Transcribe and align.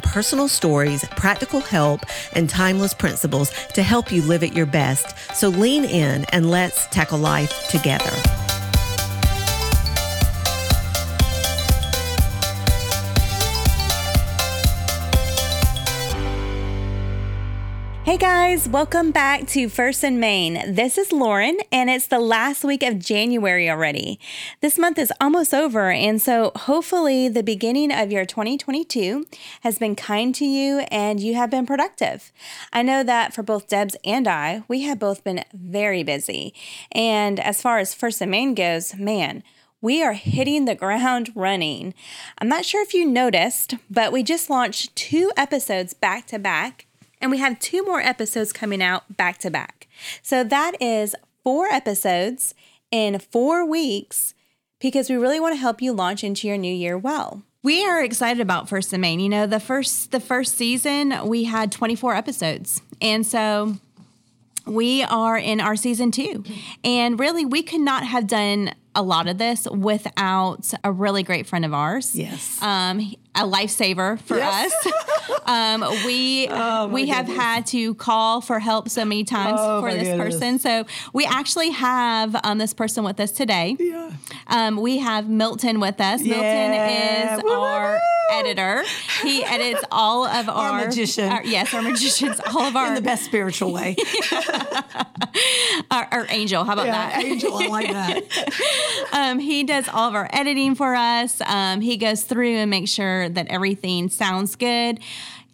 personal 0.00 0.48
stories, 0.48 1.04
practical 1.16 1.60
help, 1.60 2.00
and 2.34 2.48
timeless 2.48 2.94
principles 2.94 3.50
to 3.68 3.82
help 3.82 4.12
you 4.12 4.22
live 4.22 4.42
at 4.42 4.54
your 4.54 4.66
best. 4.66 5.16
So 5.34 5.48
lean 5.48 5.84
in 5.84 6.24
and 6.26 6.50
let's 6.50 6.86
tackle 6.88 7.18
life 7.18 7.68
together. 7.68 8.41
Hey 18.04 18.16
guys, 18.16 18.68
welcome 18.68 19.12
back 19.12 19.46
to 19.50 19.68
First 19.68 20.02
and 20.02 20.18
Main. 20.18 20.74
This 20.74 20.98
is 20.98 21.12
Lauren, 21.12 21.58
and 21.70 21.88
it's 21.88 22.08
the 22.08 22.18
last 22.18 22.64
week 22.64 22.82
of 22.82 22.98
January 22.98 23.70
already. 23.70 24.18
This 24.60 24.76
month 24.76 24.98
is 24.98 25.12
almost 25.20 25.54
over, 25.54 25.88
and 25.92 26.20
so 26.20 26.50
hopefully 26.56 27.28
the 27.28 27.44
beginning 27.44 27.92
of 27.92 28.10
your 28.10 28.26
2022 28.26 29.24
has 29.60 29.78
been 29.78 29.94
kind 29.94 30.34
to 30.34 30.44
you 30.44 30.80
and 30.90 31.20
you 31.20 31.36
have 31.36 31.48
been 31.48 31.64
productive. 31.64 32.32
I 32.72 32.82
know 32.82 33.04
that 33.04 33.32
for 33.34 33.44
both 33.44 33.68
Debs 33.68 33.94
and 34.04 34.26
I, 34.26 34.64
we 34.66 34.82
have 34.82 34.98
both 34.98 35.22
been 35.22 35.44
very 35.54 36.02
busy. 36.02 36.52
And 36.90 37.38
as 37.38 37.62
far 37.62 37.78
as 37.78 37.94
First 37.94 38.20
and 38.20 38.32
Main 38.32 38.56
goes, 38.56 38.96
man, 38.96 39.44
we 39.80 40.02
are 40.02 40.14
hitting 40.14 40.64
the 40.64 40.74
ground 40.74 41.30
running. 41.36 41.94
I'm 42.38 42.48
not 42.48 42.64
sure 42.64 42.82
if 42.82 42.94
you 42.94 43.06
noticed, 43.06 43.76
but 43.88 44.10
we 44.10 44.24
just 44.24 44.50
launched 44.50 44.96
two 44.96 45.30
episodes 45.36 45.94
back 45.94 46.26
to 46.26 46.40
back 46.40 46.86
and 47.22 47.30
we 47.30 47.38
have 47.38 47.58
two 47.58 47.84
more 47.84 48.00
episodes 48.00 48.52
coming 48.52 48.82
out 48.82 49.16
back 49.16 49.38
to 49.38 49.50
back. 49.50 49.88
So 50.22 50.44
that 50.44 50.80
is 50.82 51.14
four 51.42 51.66
episodes 51.66 52.54
in 52.90 53.18
four 53.18 53.64
weeks 53.64 54.34
because 54.80 55.08
we 55.08 55.16
really 55.16 55.40
want 55.40 55.54
to 55.54 55.60
help 55.60 55.80
you 55.80 55.92
launch 55.92 56.24
into 56.24 56.48
your 56.48 56.58
new 56.58 56.74
year 56.74 56.98
well. 56.98 57.42
We 57.62 57.86
are 57.86 58.02
excited 58.02 58.40
about 58.40 58.68
First 58.68 58.92
and 58.92 59.00
Main. 59.00 59.20
You 59.20 59.28
know, 59.28 59.46
the 59.46 59.60
first 59.60 60.10
the 60.10 60.20
first 60.20 60.56
season 60.56 61.14
we 61.26 61.44
had 61.44 61.70
24 61.70 62.14
episodes. 62.14 62.82
And 63.00 63.24
so 63.24 63.76
we 64.66 65.04
are 65.04 65.38
in 65.38 65.60
our 65.60 65.76
season 65.76 66.10
2. 66.10 66.44
And 66.82 67.18
really 67.20 67.44
we 67.44 67.62
could 67.62 67.80
not 67.80 68.04
have 68.04 68.26
done 68.26 68.74
a 68.94 69.02
lot 69.02 69.28
of 69.28 69.38
this 69.38 69.66
without 69.70 70.72
a 70.84 70.90
really 70.90 71.22
great 71.22 71.46
friend 71.46 71.64
of 71.64 71.72
ours. 71.72 72.14
Yes. 72.16 72.60
Um, 72.60 73.14
a 73.34 73.40
lifesaver 73.44 74.20
for 74.20 74.36
Yes. 74.36 74.72
us. 74.86 74.92
um, 75.46 75.80
we 76.04 76.48
Oh, 76.50 76.88
we 76.88 77.06
have 77.08 77.26
goodness. 77.26 77.42
had 77.44 77.66
to 77.68 77.94
call 77.94 78.40
for 78.42 78.58
help 78.58 78.88
so 78.90 79.04
many 79.06 79.24
times 79.24 79.58
Oh, 79.60 79.80
for 79.80 79.90
this 79.92 80.08
goodness. 80.08 80.34
person. 80.34 80.58
So 80.58 80.84
we 81.14 81.24
actually 81.24 81.70
have 81.70 82.36
um, 82.44 82.58
this 82.58 82.74
person 82.74 83.04
with 83.04 83.18
us 83.20 83.30
today. 83.32 83.76
Yeah. 83.78 84.10
Um, 84.48 84.76
we 84.76 84.98
have 84.98 85.28
Milton 85.30 85.80
with 85.80 85.98
us. 86.00 86.20
Yeah. 86.22 86.36
Milton 86.36 87.38
is 87.38 87.42
Woo, 87.44 87.50
woo, 87.50 87.56
our 87.56 87.98
editor. 88.32 88.82
He 89.22 89.42
edits 89.44 89.82
all 89.90 90.26
of 90.26 90.48
our, 90.50 90.84
magician. 90.84 91.30
our- 91.30 91.44
yes, 91.44 91.72
our 91.72 91.80
magicians. 91.82 92.38
All 92.54 92.62
of 92.64 92.76
our 92.76 92.88
In 92.88 92.94
the 92.94 93.00
best 93.02 93.24
spiritual 93.24 93.72
way. 93.72 93.96
our, 95.90 96.08
our 96.10 96.26
angel. 96.28 96.64
How 96.64 96.74
about 96.74 96.86
that? 96.86 97.22
Angel, 97.24 97.54
I 97.56 97.66
like 97.68 97.90
that. 97.92 98.22
Um, 99.12 99.38
he 99.38 99.64
does 99.64 99.88
all 99.88 100.08
of 100.08 100.14
our 100.14 100.28
editing 100.32 100.74
for 100.74 100.94
us. 100.94 101.40
Um, 101.42 101.80
he 101.80 101.96
goes 101.96 102.22
through 102.24 102.56
and 102.56 102.70
makes 102.70 102.90
sure 102.90 103.21
that 103.28 103.48
everything 103.48 104.08
sounds 104.08 104.56
good 104.56 105.00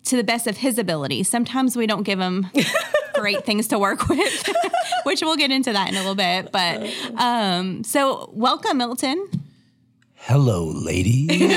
to 0.04 0.16
the 0.16 0.24
best 0.24 0.46
of 0.46 0.56
his 0.56 0.78
ability. 0.78 1.22
Sometimes 1.22 1.76
we 1.76 1.86
don't 1.86 2.02
give 2.02 2.18
him 2.18 2.46
great 3.14 3.44
things 3.44 3.68
to 3.68 3.78
work 3.78 4.08
with, 4.08 4.48
which 5.04 5.20
we'll 5.20 5.36
get 5.36 5.50
into 5.50 5.72
that 5.72 5.88
in 5.88 5.94
a 5.94 5.98
little 5.98 6.14
bit. 6.14 6.50
But 6.50 6.90
um, 7.16 7.84
so, 7.84 8.30
welcome, 8.32 8.78
Milton. 8.78 9.28
Hello, 10.14 10.66
ladies. 10.66 11.28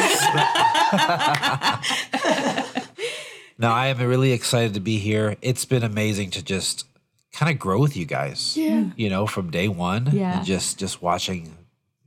no, 3.58 3.70
I 3.70 3.88
am 3.88 3.98
really 4.00 4.32
excited 4.34 4.74
to 4.76 4.80
be 4.80 4.98
here. 4.98 5.36
It's 5.42 5.66
been 5.66 5.84
amazing 5.84 6.32
to 6.32 6.44
just 6.44 6.86
kind 7.34 7.52
of 7.52 7.60
grow 7.60 7.80
with 7.80 7.98
you 7.98 8.06
guys. 8.06 8.56
Yeah. 8.56 8.86
You 8.96 9.10
know, 9.10 9.26
from 9.28 9.50
day 9.50 9.68
one. 9.68 10.10
Yeah. 10.12 10.38
And 10.38 10.46
just 10.46 10.78
just 10.78 11.02
watching 11.02 11.58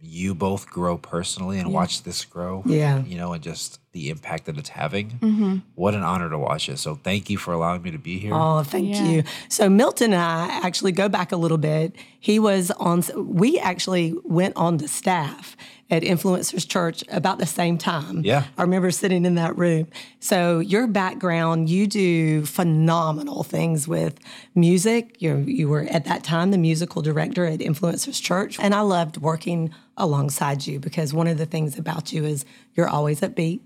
you 0.06 0.34
both 0.34 0.68
grow 0.68 0.96
personally 0.98 1.58
and 1.58 1.72
watch 1.72 2.02
this 2.02 2.24
grow. 2.24 2.62
Yeah. 2.66 3.02
You 3.04 3.16
know, 3.16 3.32
and 3.32 3.42
just 3.42 3.80
the 3.92 4.10
impact 4.10 4.46
that 4.46 4.58
it's 4.58 4.68
having. 4.70 5.10
Mm-hmm. 5.10 5.56
What 5.74 5.94
an 5.94 6.02
honor 6.02 6.28
to 6.28 6.38
watch 6.38 6.68
it. 6.68 6.78
So 6.78 6.96
thank 6.96 7.30
you 7.30 7.38
for 7.38 7.52
allowing 7.52 7.82
me 7.82 7.90
to 7.92 7.98
be 7.98 8.18
here. 8.18 8.32
Oh, 8.34 8.62
thank 8.62 8.88
Yeah. 8.88 9.04
you. 9.08 9.22
So 9.48 9.68
Milton 9.70 10.12
and 10.12 10.20
I 10.20 10.60
actually 10.64 10.92
go 10.92 11.08
back 11.08 11.32
a 11.32 11.36
little 11.36 11.58
bit. 11.58 11.94
He 12.18 12.38
was 12.38 12.70
on. 12.72 13.02
We 13.16 13.58
actually 13.58 14.14
went 14.24 14.56
on 14.56 14.78
to 14.78 14.88
staff 14.88 15.56
at 15.94 16.02
Influencers 16.02 16.68
Church 16.68 17.04
about 17.08 17.38
the 17.38 17.46
same 17.46 17.78
time. 17.78 18.22
Yeah. 18.24 18.44
I 18.58 18.62
remember 18.62 18.90
sitting 18.90 19.24
in 19.24 19.36
that 19.36 19.56
room. 19.56 19.86
So 20.18 20.58
your 20.58 20.86
background, 20.88 21.70
you 21.70 21.86
do 21.86 22.44
phenomenal 22.44 23.44
things 23.44 23.86
with 23.86 24.18
music. 24.54 25.22
You 25.22 25.36
you 25.38 25.68
were 25.68 25.82
at 25.82 26.04
that 26.06 26.24
time 26.24 26.50
the 26.50 26.58
musical 26.58 27.00
director 27.00 27.46
at 27.46 27.60
Influencers 27.60 28.20
Church, 28.20 28.58
and 28.58 28.74
I 28.74 28.80
loved 28.80 29.18
working 29.18 29.72
alongside 29.96 30.66
you 30.66 30.80
because 30.80 31.14
one 31.14 31.28
of 31.28 31.38
the 31.38 31.46
things 31.46 31.78
about 31.78 32.12
you 32.12 32.24
is 32.24 32.44
you're 32.74 32.88
always 32.88 33.20
upbeat. 33.20 33.60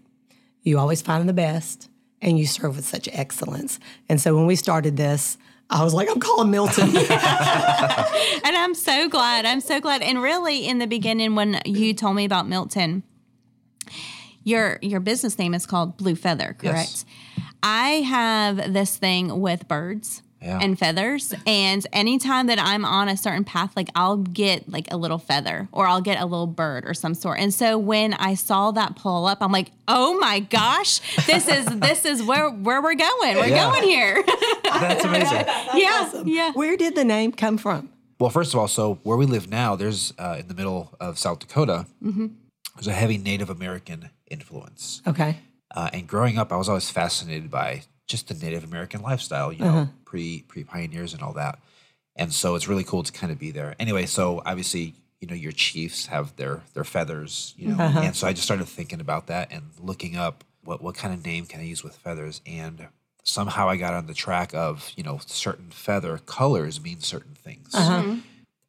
You 0.63 0.79
always 0.79 1.01
find 1.01 1.27
the 1.29 1.33
best 1.33 1.89
and 2.21 2.39
you 2.39 2.47
serve 2.47 2.77
with 2.77 2.85
such 2.85 3.09
excellence. 3.13 3.79
And 4.09 4.21
so 4.21 4.37
when 4.37 4.47
we 4.47 4.57
started 4.57 4.97
this, 4.97 5.39
I 5.71 5.85
was 5.85 5.93
like, 5.93 6.09
I'm 6.11 6.21
calling 6.21 6.51
Milton. 6.51 6.89
And 8.45 8.57
I'm 8.57 8.75
so 8.75 9.09
glad. 9.09 9.45
I'm 9.45 9.61
so 9.61 9.81
glad. 9.81 10.01
And 10.01 10.23
really, 10.23 10.67
in 10.67 10.79
the 10.79 10.87
beginning, 10.87 11.35
when 11.35 11.61
you 11.67 11.93
told 11.93 12.17
me 12.17 12.25
about 12.25 12.49
Milton, 12.49 13.03
your 14.45 14.79
your 14.81 15.01
business 15.01 15.39
name 15.39 15.53
is 15.53 15.67
called 15.67 15.97
Blue 15.99 16.15
Feather, 16.15 16.57
correct? 16.59 16.65
Yes. 16.65 17.05
I 17.63 17.89
have 18.03 18.73
this 18.73 18.97
thing 18.97 19.41
with 19.41 19.69
birds. 19.69 20.23
Yeah. 20.41 20.61
And 20.63 20.79
feathers, 20.79 21.35
and 21.47 21.85
anytime 21.93 22.47
that 22.47 22.61
I'm 22.61 22.85
on 22.85 23.09
a 23.09 23.17
certain 23.17 23.43
path, 23.45 23.73
like 23.75 23.89
I'll 23.97 24.19
get 24.19 24.69
like 24.69 24.87
a 24.93 24.97
little 24.97 25.19
feather, 25.19 25.69
or 25.73 25.89
I'll 25.89 26.01
get 26.01 26.21
a 26.21 26.25
little 26.27 26.47
bird, 26.47 26.85
or 26.87 26.95
some 26.95 27.15
sort. 27.15 27.41
And 27.41 27.53
so 27.53 27.77
when 27.77 28.15
I 28.15 28.35
saw 28.35 28.71
that 28.71 28.95
pull 28.95 29.27
up, 29.27 29.39
I'm 29.41 29.51
like, 29.51 29.73
"Oh 29.89 30.17
my 30.21 30.39
gosh, 30.39 31.01
this 31.27 31.49
is 31.49 31.67
this 31.81 32.05
is 32.05 32.23
where 32.23 32.51
where 32.51 32.81
we're 32.81 32.95
going. 32.95 33.37
We're 33.37 33.47
Yeah. 33.49 33.69
going 33.71 33.83
here." 33.83 34.23
That's 34.65 35.05
amazing. 35.05 35.45
yeah, 35.75 36.23
yeah. 36.25 36.53
Where 36.53 36.77
did 36.77 36.95
the 36.95 37.05
name 37.05 37.33
come 37.33 37.59
from? 37.59 37.89
Well, 38.21 38.31
first 38.31 38.55
of 38.55 38.61
all, 38.61 38.69
so 38.69 39.01
where 39.03 39.17
we 39.17 39.27
live 39.27 39.49
now, 39.51 39.75
there's 39.75 40.13
uh, 40.19 40.37
in 40.39 40.47
the 40.49 40.55
middle 40.55 40.95
of 41.01 41.19
South 41.19 41.41
Dakota, 41.41 41.87
there's 42.01 42.87
a 42.87 42.93
heavy 42.93 43.19
Native 43.19 43.51
American 43.51 44.11
influence. 44.31 45.03
Okay. 45.07 45.39
Uh, 45.75 45.91
and 45.93 46.07
growing 46.07 46.39
up, 46.39 46.53
I 46.53 46.57
was 46.57 46.69
always 46.69 46.91
fascinated 46.91 47.51
by 47.51 47.83
just 48.09 48.29
the 48.29 48.35
Native 48.35 48.65
American 48.65 49.03
lifestyle, 49.03 49.53
you 49.53 49.61
know, 49.61 49.69
uh-huh. 49.69 49.87
pre 50.05 50.43
pre 50.49 50.65
pioneers 50.65 51.13
and 51.13 51.23
all 51.23 51.35
that. 51.35 51.61
And 52.17 52.33
so 52.33 52.57
it's 52.57 52.67
really 52.67 52.83
cool 52.83 53.05
to 53.05 53.13
kind 53.13 53.31
of 53.31 53.39
be 53.39 53.53
there. 53.53 53.77
Anyway, 53.79 54.07
so 54.07 54.43
obviously, 54.45 54.95
you 55.21 55.29
know, 55.29 55.35
your 55.35 55.53
chiefs 55.53 56.07
have 56.07 56.35
their 56.37 56.63
their 56.75 56.85
feathers, 56.85 57.55
you 57.57 57.69
know, 57.69 57.85
uh-huh. 57.85 58.01
and 58.01 58.17
so 58.17 58.27
I 58.27 58.33
just 58.33 58.45
started 58.45 58.67
thinking 58.67 59.01
about 59.01 59.29
that 59.29 59.53
and 59.53 59.71
looking 59.81 60.17
up 60.17 60.43
what 60.65 60.83
what 60.83 60.97
kind 60.97 61.15
of 61.15 61.25
name 61.25 61.47
can 61.47 61.61
I 61.61 61.65
use 61.65 61.85
with 61.85 61.97
feathers, 61.97 62.41
and 62.47 62.89
somehow 63.23 63.69
I 63.69 63.77
got 63.77 63.95
on 63.95 64.07
the 64.07 64.15
track 64.15 64.55
of 64.55 64.93
you 64.97 65.03
know 65.03 65.21
certain 65.27 65.71
feather 65.71 66.19
colors 66.19 66.81
mean 66.81 67.01
certain 67.01 67.35
things, 67.35 67.75
uh-huh. 67.75 68.03
mm-hmm. 68.03 68.19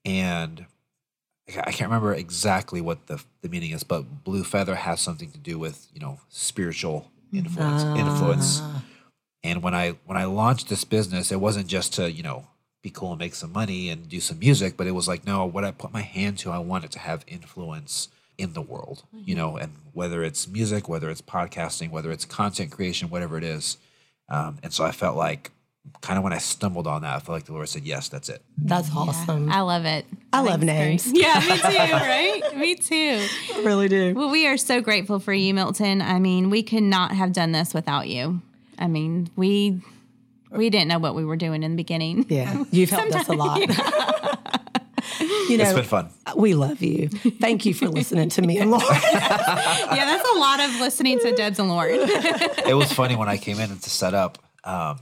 and 0.06 0.66
I 1.48 1.52
ca- 1.52 1.64
I 1.66 1.72
can't 1.72 1.90
remember 1.90 2.14
exactly 2.14 2.82
what 2.82 3.08
the 3.08 3.24
the 3.42 3.50
meaning 3.50 3.72
is, 3.72 3.84
but 3.84 4.24
blue 4.24 4.44
feather 4.44 4.76
has 4.76 5.02
something 5.02 5.32
to 5.32 5.40
do 5.40 5.58
with 5.58 5.88
you 5.94 6.00
know 6.00 6.20
spiritual 6.30 7.10
influence. 7.34 7.84
Ah. 7.86 7.96
Influence. 7.96 8.62
And 9.44 9.64
when 9.64 9.74
I 9.74 9.96
when 10.06 10.18
I 10.18 10.26
launched 10.26 10.70
this 10.70 10.84
business, 10.84 11.32
it 11.32 11.40
wasn't 11.40 11.68
just 11.68 11.94
to 11.96 12.12
you 12.12 12.24
know 12.24 12.48
be 12.82 12.90
cool 12.90 13.12
and 13.12 13.20
make 13.20 13.36
some 13.36 13.52
money 13.52 13.90
and 13.90 14.08
do 14.08 14.20
some 14.20 14.40
music, 14.40 14.78
but 14.78 14.88
it 14.88 14.92
was 14.92 15.08
like 15.08 15.26
no, 15.26 15.46
what 15.46 15.64
I 15.64 15.72
put 15.72 15.92
my 15.92 16.02
hand 16.02 16.38
to, 16.40 16.52
I 16.52 16.60
wanted 16.60 16.92
to 16.92 17.00
have 17.00 17.24
influence 17.28 18.10
in 18.38 18.54
the 18.54 18.62
world, 18.62 19.04
you 19.14 19.36
know, 19.36 19.58
and 19.58 19.74
whether 19.92 20.24
it's 20.24 20.48
music, 20.48 20.88
whether 20.88 21.10
it's 21.10 21.22
podcasting, 21.22 21.92
whether 21.92 22.10
it's 22.10 22.24
content 22.24 22.72
creation, 22.72 23.10
whatever 23.10 23.38
it 23.38 23.44
is. 23.44 23.78
Um, 24.30 24.60
and 24.64 24.72
so 24.72 24.86
I 24.86 24.92
felt 24.92 25.18
like 25.18 25.52
kind 26.02 26.18
of 26.18 26.24
when 26.24 26.34
I 26.34 26.38
stumbled 26.38 26.88
on 26.88 27.02
that, 27.02 27.16
I 27.16 27.20
felt 27.20 27.36
like 27.36 27.46
the 27.46 27.54
Lord 27.54 27.68
said, 27.68 27.84
"Yes, 27.84 28.08
that's 28.10 28.30
it." 28.30 28.42
That's 28.58 28.90
awesome. 28.96 29.50
I 29.52 29.62
love 29.62 29.86
it. 29.86 30.06
I 30.32 30.42
love 30.42 30.62
names. 30.62 31.04
great. 31.04 31.22
Yeah, 31.22 31.40
me 31.40 31.58
too, 31.58 31.94
right? 31.94 32.58
me 32.58 32.76
too. 32.76 33.28
I 33.56 33.62
really 33.64 33.88
do. 33.88 34.14
Well, 34.16 34.30
we 34.30 34.48
are 34.48 34.58
so 34.58 34.82
grateful 34.82 35.20
for 35.20 35.34
you, 35.34 35.54
Milton. 35.54 36.02
I 36.02 36.20
mean, 36.20 36.50
we 36.50 36.64
could 36.64 36.84
not 36.84 37.12
have 37.12 37.34
done 37.34 37.52
this 37.52 37.74
without 37.74 38.08
you. 38.08 38.42
I 38.80 38.88
mean, 38.88 39.30
we 39.36 39.82
we 40.52 40.70
didn't 40.72 40.88
know 40.88 40.98
what 41.00 41.14
we 41.14 41.24
were 41.26 41.36
doing 41.36 41.62
in 41.64 41.72
the 41.72 41.78
beginning. 41.78 42.26
Yeah, 42.30 42.64
you've 42.72 42.90
helped 42.90 43.14
us 43.14 43.28
a 43.28 43.34
lot. 43.34 43.60
you 45.20 45.58
It's 45.58 45.64
know, 45.64 45.76
been 45.76 45.84
fun. 45.84 46.10
we 46.36 46.54
love 46.54 46.82
you. 46.82 47.10
Thank 47.10 47.66
you 47.66 47.74
for 47.74 47.88
listening 47.88 48.30
to 48.30 48.42
me 48.42 48.58
and 48.58 48.72
Lauren. 48.72 48.88
yeah, 49.14 50.06
that's 50.06 50.30
a 50.36 50.38
lot 50.40 50.60
of 50.62 50.80
listening 50.80 51.20
to 51.20 51.36
Debs 51.36 51.60
and 51.60 51.68
Lauren. 51.70 52.00
It 52.66 52.76
was 52.76 52.92
funny 52.94 53.16
when 53.16 53.28
I 53.28 53.38
came 53.38 53.60
in 53.60 53.70
to 53.78 53.90
set 53.90 54.14
up. 54.14 54.38
Um, 54.64 55.00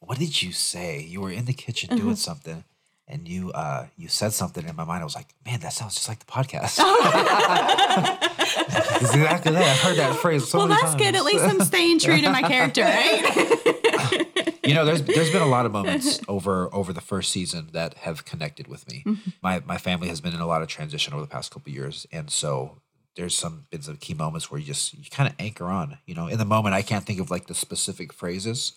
what 0.00 0.18
did 0.18 0.40
you 0.42 0.52
say? 0.52 1.02
You 1.02 1.20
were 1.20 1.30
in 1.30 1.44
the 1.44 1.52
kitchen 1.52 1.96
doing 1.96 2.16
something, 2.16 2.64
and 3.06 3.28
you 3.28 3.52
uh, 3.52 3.86
you 3.96 4.08
said 4.08 4.32
something 4.32 4.66
in 4.66 4.74
my 4.76 4.84
mind. 4.84 5.02
I 5.02 5.04
was 5.04 5.14
like, 5.14 5.28
"Man, 5.44 5.60
that 5.60 5.72
sounds 5.72 5.94
just 5.94 6.08
like 6.08 6.18
the 6.20 6.26
podcast." 6.26 6.78
exactly 9.00 9.52
that. 9.52 9.62
I've 9.62 9.80
heard 9.80 9.96
that 9.96 10.16
phrase 10.16 10.48
so 10.48 10.58
well, 10.58 10.68
many 10.68 10.80
that's 10.80 10.94
times. 10.94 11.02
good. 11.02 11.14
At 11.16 11.24
least 11.24 11.44
I'm 11.44 11.60
staying 11.60 11.98
true 12.00 12.20
to 12.20 12.30
my 12.30 12.42
character, 12.42 12.82
right? 12.84 14.60
you 14.64 14.74
know, 14.74 14.84
there's 14.84 15.02
there's 15.02 15.30
been 15.30 15.42
a 15.42 15.46
lot 15.46 15.66
of 15.66 15.72
moments 15.72 16.20
over 16.28 16.72
over 16.74 16.92
the 16.92 17.00
first 17.00 17.32
season 17.32 17.70
that 17.72 17.94
have 17.94 18.24
connected 18.24 18.66
with 18.66 18.88
me. 18.88 19.02
Mm-hmm. 19.06 19.30
My 19.42 19.62
my 19.66 19.78
family 19.78 20.08
has 20.08 20.20
been 20.20 20.34
in 20.34 20.40
a 20.40 20.46
lot 20.46 20.62
of 20.62 20.68
transition 20.68 21.12
over 21.12 21.22
the 21.22 21.28
past 21.28 21.52
couple 21.52 21.70
of 21.70 21.74
years, 21.74 22.06
and 22.12 22.30
so 22.30 22.80
there's 23.16 23.36
some 23.36 23.66
been 23.70 23.82
some 23.82 23.96
key 23.96 24.14
moments 24.14 24.50
where 24.50 24.60
you 24.60 24.66
just 24.66 24.94
you 24.94 25.10
kind 25.10 25.28
of 25.28 25.34
anchor 25.38 25.66
on. 25.66 25.98
You 26.06 26.14
know, 26.14 26.26
in 26.26 26.38
the 26.38 26.44
moment, 26.44 26.74
I 26.74 26.82
can't 26.82 27.04
think 27.04 27.20
of 27.20 27.30
like 27.30 27.46
the 27.46 27.54
specific 27.54 28.12
phrases, 28.12 28.72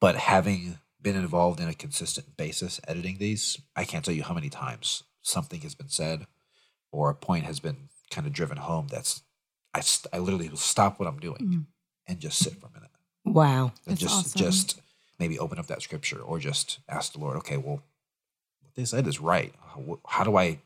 but 0.00 0.16
having 0.16 0.78
been 1.00 1.16
involved 1.16 1.60
in 1.60 1.68
a 1.68 1.74
consistent 1.74 2.36
basis 2.36 2.80
editing 2.88 3.18
these, 3.18 3.60
I 3.76 3.84
can't 3.84 4.04
tell 4.04 4.14
you 4.14 4.24
how 4.24 4.34
many 4.34 4.48
times 4.48 5.04
something 5.22 5.60
has 5.60 5.74
been 5.74 5.88
said 5.88 6.26
or 6.90 7.10
a 7.10 7.14
point 7.14 7.44
has 7.44 7.60
been 7.60 7.87
kind 8.10 8.26
of 8.26 8.32
driven 8.32 8.56
home. 8.56 8.86
That's 8.90 9.22
I 9.74 9.80
st- 9.80 10.12
I 10.14 10.18
literally 10.18 10.48
will 10.48 10.56
stop 10.56 10.98
what 10.98 11.08
I'm 11.08 11.18
doing 11.20 11.66
and 12.06 12.18
just 12.20 12.38
sit 12.38 12.54
for 12.58 12.66
a 12.66 12.70
minute 12.72 12.90
Wow. 13.24 13.72
and 13.86 13.96
That's 13.96 14.00
just 14.00 14.26
awesome. 14.36 14.38
just 14.40 14.80
maybe 15.18 15.38
open 15.38 15.58
up 15.58 15.66
that 15.66 15.82
scripture 15.82 16.18
or 16.20 16.38
just 16.38 16.78
ask 16.88 17.12
the 17.12 17.18
Lord, 17.20 17.36
okay, 17.38 17.56
well, 17.58 17.82
what 18.62 18.74
they 18.74 18.84
said 18.84 19.06
is 19.06 19.20
right. 19.20 19.52
How, 19.60 19.98
how 20.06 20.24
do 20.24 20.36
I 20.36 20.58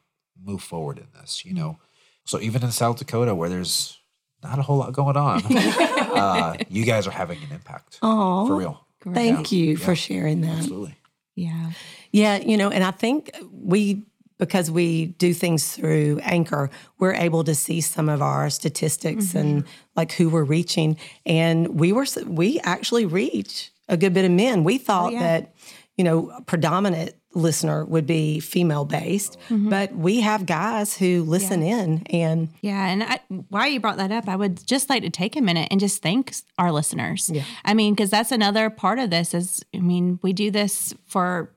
move 0.43 0.63
forward 0.63 0.99
in 0.99 1.07
this? 1.21 1.45
You 1.45 1.55
know, 1.55 1.79
so 2.25 2.39
even 2.41 2.63
in 2.63 2.71
South 2.71 2.99
Dakota 2.99 3.35
where 3.35 3.49
there's 3.49 3.99
not 4.43 4.59
a 4.59 4.63
whole 4.63 4.77
lot 4.79 4.93
going 4.93 5.17
on, 5.17 5.43
uh, 5.57 6.57
you 6.69 6.85
guys 6.85 7.07
are 7.07 7.13
having 7.13 7.39
an 7.43 7.51
impact 7.53 7.99
Oh, 8.03 8.47
for 8.47 8.57
real. 8.57 8.87
Thank 9.13 9.51
Yeah. 9.51 9.59
you 9.59 9.71
Yeah. 9.73 9.85
for 9.85 9.97
sharing 9.97 10.43
that. 10.43 10.59
Absolutely. 10.59 10.95
Yeah. 11.35 11.73
Yeah, 12.13 12.37
you 12.37 12.57
know, 12.57 12.71
and 12.71 12.85
I 12.85 12.91
think 12.93 13.35
we 13.51 14.03
because 14.47 14.73
we 14.73 15.07
do 15.07 15.33
things 15.33 15.73
through 15.73 16.19
Anchor, 16.25 16.69
we're 16.99 17.15
able 17.15 17.45
to 17.45 17.55
see 17.55 17.81
some 17.81 18.09
of 18.09 18.21
our 18.21 18.51
statistics 18.51 19.37
and 19.37 19.63
mm-hmm. 19.63 19.71
like 19.95 20.11
who 20.13 20.29
we're 20.29 20.43
reaching. 20.43 20.97
And 21.25 21.79
we 21.79 21.93
were 21.93 22.07
we 22.27 22.59
actually 22.65 23.07
reach 23.07 23.71
a 23.89 23.97
good 23.97 24.13
bit 24.13 24.25
of 24.25 24.33
men. 24.33 24.65
We 24.65 24.77
oh, 24.77 24.79
thought 24.79 25.13
yeah. 25.13 25.21
that 25.21 25.55
you 25.97 26.03
know 26.03 26.33
predominant 26.47 27.15
listener 27.35 27.85
would 27.85 28.05
be 28.05 28.41
female 28.41 28.85
based, 28.85 29.39
mm-hmm. 29.49 29.69
but 29.69 29.95
we 29.95 30.21
have 30.23 30.45
guys 30.45 30.97
who 30.97 31.23
listen 31.23 31.63
in 31.63 32.03
and 32.11 32.49
Yeah, 32.63 32.89
and 32.89 33.05
I, 33.05 33.21
while 33.49 33.69
you 33.69 33.79
brought 33.79 33.99
that 33.99 34.11
up, 34.11 34.29
I 34.29 34.35
would 34.35 34.67
just 34.67 34.91
like 34.91 35.05
to 35.05 35.11
take 35.11 35.37
a 35.37 35.41
minute 35.41 35.69
and 35.71 35.79
just 35.79 36.03
thank 36.03 36.35
our 36.59 36.73
listeners. 36.73 37.31
Yeah. 37.33 37.45
I 37.65 37.75
mean, 37.75 37.95
because 37.95 38.11
that's 38.11 38.33
another 38.33 38.71
part 38.71 38.99
of 38.99 39.11
this 39.11 39.35
is, 39.35 39.65
I 39.73 39.79
mean, 39.79 40.19
we 40.21 40.33
do 40.33 40.51
this 40.51 40.95
for 41.07 41.55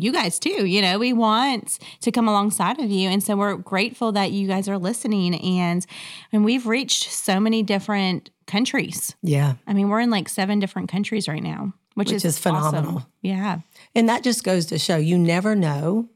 you 0.00 0.12
guys 0.12 0.38
too. 0.38 0.64
You 0.66 0.80
know, 0.82 0.98
we 0.98 1.12
want 1.12 1.78
to 2.00 2.10
come 2.12 2.28
alongside 2.28 2.78
of 2.78 2.90
you, 2.90 3.08
and 3.08 3.22
so 3.22 3.36
we're 3.36 3.56
grateful 3.56 4.12
that 4.12 4.30
you 4.32 4.46
guys 4.46 4.68
are 4.68 4.78
listening. 4.78 5.34
And 5.34 5.84
and 6.32 6.44
we've 6.44 6.66
reached 6.66 7.10
so 7.10 7.38
many 7.40 7.62
different 7.62 8.30
countries. 8.46 9.14
yeah, 9.22 9.54
I 9.66 9.72
mean, 9.74 9.88
we're 9.88 10.00
in 10.00 10.10
like 10.10 10.28
seven 10.28 10.58
different 10.58 10.88
countries 10.88 11.28
right 11.28 11.42
now, 11.42 11.72
which, 11.94 12.08
Which 12.08 12.16
is, 12.16 12.24
is 12.24 12.38
phenomenal. 12.38 12.96
awesome. 12.98 13.06
Yeah, 13.22 13.58
And 13.94 14.08
that 14.08 14.22
just 14.22 14.42
goes 14.44 14.66
to 14.66 14.78
show 14.78 14.96
you 14.96 15.18
never 15.18 15.54
know 15.54 16.08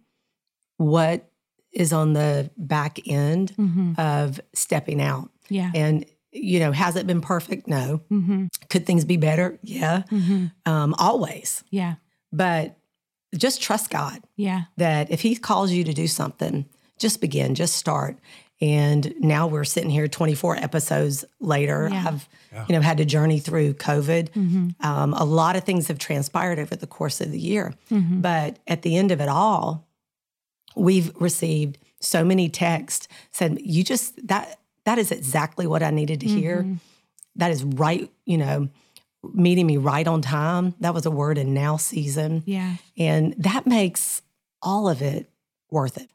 what 0.78 1.28
is 1.72 1.92
on 1.92 2.12
the 2.12 2.50
back 2.56 2.98
end 3.08 3.54
of 3.98 4.40
stepping 4.54 5.00
out. 5.00 5.30
yeah, 5.48 5.70
And, 5.74 6.04
you 6.30 6.58
know, 6.60 6.72
has 6.72 6.96
it 6.96 7.06
been 7.06 7.20
perfect? 7.20 7.66
No. 7.66 8.00
hmm 8.08 8.46
Could 8.70 8.86
things 8.86 9.04
be 9.04 9.16
better? 9.16 9.58
Yeah. 9.62 10.02
hmm 10.08 10.46
Um, 10.66 10.94
always. 10.98 11.64
yeah, 11.70 11.94
But 12.32 12.76
just 13.36 13.62
trust 13.62 13.90
God 13.90 14.22
yeah. 14.36 14.62
that 14.76 15.10
if 15.10 15.22
He 15.22 15.36
calls 15.36 15.72
you 15.72 15.84
to 15.84 15.92
do 15.92 16.06
something, 16.06 16.66
just 16.98 17.20
begin, 17.20 17.54
just 17.54 17.76
start. 17.76 18.16
And 18.62 19.12
now 19.18 19.48
we're 19.48 19.64
sitting 19.64 19.90
here 19.90 20.06
24 20.06 20.56
episodes 20.56 21.24
later. 21.40 21.88
Yeah. 21.90 22.04
I've, 22.06 22.28
you 22.68 22.76
know, 22.76 22.80
had 22.80 22.98
to 22.98 23.04
journey 23.04 23.40
through 23.40 23.74
COVID. 23.74 24.30
Mm-hmm. 24.30 24.86
Um, 24.86 25.14
a 25.14 25.24
lot 25.24 25.56
of 25.56 25.64
things 25.64 25.88
have 25.88 25.98
transpired 25.98 26.60
over 26.60 26.76
the 26.76 26.86
course 26.86 27.20
of 27.20 27.32
the 27.32 27.40
year. 27.40 27.74
Mm-hmm. 27.90 28.20
But 28.20 28.60
at 28.68 28.82
the 28.82 28.96
end 28.96 29.10
of 29.10 29.20
it 29.20 29.28
all, 29.28 29.88
we've 30.76 31.12
received 31.20 31.78
so 31.98 32.24
many 32.24 32.48
texts 32.48 33.08
said, 33.32 33.60
you 33.60 33.82
just, 33.82 34.28
that, 34.28 34.60
that 34.84 34.96
is 34.96 35.10
exactly 35.10 35.66
what 35.66 35.82
I 35.82 35.90
needed 35.90 36.20
to 36.20 36.26
hear. 36.26 36.62
Mm-hmm. 36.62 36.74
That 37.36 37.50
is 37.50 37.64
right, 37.64 38.08
you 38.26 38.38
know, 38.38 38.68
meeting 39.32 39.66
me 39.66 39.76
right 39.76 40.06
on 40.06 40.22
time. 40.22 40.74
That 40.80 40.94
was 40.94 41.06
a 41.06 41.10
word 41.10 41.38
in 41.38 41.54
now 41.54 41.76
season. 41.76 42.42
Yeah. 42.46 42.76
And 42.98 43.34
that 43.38 43.66
makes 43.66 44.22
all 44.60 44.88
of 44.88 45.02
it 45.02 45.30
worth 45.70 45.96
it. 45.96 46.08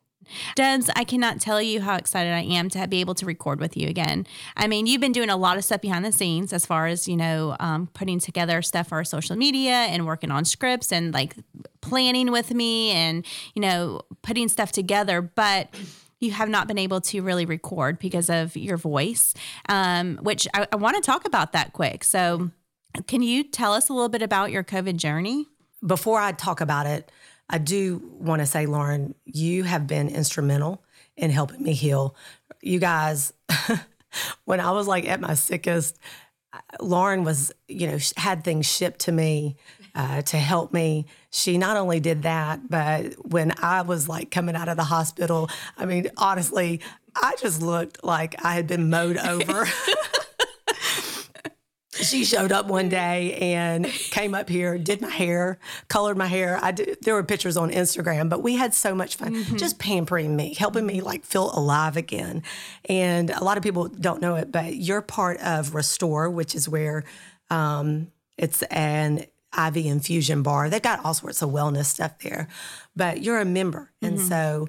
Debs, 0.56 0.90
I 0.96 1.04
cannot 1.04 1.40
tell 1.40 1.62
you 1.62 1.82
how 1.82 1.96
excited 1.96 2.34
I 2.34 2.42
am 2.42 2.70
to 2.72 2.88
be 2.88 3.00
able 3.00 3.16
to 3.16 3.26
record 3.26 3.60
with 3.60 3.78
you 3.78 3.88
again. 3.88 4.28
I 4.56 4.68
mean, 4.68 4.86
you've 4.86 5.02
been 5.02 5.12
doing 5.12 5.30
a 5.30 5.38
lot 5.38 5.58
of 5.58 5.64
stuff 5.64 5.82
behind 5.82 6.04
the 6.04 6.12
scenes 6.12 6.52
as 6.52 6.66
far 6.66 6.88
as, 6.88 7.08
you 7.08 7.16
know, 7.16 7.56
um, 7.60 7.88
putting 7.94 8.20
together 8.20 8.62
stuff 8.62 8.90
for 8.90 8.96
our 8.96 9.04
social 9.04 9.36
media 9.36 9.72
and 9.72 10.06
working 10.06 10.32
on 10.32 10.46
scripts 10.46 10.92
and 10.92 11.14
like 11.14 11.36
planning 11.82 12.32
with 12.32 12.54
me 12.54 12.92
and, 12.92 13.26
you 13.54 13.62
know, 13.62 14.02
putting 14.22 14.50
stuff 14.50 14.72
together. 14.72 15.22
But 15.22 15.74
you 16.20 16.32
have 16.32 16.50
not 16.50 16.68
been 16.68 16.78
able 16.80 17.00
to 17.00 17.22
really 17.22 17.46
record 17.46 18.00
because 18.00 18.30
of 18.30 18.58
your 18.58 18.78
voice, 18.78 19.34
um, 19.70 20.18
which 20.22 20.48
I, 20.54 20.68
I 20.72 20.76
want 20.76 20.96
to 20.96 21.02
talk 21.02 21.26
about 21.26 21.54
that 21.54 21.74
quick. 21.74 22.04
So, 22.04 22.52
can 23.06 23.22
you 23.22 23.44
tell 23.44 23.74
us 23.74 23.90
a 23.90 23.94
little 23.94 24.10
bit 24.10 24.22
about 24.22 24.52
your 24.52 24.64
COVID 24.64 24.98
journey? 24.98 25.48
Before 25.86 26.20
I 26.20 26.32
talk 26.32 26.62
about 26.62 26.88
it, 26.88 27.12
I 27.50 27.58
do 27.58 28.02
want 28.20 28.42
to 28.42 28.46
say, 28.46 28.66
Lauren, 28.66 29.16
you 29.26 29.64
have 29.64 29.88
been 29.88 30.10
instrumental 30.10 30.84
in 31.16 31.32
helping 31.32 31.64
me 31.64 31.74
heal. 31.74 32.16
You 32.62 32.80
guys, 32.80 33.34
when 34.46 34.60
I 34.60 34.72
was 34.72 34.88
like 34.88 35.08
at 35.08 35.22
my 35.22 35.34
sickest, 35.34 35.98
Lauren 36.80 37.24
was, 37.24 37.52
you 37.68 37.88
know, 37.88 37.98
had 38.16 38.44
things 38.44 38.66
shipped 38.66 39.02
to 39.02 39.12
me 39.12 39.56
uh, 39.96 40.22
to 40.24 40.38
help 40.38 40.74
me. 40.74 41.06
She 41.30 41.58
not 41.58 41.78
only 41.78 42.00
did 42.00 42.24
that, 42.24 42.70
but 42.70 43.14
when 43.32 43.54
I 43.62 43.82
was 43.82 44.08
like 44.10 44.32
coming 44.32 44.56
out 44.56 44.70
of 44.70 44.78
the 44.78 44.84
hospital, 44.84 45.50
I 45.78 45.86
mean, 45.86 46.10
honestly, 46.18 46.82
I 47.16 47.36
just 47.40 47.62
looked 47.62 48.04
like 48.04 48.36
I 48.44 48.54
had 48.54 48.68
been 48.68 48.90
mowed 48.90 49.18
over. 49.18 49.68
she 52.02 52.26
showed 52.26 52.52
up 52.52 52.68
one 52.68 52.90
day 52.90 53.34
and 53.36 53.86
came 53.86 54.36
up 54.36 54.50
here, 54.50 54.78
did 54.78 55.02
my 55.02 55.10
hair, 55.10 55.60
colored 55.88 56.18
my 56.18 56.28
hair. 56.28 56.60
I 56.62 56.72
did, 56.72 56.98
there 57.02 57.14
were 57.14 57.24
pictures 57.24 57.58
on 57.58 57.72
Instagram, 57.72 58.30
but 58.30 58.44
we 58.44 58.56
had 58.56 58.74
so 58.74 58.96
much 58.96 59.16
fun 59.16 59.44
just 59.58 59.80
pampering 59.80 60.36
me, 60.36 60.54
helping 60.54 60.86
me 60.86 61.02
like 61.02 61.26
feel 61.26 61.52
alive 61.54 61.98
again. 61.98 62.44
And 62.86 63.30
a 63.30 63.44
lot 63.44 63.58
of 63.58 63.64
people 63.64 63.88
don't 63.88 64.22
know 64.22 64.36
it, 64.36 64.52
but 64.52 64.76
you're 64.76 65.02
part 65.02 65.40
of 65.40 65.76
Restore, 65.76 66.30
which 66.30 66.56
is 66.56 66.68
where 66.70 67.04
um, 67.50 68.12
it's 68.38 68.62
an 68.64 69.26
IV 69.58 69.78
infusion 69.78 70.44
bar. 70.44 70.70
They've 70.70 70.82
got 70.82 71.04
all 71.04 71.14
sorts 71.14 71.42
of 71.42 71.50
wellness 71.50 71.86
stuff 71.86 72.20
there, 72.20 72.48
but 72.96 73.24
you're 73.24 73.40
a 73.40 73.46
member. 73.46 73.92
And 74.02 74.20
so 74.20 74.68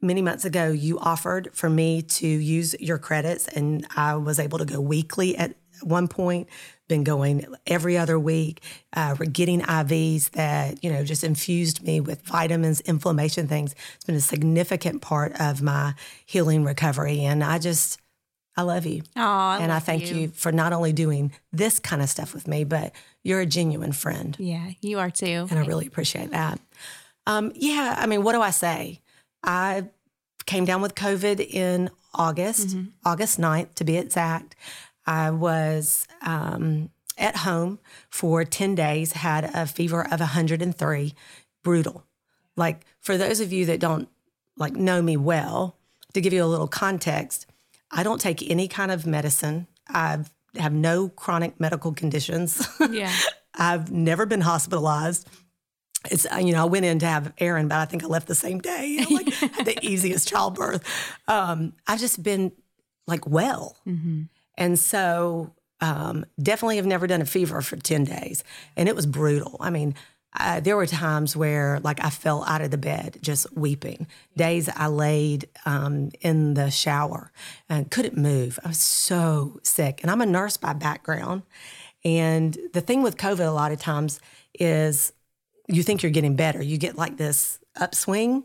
many 0.00 0.20
months 0.20 0.44
ago, 0.44 0.70
you 0.70 0.98
offered 0.98 1.50
for 1.52 1.70
me 1.70 2.02
to 2.02 2.26
use 2.26 2.74
your 2.80 2.98
credits, 2.98 3.46
and 3.48 3.86
I 3.96 4.16
was 4.16 4.38
able 4.38 4.58
to 4.58 4.64
go 4.64 4.80
weekly 4.80 5.36
at 5.36 5.54
one 5.84 6.08
point. 6.08 6.48
Been 6.88 7.04
going 7.04 7.46
every 7.66 7.96
other 7.96 8.18
week, 8.18 8.60
uh, 8.92 9.14
getting 9.14 9.60
IVs 9.62 10.30
that 10.32 10.82
you 10.84 10.92
know 10.92 11.04
just 11.04 11.24
infused 11.24 11.82
me 11.82 12.00
with 12.00 12.20
vitamins, 12.22 12.80
inflammation 12.82 13.48
things. 13.48 13.74
It's 13.94 14.04
been 14.04 14.14
a 14.16 14.20
significant 14.20 15.00
part 15.00 15.32
of 15.40 15.62
my 15.62 15.94
healing 16.26 16.64
recovery, 16.64 17.22
and 17.24 17.42
I 17.42 17.58
just 17.58 17.98
I 18.58 18.62
love 18.62 18.84
you, 18.84 19.02
Oh, 19.16 19.56
and 19.58 19.72
I 19.72 19.78
thank 19.78 20.10
you. 20.12 20.28
for 20.28 20.52
not 20.52 20.74
only 20.74 20.92
doing 20.92 21.32
this 21.50 21.78
kind 21.78 22.02
of 22.02 22.10
stuff 22.10 22.34
with 22.34 22.46
me, 22.46 22.64
but 22.64 22.92
you're 23.22 23.40
a 23.40 23.46
genuine 23.46 23.92
friend 23.92 24.36
Yeah, 24.38 24.72
you 24.82 24.98
are 24.98 25.10
too. 25.10 25.46
and 25.48 25.58
I 25.58 25.64
really 25.64 25.86
appreciate 25.86 26.32
that. 26.32 26.60
Um, 27.26 27.52
yeah, 27.54 27.94
I 27.98 28.04
mean, 28.06 28.22
what 28.22 28.32
do 28.32 28.42
I 28.42 28.50
say? 28.50 29.00
I 29.42 29.84
came 30.44 30.66
down 30.66 30.82
with 30.82 30.94
COVID 30.94 31.40
in 31.40 31.88
August, 32.14 32.76
August 33.06 33.40
9th 33.40 33.74
to 33.76 33.84
be 33.84 33.96
exact. 33.96 34.54
I 35.06 35.30
was 35.30 36.06
um, 36.24 36.90
at 37.18 37.36
home 37.36 37.78
for 38.08 38.44
10 38.44 38.74
days, 38.74 39.12
had 39.12 39.44
a 39.44 39.66
fever 39.66 40.02
of 40.02 40.20
103, 40.20 41.14
brutal. 41.62 42.04
Like 42.56 42.84
for 43.00 43.16
those 43.16 43.40
of 43.40 43.52
you 43.52 43.66
that 43.66 43.80
don't 43.80 44.08
like 44.56 44.74
know 44.74 45.02
me 45.02 45.16
well, 45.16 45.76
to 46.12 46.20
give 46.20 46.32
you 46.32 46.44
a 46.44 46.46
little 46.46 46.68
context, 46.68 47.46
I 47.90 48.02
don't 48.02 48.20
take 48.20 48.48
any 48.50 48.68
kind 48.68 48.90
of 48.90 49.06
medicine. 49.06 49.66
I 49.88 50.18
have 50.56 50.72
no 50.72 51.08
chronic 51.08 51.58
medical 51.60 51.92
conditions. 51.92 52.66
Yeah. 52.90 53.12
I've 53.54 53.92
never 53.92 54.24
been 54.26 54.40
hospitalized. 54.40 55.28
It's 56.10 56.26
uh, 56.26 56.36
you 56.38 56.52
know 56.52 56.62
I 56.62 56.64
went 56.64 56.84
in 56.86 56.98
to 57.00 57.06
have 57.06 57.32
Aaron, 57.38 57.68
but 57.68 57.76
I 57.76 57.84
think 57.84 58.02
I 58.02 58.06
left 58.06 58.26
the 58.26 58.34
same 58.34 58.60
day. 58.60 58.86
You 58.86 59.00
know, 59.02 59.16
like 59.16 59.26
the 59.64 59.78
easiest 59.82 60.26
childbirth. 60.26 60.82
Um, 61.28 61.74
I've 61.86 62.00
just 62.00 62.22
been 62.22 62.52
like 63.06 63.26
well, 63.26 63.76
and 64.56 64.78
so 64.78 65.52
um, 65.80 66.24
definitely 66.40 66.76
have 66.76 66.86
never 66.86 67.06
done 67.06 67.20
a 67.20 67.26
fever 67.26 67.60
for 67.62 67.76
ten 67.76 68.04
days, 68.04 68.44
and 68.76 68.88
it 68.88 68.96
was 68.96 69.06
brutal. 69.06 69.56
I 69.60 69.70
mean. 69.70 69.94
There 70.62 70.76
were 70.76 70.86
times 70.86 71.36
where, 71.36 71.78
like, 71.80 72.02
I 72.02 72.08
fell 72.08 72.42
out 72.44 72.62
of 72.62 72.70
the 72.70 72.78
bed 72.78 73.18
just 73.20 73.54
weeping. 73.54 74.06
Days 74.34 74.66
I 74.74 74.86
laid 74.86 75.46
um, 75.66 76.10
in 76.22 76.54
the 76.54 76.70
shower 76.70 77.30
and 77.68 77.90
couldn't 77.90 78.16
move. 78.16 78.58
I 78.64 78.68
was 78.68 78.78
so 78.78 79.60
sick, 79.62 80.00
and 80.00 80.10
I'm 80.10 80.22
a 80.22 80.26
nurse 80.26 80.56
by 80.56 80.72
background. 80.72 81.42
And 82.02 82.56
the 82.72 82.80
thing 82.80 83.02
with 83.02 83.18
COVID, 83.18 83.46
a 83.46 83.50
lot 83.50 83.72
of 83.72 83.78
times, 83.78 84.20
is 84.58 85.12
you 85.68 85.82
think 85.82 86.02
you're 86.02 86.10
getting 86.10 86.34
better. 86.34 86.62
You 86.62 86.78
get 86.78 86.96
like 86.96 87.18
this 87.18 87.58
upswing, 87.76 88.42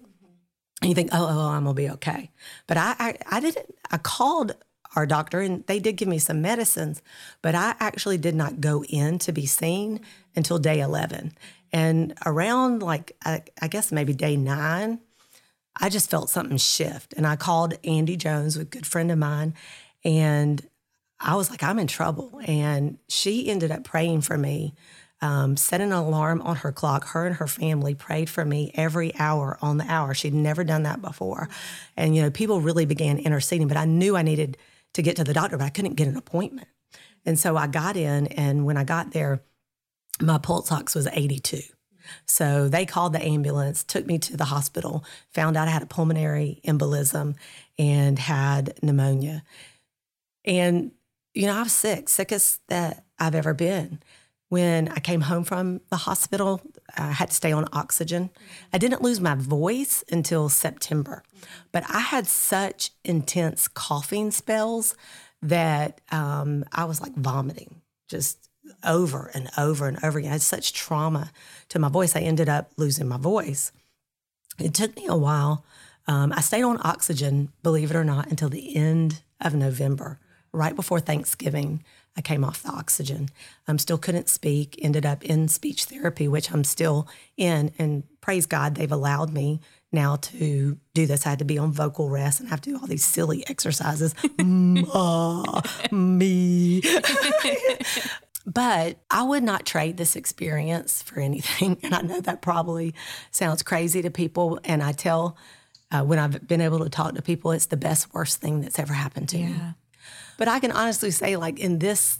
and 0.82 0.90
you 0.90 0.94
think, 0.94 1.12
"Oh, 1.14 1.26
oh, 1.26 1.48
I'm 1.52 1.64
gonna 1.64 1.74
be 1.74 1.90
okay." 1.92 2.32
But 2.68 2.76
I, 2.76 2.96
I, 3.00 3.18
I 3.32 3.40
didn't. 3.40 3.74
I 3.90 3.98
called 3.98 4.58
our 4.98 5.06
doctor, 5.06 5.39
and 5.39 5.66
they 5.68 5.80
did 5.80 5.96
give 5.96 6.10
me 6.10 6.20
some 6.20 6.42
medicines, 6.42 7.01
but 7.42 7.56
I 7.56 7.75
actually 7.80 8.18
did 8.18 8.36
not 8.36 8.60
go 8.60 8.84
in 8.84 9.20
to 9.20 9.32
be 9.32 9.46
seen 9.46 10.01
until 10.36 10.60
day 10.60 10.82
eleven. 10.82 11.32
And 11.72 12.13
around 12.25 12.84
like 12.84 13.16
I, 13.24 13.44
I 13.62 13.68
guess 13.70 13.92
maybe 13.92 14.13
day 14.13 14.36
nine, 14.36 15.00
I 15.80 15.88
just 15.89 16.10
felt 16.10 16.30
something 16.30 16.58
shift, 16.58 17.13
and 17.16 17.25
I 17.25 17.38
called 17.38 17.75
Andy 17.86 18.18
Jones, 18.18 18.58
a 18.58 18.66
good 18.66 18.86
friend 18.86 19.12
of 19.12 19.18
mine, 19.18 19.54
and 20.04 20.68
I 21.20 21.36
was 21.36 21.50
like, 21.50 21.63
I'm 21.63 21.80
in 21.80 21.88
trouble. 21.88 22.39
And 22.46 23.00
she 23.10 23.50
ended 23.50 23.72
up 23.72 23.84
praying 23.84 24.22
for 24.22 24.38
me, 24.38 24.75
um, 25.20 25.58
set 25.58 25.82
an 25.82 25.92
alarm 25.92 26.42
on 26.44 26.58
her 26.58 26.72
clock. 26.72 27.08
Her 27.08 27.25
and 27.25 27.36
her 27.38 27.48
family 27.48 27.96
prayed 27.96 28.30
for 28.30 28.46
me 28.46 28.72
every 28.75 29.16
hour 29.16 29.58
on 29.60 29.77
the 29.77 29.92
hour. 29.92 30.13
She'd 30.13 30.36
never 30.36 30.63
done 30.63 30.84
that 30.84 31.01
before. 31.01 31.50
And, 31.96 32.16
you 32.16 32.22
know, 32.22 32.30
people 32.30 32.62
really 32.62 32.86
began 32.86 33.18
interceding, 33.18 33.68
but 33.68 33.77
I 33.77 33.86
knew 33.86 34.16
I 34.16 34.22
needed 34.22 34.58
to 34.94 35.01
get 35.01 35.15
to 35.17 35.24
the 35.24 35.34
doctor, 35.34 35.58
but 35.58 35.65
I 35.65 35.70
couldn't 35.70 35.96
get 35.96 36.08
an 36.08 36.17
appointment. 36.17 36.67
And 37.25 37.38
so 37.38 37.58
I 37.58 37.67
got 37.67 37.98
in, 37.98 38.27
and 38.27 38.65
when 38.65 38.77
I 38.77 38.84
got 38.84 39.12
there, 39.12 39.44
my 40.22 40.38
pulse 40.38 40.72
ox 40.72 40.96
was 40.96 41.08
82. 41.12 41.62
So 42.25 42.70
they 42.70 42.86
called 42.86 43.13
the 43.13 43.24
ambulance, 43.24 43.84
took 43.84 44.06
me 44.06 44.17
to 44.20 44.38
the 44.38 44.46
hospital, 44.46 45.03
found 45.34 45.58
out 45.58 45.67
I 45.67 45.72
had 45.72 45.84
a 45.84 45.88
pulmonary 45.88 46.62
embolism 46.65 47.36
and 47.77 48.17
had 48.17 48.79
pneumonia. 48.82 49.44
And, 50.46 50.91
you 51.34 51.48
know, 51.48 51.58
I 51.58 51.63
was 51.63 51.74
sick, 51.74 52.08
sickest 52.08 52.62
that 52.70 53.03
I've 53.20 53.36
ever 53.36 53.53
been. 53.53 54.01
When 54.50 54.88
I 54.89 55.00
came 55.00 55.22
home 55.22 55.44
from 55.44 55.82
the 55.89 55.98
hospital, 55.98 56.62
I 56.96 57.12
had 57.12 57.30
to 57.30 57.36
stay 57.36 57.51
on 57.51 57.68
oxygen. 57.74 58.30
I 58.72 58.77
didn't 58.77 59.01
lose 59.01 59.20
my 59.20 59.36
voice 59.36 60.06
until 60.10 60.48
September, 60.48 61.24
but 61.74 61.84
I 61.89 62.00
had 62.00 62.27
such 62.27 62.92
intense 63.04 63.68
coughing 63.68 64.32
spells 64.32 64.96
that 65.42 66.00
um, 66.12 66.63
I 66.72 66.86
was 66.86 67.01
like 67.01 67.13
vomiting 67.13 67.82
just 68.08 68.50
over 68.86 69.30
and 69.34 69.50
over 69.58 69.88
and 69.88 70.01
over 70.04 70.18
again. 70.20 70.32
I 70.32 70.34
had 70.34 70.42
such 70.42 70.74
trauma 70.74 71.32
to 71.70 71.80
my 71.80 71.89
voice, 71.89 72.16
I 72.16 72.22
ended 72.22 72.48
up 72.48 72.72
losing 72.77 73.08
my 73.08 73.18
voice. 73.18 73.72
It 74.60 74.74
took 74.74 74.96
me 74.96 75.08
a 75.08 75.18
while. 75.18 75.66
Um, 76.08 76.32
I 76.32 76.42
stayed 76.42 76.63
on 76.63 76.80
oxygen, 76.84 77.51
believe 77.63 77.92
it 77.92 77.98
or 77.98 78.04
not, 78.04 78.27
until 78.27 78.50
the 78.50 78.75
end 78.75 79.22
of 79.42 79.54
November, 79.54 80.20
right 80.54 80.75
before 80.75 81.00
Thanksgiving. 81.00 81.84
I 82.17 82.21
came 82.21 82.43
off 82.43 82.63
the 82.63 82.71
oxygen. 82.71 83.29
I 83.67 83.71
um, 83.71 83.79
still 83.79 84.00
couldn't 84.00 84.27
speak, 84.27 84.79
ended 84.81 85.05
up 85.05 85.24
in 85.24 85.47
speech 85.47 85.86
therapy, 85.86 86.27
which 86.27 86.51
I'm 86.51 86.63
still 86.63 87.07
in. 87.38 87.71
And 87.77 88.03
praise 88.21 88.47
God, 88.47 88.75
they've 88.75 88.91
allowed 88.91 89.31
me 89.31 89.62
now 89.91 90.15
to 90.17 90.77
do 90.93 91.05
this. 91.05 91.25
I 91.25 91.29
had 91.29 91.39
to 91.39 91.45
be 91.45 91.57
on 91.57 91.71
vocal 91.71 92.09
rest 92.09 92.39
and 92.39 92.50
have 92.50 92.62
to 92.62 92.71
do 92.71 92.79
all 92.79 92.88
these 92.88 93.05
silly 93.05 93.47
exercises. 93.47 94.15
Me. 95.91 96.81
But 98.50 98.95
I 99.12 99.24
would 99.24 99.43
not 99.43 99.65
trade 99.65 99.97
this 99.97 100.15
experience 100.15 101.01
for 101.01 101.19
anything. 101.19 101.77
And 101.83 101.93
I 101.93 102.00
know 102.00 102.21
that 102.21 102.41
probably 102.41 102.95
sounds 103.29 103.62
crazy 103.62 104.01
to 104.01 104.09
people. 104.09 104.57
And 104.63 104.81
I 104.81 104.93
tell 104.93 105.36
uh, 105.91 106.03
when 106.03 106.17
I've 106.17 106.47
been 106.47 106.62
able 106.62 106.79
to 106.79 106.89
talk 106.89 107.13
to 107.15 107.21
people, 107.21 107.51
it's 107.51 107.65
the 107.65 107.75
best, 107.75 108.13
worst 108.13 108.39
thing 108.39 108.62
that's 108.62 108.79
ever 108.79 108.93
happened 108.93 109.27
to 109.29 109.38
me. 109.38 109.55
But 110.38 110.48
I 110.48 110.60
can 110.60 110.72
honestly 110.72 111.12
say, 111.12 111.36
like, 111.36 111.60
in 111.60 111.79
this 111.79 112.20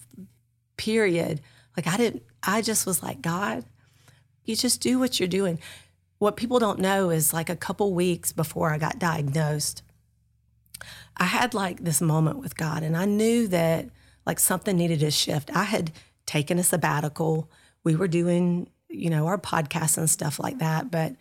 period, 0.76 1.42
like, 1.76 1.88
I 1.88 1.98
didn't, 1.98 2.24
I 2.44 2.62
just 2.62 2.86
was 2.86 3.04
like, 3.04 3.22
God, 3.22 3.66
you 4.44 4.56
just 4.56 4.82
do 4.82 5.00
what 5.00 5.20
you're 5.20 5.28
doing. 5.28 5.60
What 6.18 6.36
people 6.36 6.58
don't 6.58 6.80
know 6.80 7.10
is 7.12 7.34
like 7.34 7.50
a 7.50 7.56
couple 7.56 7.94
weeks 7.94 8.32
before 8.32 8.74
I 8.74 8.78
got 8.80 8.98
diagnosed, 8.98 9.84
I 11.18 11.26
had 11.26 11.54
like 11.54 11.84
this 11.84 12.02
moment 12.02 12.40
with 12.40 12.56
God, 12.56 12.84
and 12.84 12.96
I 12.96 13.06
knew 13.06 13.48
that 13.48 13.90
like 14.26 14.40
something 14.40 14.76
needed 14.76 15.00
to 15.02 15.12
shift. 15.12 15.50
I 15.56 15.64
had 15.64 15.92
taken 16.26 16.60
a 16.60 16.64
sabbatical. 16.64 17.50
We 17.84 17.96
were 17.96 18.08
doing, 18.08 18.70
you 18.90 19.10
know, 19.10 19.28
our 19.28 19.38
podcasts 19.38 19.98
and 19.98 20.10
stuff 20.10 20.40
like 20.40 20.60
that, 20.60 20.92
but 20.92 21.16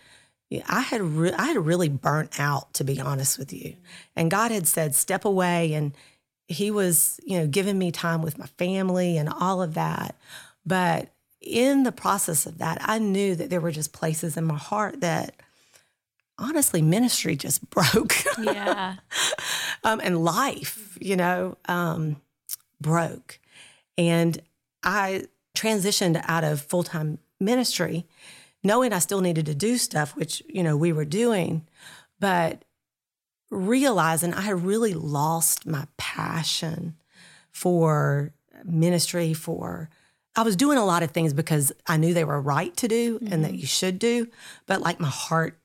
I 0.69 0.81
had 0.81 1.03
re- 1.03 1.33
I 1.33 1.47
had 1.47 1.65
really 1.65 1.89
burnt 1.89 2.39
out 2.39 2.75
to 2.75 2.85
be 2.85 3.01
honest 3.01 3.39
with 3.39 3.53
you. 3.53 3.77
And 4.15 4.31
God 4.31 4.51
had 4.51 4.67
said 4.67 4.95
step 4.95 5.25
away 5.25 5.73
and 5.75 5.95
he 6.49 6.71
was, 6.71 7.21
you 7.25 7.39
know, 7.39 7.47
giving 7.47 7.79
me 7.79 7.91
time 7.91 8.23
with 8.23 8.39
my 8.39 8.47
family 8.47 9.17
and 9.17 9.29
all 9.29 9.63
of 9.63 9.75
that. 9.75 10.17
But 10.65 11.09
in 11.41 11.83
the 11.83 11.93
process 11.93 12.47
of 12.47 12.59
that, 12.59 12.79
I 12.81 12.99
knew 12.99 13.35
that 13.35 13.51
there 13.51 13.61
were 13.61 13.71
just 13.71 13.93
places 13.93 14.37
in 14.37 14.45
my 14.45 14.57
heart 14.57 15.01
that 15.01 15.35
honestly 16.39 16.83
ministry 16.83 17.37
just 17.37 17.69
broke. 17.71 18.15
Yeah. 18.41 18.97
um, 19.85 20.01
and 20.03 20.25
life, 20.25 20.97
you 21.01 21.17
know, 21.17 21.57
um, 21.67 22.17
broke. 22.81 23.41
And 23.99 24.41
I 24.83 25.25
transitioned 25.57 26.23
out 26.29 26.45
of 26.45 26.61
full 26.61 26.83
time 26.85 27.19
ministry, 27.41 28.07
knowing 28.63 28.93
I 28.93 28.99
still 28.99 29.21
needed 29.21 29.47
to 29.47 29.55
do 29.55 29.79
stuff, 29.79 30.15
which, 30.17 30.43
you 30.49 30.63
know, 30.63 30.77
we 30.77 30.93
were 30.93 31.05
doing, 31.05 31.67
but 32.21 32.65
realizing 33.51 34.35
I 34.35 34.43
had 34.43 34.65
really 34.65 34.95
lost 34.95 35.67
my 35.67 35.87
passion 35.97 36.97
for 37.51 38.33
ministry, 38.65 39.33
for 39.33 39.89
I 40.35 40.43
was 40.43 40.57
doing 40.57 40.79
a 40.79 40.85
lot 40.85 41.03
of 41.03 41.13
things 41.13 41.33
because 41.33 41.73
I 41.87 41.97
knew 41.97 42.13
they 42.13 42.25
were 42.25 42.41
right 42.41 42.77
to 42.77 42.89
do 42.89 43.19
and 43.31 43.45
that 43.45 43.53
mm-hmm. 43.53 43.61
you 43.61 43.67
should 43.67 43.99
do, 43.99 44.29
but 44.67 44.83
like 44.83 45.01
my 45.01 45.09
heart 45.09 45.59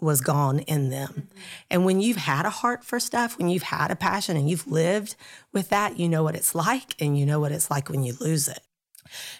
was 0.00 0.20
gone 0.20 0.60
in 0.60 0.90
them. 0.90 1.08
Mm-hmm. 1.08 1.38
And 1.70 1.84
when 1.84 2.00
you've 2.00 2.16
had 2.16 2.46
a 2.46 2.50
heart 2.50 2.84
for 2.84 3.00
stuff, 3.00 3.36
when 3.36 3.48
you've 3.48 3.64
had 3.64 3.90
a 3.90 3.96
passion 3.96 4.36
and 4.36 4.48
you've 4.48 4.68
lived 4.68 5.16
with 5.52 5.68
that, 5.70 5.98
you 5.98 6.08
know 6.08 6.22
what 6.22 6.36
it's 6.36 6.54
like 6.54 6.94
and 7.00 7.18
you 7.18 7.26
know 7.26 7.40
what 7.40 7.52
it's 7.52 7.70
like 7.70 7.88
when 7.88 8.02
you 8.02 8.14
lose 8.20 8.48
it. 8.48 8.60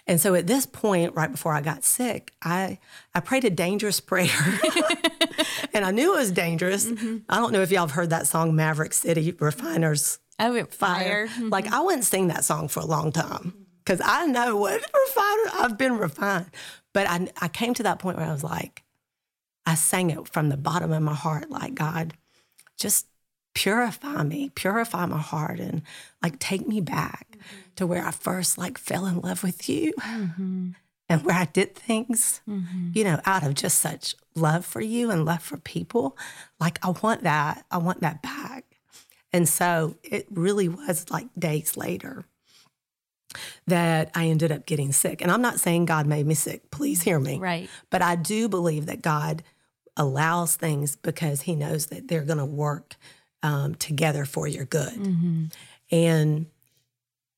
And 0.07 0.19
so 0.19 0.35
at 0.35 0.47
this 0.47 0.65
point, 0.65 1.15
right 1.15 1.31
before 1.31 1.53
I 1.53 1.61
got 1.61 1.83
sick, 1.83 2.33
I 2.41 2.79
I 3.13 3.19
prayed 3.19 3.45
a 3.45 3.49
dangerous 3.49 3.99
prayer. 3.99 4.29
and 5.73 5.85
I 5.85 5.91
knew 5.91 6.13
it 6.13 6.17
was 6.17 6.31
dangerous. 6.31 6.85
Mm-hmm. 6.85 7.17
I 7.29 7.37
don't 7.37 7.51
know 7.53 7.61
if 7.61 7.71
y'all 7.71 7.81
have 7.87 7.91
heard 7.91 8.09
that 8.09 8.27
song 8.27 8.55
Maverick 8.55 8.93
City 8.93 9.31
Refiners 9.39 10.19
Oh, 10.39 10.55
it- 10.55 10.73
Fire. 10.73 10.99
fire. 11.03 11.27
Mm-hmm. 11.27 11.49
Like 11.49 11.67
I 11.71 11.81
wouldn't 11.81 12.05
sing 12.05 12.27
that 12.27 12.43
song 12.43 12.67
for 12.67 12.79
a 12.79 12.85
long 12.85 13.11
time 13.11 13.53
because 13.83 14.01
I 14.03 14.25
know 14.25 14.55
what 14.57 14.73
refiner 15.07 15.51
I've 15.63 15.77
been 15.77 15.97
refined. 15.97 16.47
But 16.93 17.07
I 17.07 17.27
I 17.39 17.47
came 17.47 17.73
to 17.75 17.83
that 17.83 17.99
point 17.99 18.17
where 18.17 18.27
I 18.27 18.31
was 18.31 18.43
like, 18.43 18.83
I 19.65 19.75
sang 19.75 20.09
it 20.09 20.27
from 20.27 20.49
the 20.49 20.57
bottom 20.57 20.91
of 20.91 21.01
my 21.03 21.13
heart, 21.13 21.49
like 21.49 21.75
God, 21.75 22.13
just 22.77 23.05
purify 23.53 24.23
me, 24.23 24.49
purify 24.55 25.05
my 25.05 25.19
heart, 25.19 25.59
and 25.59 25.81
like 26.21 26.39
take 26.39 26.67
me 26.67 26.81
back 26.81 27.27
mm-hmm. 27.31 27.71
to 27.75 27.87
where 27.87 28.05
I 28.05 28.11
first 28.11 28.57
like 28.57 28.77
fell 28.77 29.05
in 29.05 29.19
love 29.19 29.43
with 29.43 29.69
you, 29.69 29.93
mm-hmm. 29.99 30.69
and 31.09 31.23
where 31.23 31.35
I 31.35 31.45
did 31.45 31.75
things, 31.75 32.41
mm-hmm. 32.47 32.91
you 32.93 33.03
know, 33.03 33.19
out 33.25 33.43
of 33.43 33.55
just 33.55 33.79
such 33.79 34.15
love 34.35 34.65
for 34.65 34.81
you 34.81 35.11
and 35.11 35.25
love 35.25 35.41
for 35.41 35.57
people. 35.57 36.17
Like 36.59 36.79
I 36.83 36.89
want 36.89 37.23
that, 37.23 37.65
I 37.71 37.77
want 37.77 38.01
that 38.01 38.21
back. 38.21 38.65
And 39.33 39.47
so 39.47 39.97
it 40.03 40.27
really 40.29 40.67
was 40.67 41.09
like 41.09 41.27
days 41.37 41.77
later 41.77 42.25
that 43.67 44.11
I 44.13 44.27
ended 44.27 44.51
up 44.51 44.65
getting 44.65 44.91
sick. 44.91 45.21
And 45.21 45.31
I'm 45.31 45.41
not 45.41 45.59
saying 45.59 45.85
God 45.85 46.05
made 46.05 46.25
me 46.25 46.33
sick. 46.33 46.69
Please 46.71 47.01
hear 47.01 47.19
me. 47.19 47.39
Right. 47.39 47.69
But 47.89 48.01
I 48.01 48.15
do 48.15 48.49
believe 48.49 48.87
that 48.87 49.01
God 49.01 49.43
allows 49.95 50.55
things 50.55 50.95
because 50.95 51.41
He 51.41 51.55
knows 51.55 51.87
that 51.87 52.07
they're 52.07 52.25
going 52.25 52.39
to 52.39 52.45
work 52.45 52.95
um, 53.43 53.75
together 53.75 54.25
for 54.25 54.47
your 54.47 54.65
good. 54.65 54.93
Mm-hmm. 54.93 55.45
And 55.91 56.45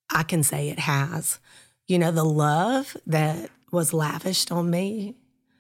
I 0.10 0.24
can 0.24 0.44
say 0.44 0.70
it 0.70 0.80
has. 0.80 1.40
you 1.88 2.00
know, 2.00 2.12
the 2.12 2.24
love 2.24 2.96
that 3.08 3.50
was 3.72 3.94
lavished 3.94 4.52
on 4.52 4.70
me. 4.70 5.16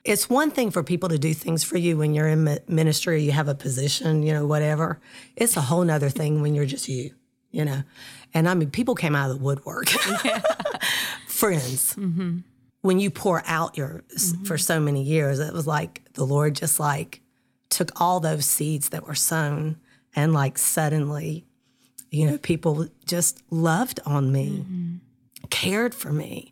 It's 0.05 0.29
one 0.29 0.51
thing 0.51 0.71
for 0.71 0.83
people 0.83 1.09
to 1.09 1.17
do 1.17 1.33
things 1.33 1.63
for 1.63 1.77
you 1.77 1.97
when 1.97 2.13
you're 2.13 2.27
in 2.27 2.59
ministry, 2.67 3.23
you 3.23 3.31
have 3.31 3.47
a 3.47 3.55
position, 3.55 4.23
you 4.23 4.33
know, 4.33 4.45
whatever. 4.45 5.01
It's 5.35 5.57
a 5.57 5.61
whole 5.61 5.83
nother 5.83 6.09
thing 6.09 6.41
when 6.41 6.55
you're 6.55 6.65
just 6.65 6.87
you, 6.87 7.13
you 7.51 7.65
know. 7.65 7.83
And 8.33 8.47
I 8.47 8.53
mean, 8.53 8.69
people 8.69 8.95
came 8.95 9.15
out 9.15 9.31
of 9.31 9.37
the 9.37 9.43
woodwork, 9.43 9.89
friends. 11.27 11.95
Mm-hmm. 11.95 12.39
When 12.81 12.99
you 12.99 13.09
pour 13.09 13.43
out 13.45 13.77
your 13.77 14.03
mm-hmm. 14.15 14.43
for 14.43 14.57
so 14.57 14.79
many 14.79 15.03
years, 15.03 15.39
it 15.39 15.53
was 15.53 15.67
like 15.67 16.01
the 16.13 16.25
Lord 16.25 16.55
just 16.55 16.79
like 16.79 17.21
took 17.69 17.99
all 17.99 18.19
those 18.19 18.45
seeds 18.45 18.89
that 18.89 19.07
were 19.07 19.15
sown 19.15 19.77
and 20.15 20.33
like 20.33 20.57
suddenly, 20.57 21.45
you 22.11 22.27
know, 22.29 22.37
people 22.37 22.87
just 23.05 23.41
loved 23.49 23.99
on 24.05 24.31
me 24.31 24.65
cared 25.49 25.93
for 25.93 26.11
me, 26.11 26.51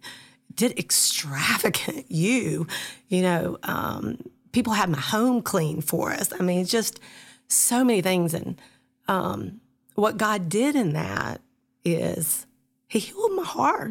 did 0.53 0.77
extravagant 0.77 2.05
you, 2.11 2.67
you 3.07 3.21
know, 3.21 3.57
um, 3.63 4.17
people 4.51 4.73
had 4.73 4.89
my 4.89 4.99
home 4.99 5.41
cleaned 5.41 5.85
for 5.85 6.11
us. 6.11 6.31
I 6.37 6.43
mean, 6.43 6.65
just 6.65 6.99
so 7.47 7.83
many 7.83 8.01
things. 8.01 8.33
And 8.33 8.59
um, 9.07 9.61
what 9.95 10.17
God 10.17 10.49
did 10.49 10.75
in 10.75 10.93
that 10.93 11.41
is 11.83 12.45
He 12.87 12.99
healed 12.99 13.33
my 13.33 13.43
heart 13.43 13.89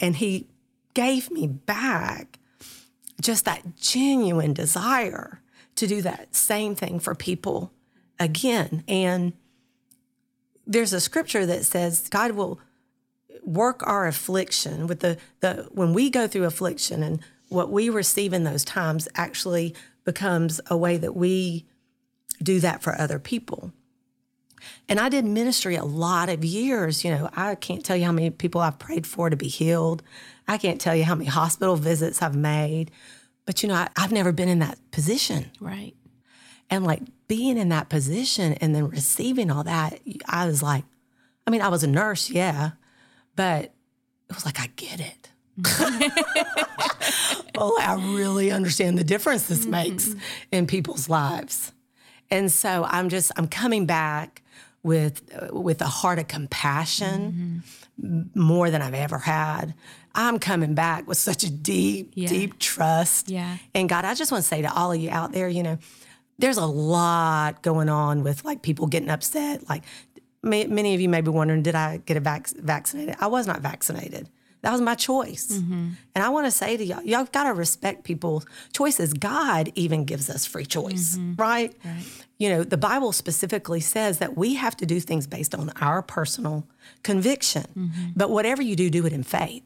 and 0.00 0.16
He 0.16 0.48
gave 0.94 1.30
me 1.30 1.46
back 1.46 2.38
just 3.20 3.44
that 3.44 3.76
genuine 3.76 4.52
desire 4.52 5.42
to 5.76 5.86
do 5.86 6.00
that 6.02 6.34
same 6.34 6.74
thing 6.74 6.98
for 7.00 7.14
people 7.14 7.72
again. 8.18 8.84
And 8.88 9.32
there's 10.66 10.92
a 10.92 11.00
scripture 11.00 11.46
that 11.46 11.64
says 11.64 12.08
God 12.08 12.32
will 12.32 12.60
work 13.42 13.86
our 13.86 14.06
affliction 14.06 14.86
with 14.86 15.00
the 15.00 15.18
the 15.40 15.68
when 15.70 15.92
we 15.94 16.10
go 16.10 16.26
through 16.26 16.44
affliction 16.44 17.02
and 17.02 17.20
what 17.48 17.70
we 17.70 17.88
receive 17.88 18.32
in 18.32 18.44
those 18.44 18.64
times 18.64 19.08
actually 19.14 19.74
becomes 20.04 20.60
a 20.68 20.76
way 20.76 20.96
that 20.96 21.14
we 21.14 21.64
do 22.42 22.60
that 22.60 22.82
for 22.82 22.98
other 23.00 23.18
people. 23.18 23.72
And 24.88 24.98
I 24.98 25.08
did 25.08 25.24
ministry 25.24 25.76
a 25.76 25.84
lot 25.84 26.28
of 26.28 26.44
years. 26.44 27.04
You 27.04 27.10
know, 27.10 27.30
I 27.34 27.54
can't 27.54 27.84
tell 27.84 27.96
you 27.96 28.04
how 28.04 28.12
many 28.12 28.30
people 28.30 28.60
I've 28.60 28.78
prayed 28.78 29.06
for 29.06 29.30
to 29.30 29.36
be 29.36 29.48
healed. 29.48 30.02
I 30.48 30.58
can't 30.58 30.80
tell 30.80 30.94
you 30.94 31.04
how 31.04 31.14
many 31.14 31.28
hospital 31.28 31.76
visits 31.76 32.22
I've 32.22 32.36
made. 32.36 32.90
But, 33.44 33.62
you 33.62 33.68
know, 33.68 33.74
I, 33.74 33.88
I've 33.96 34.12
never 34.12 34.32
been 34.32 34.48
in 34.48 34.58
that 34.60 34.78
position. 34.90 35.50
Right. 35.60 35.94
And 36.70 36.84
like 36.84 37.02
being 37.28 37.58
in 37.58 37.68
that 37.68 37.88
position 37.88 38.54
and 38.54 38.74
then 38.74 38.88
receiving 38.88 39.50
all 39.50 39.64
that, 39.64 40.00
I 40.28 40.46
was 40.46 40.62
like, 40.62 40.84
I 41.46 41.50
mean, 41.50 41.62
I 41.62 41.68
was 41.68 41.84
a 41.84 41.86
nurse, 41.86 42.30
yeah, 42.30 42.72
but 43.36 43.64
it 43.64 44.34
was 44.34 44.44
like, 44.44 44.58
I 44.58 44.68
get 44.74 45.00
it. 45.00 45.30
oh, 47.56 47.78
I 47.80 47.94
really 48.16 48.50
understand 48.50 48.98
the 48.98 49.04
difference 49.04 49.46
this 49.46 49.62
mm-hmm. 49.62 49.70
makes 49.70 50.14
in 50.50 50.66
people's 50.66 51.08
lives. 51.08 51.72
And 52.30 52.50
so 52.50 52.84
I'm 52.88 53.08
just, 53.08 53.32
I'm 53.36 53.46
coming 53.46 53.86
back 53.86 54.42
with, 54.82 55.22
uh, 55.34 55.58
with 55.58 55.80
a 55.80 55.86
heart 55.86 56.18
of 56.18 56.28
compassion 56.28 57.62
mm-hmm. 58.00 58.06
m- 58.06 58.30
more 58.34 58.70
than 58.70 58.82
I've 58.82 58.94
ever 58.94 59.18
had. 59.18 59.74
I'm 60.14 60.38
coming 60.38 60.74
back 60.74 61.06
with 61.06 61.18
such 61.18 61.44
a 61.44 61.50
deep, 61.50 62.12
Yeah. 62.14 62.28
deep 62.28 62.58
trust. 62.58 63.30
Yeah. 63.30 63.58
And 63.74 63.88
God, 63.88 64.04
I 64.04 64.14
just 64.14 64.32
want 64.32 64.42
to 64.42 64.48
say 64.48 64.62
to 64.62 64.72
all 64.72 64.92
of 64.92 65.00
you 65.00 65.10
out 65.10 65.32
there, 65.32 65.48
you 65.48 65.62
know, 65.62 65.78
there's 66.38 66.58
a 66.58 66.66
lot 66.66 67.62
going 67.62 67.88
on 67.88 68.22
with 68.22 68.44
like 68.44 68.62
people 68.62 68.86
getting 68.86 69.10
upset. 69.10 69.68
Like 69.68 69.82
ma- 70.42 70.66
many 70.68 70.94
of 70.94 71.00
you 71.00 71.08
may 71.08 71.20
be 71.20 71.30
wondering, 71.30 71.62
did 71.62 71.74
I 71.74 71.98
get 71.98 72.16
a 72.16 72.20
vac- 72.20 72.56
vaccinated? 72.56 73.16
I 73.20 73.26
was 73.26 73.46
not 73.46 73.60
vaccinated. 73.60 74.28
That 74.62 74.72
was 74.72 74.80
my 74.80 74.96
choice. 74.96 75.52
Mm-hmm. 75.52 75.90
And 76.14 76.24
I 76.24 76.28
want 76.28 76.46
to 76.46 76.50
say 76.50 76.76
to 76.76 76.84
y'all, 76.84 77.02
y'all 77.02 77.26
got 77.26 77.44
to 77.44 77.54
respect 77.54 78.02
people's 78.02 78.46
choices. 78.72 79.12
God 79.12 79.70
even 79.76 80.04
gives 80.04 80.28
us 80.28 80.44
free 80.44 80.66
choice, 80.66 81.16
mm-hmm. 81.16 81.40
right? 81.40 81.72
You 82.38 82.48
know, 82.48 82.64
the 82.64 82.76
Bible 82.76 83.12
specifically 83.12 83.78
says 83.80 84.18
that 84.18 84.36
we 84.36 84.54
have 84.54 84.76
to 84.78 84.86
do 84.86 84.98
things 84.98 85.28
based 85.28 85.54
on 85.54 85.70
our 85.80 86.02
personal 86.02 86.66
conviction. 87.04 87.66
Mm-hmm. 87.78 88.06
But 88.16 88.30
whatever 88.30 88.60
you 88.60 88.74
do, 88.74 88.90
do 88.90 89.06
it 89.06 89.12
in 89.12 89.22
faith. 89.22 89.62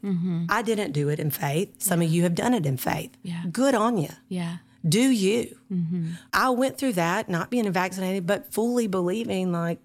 I 0.49 0.61
didn't 0.61 0.91
do 0.91 1.09
it 1.09 1.19
in 1.19 1.31
faith. 1.31 1.81
Some 1.81 2.01
of 2.01 2.09
you 2.09 2.21
have 2.23 2.35
done 2.35 2.53
it 2.53 2.67
in 2.67 2.77
faith. 2.77 3.11
Yeah. 3.23 3.43
Good 3.51 3.73
on 3.73 3.97
you 3.97 4.09
Yeah. 4.29 4.57
Do 4.87 5.01
you. 5.01 5.57
Mm-hmm. 5.71 6.11
I 6.33 6.49
went 6.49 6.77
through 6.77 6.93
that, 6.93 7.29
not 7.29 7.49
being 7.49 7.71
vaccinated, 7.71 8.25
but 8.25 8.53
fully 8.53 8.87
believing 8.87 9.51
like 9.51 9.79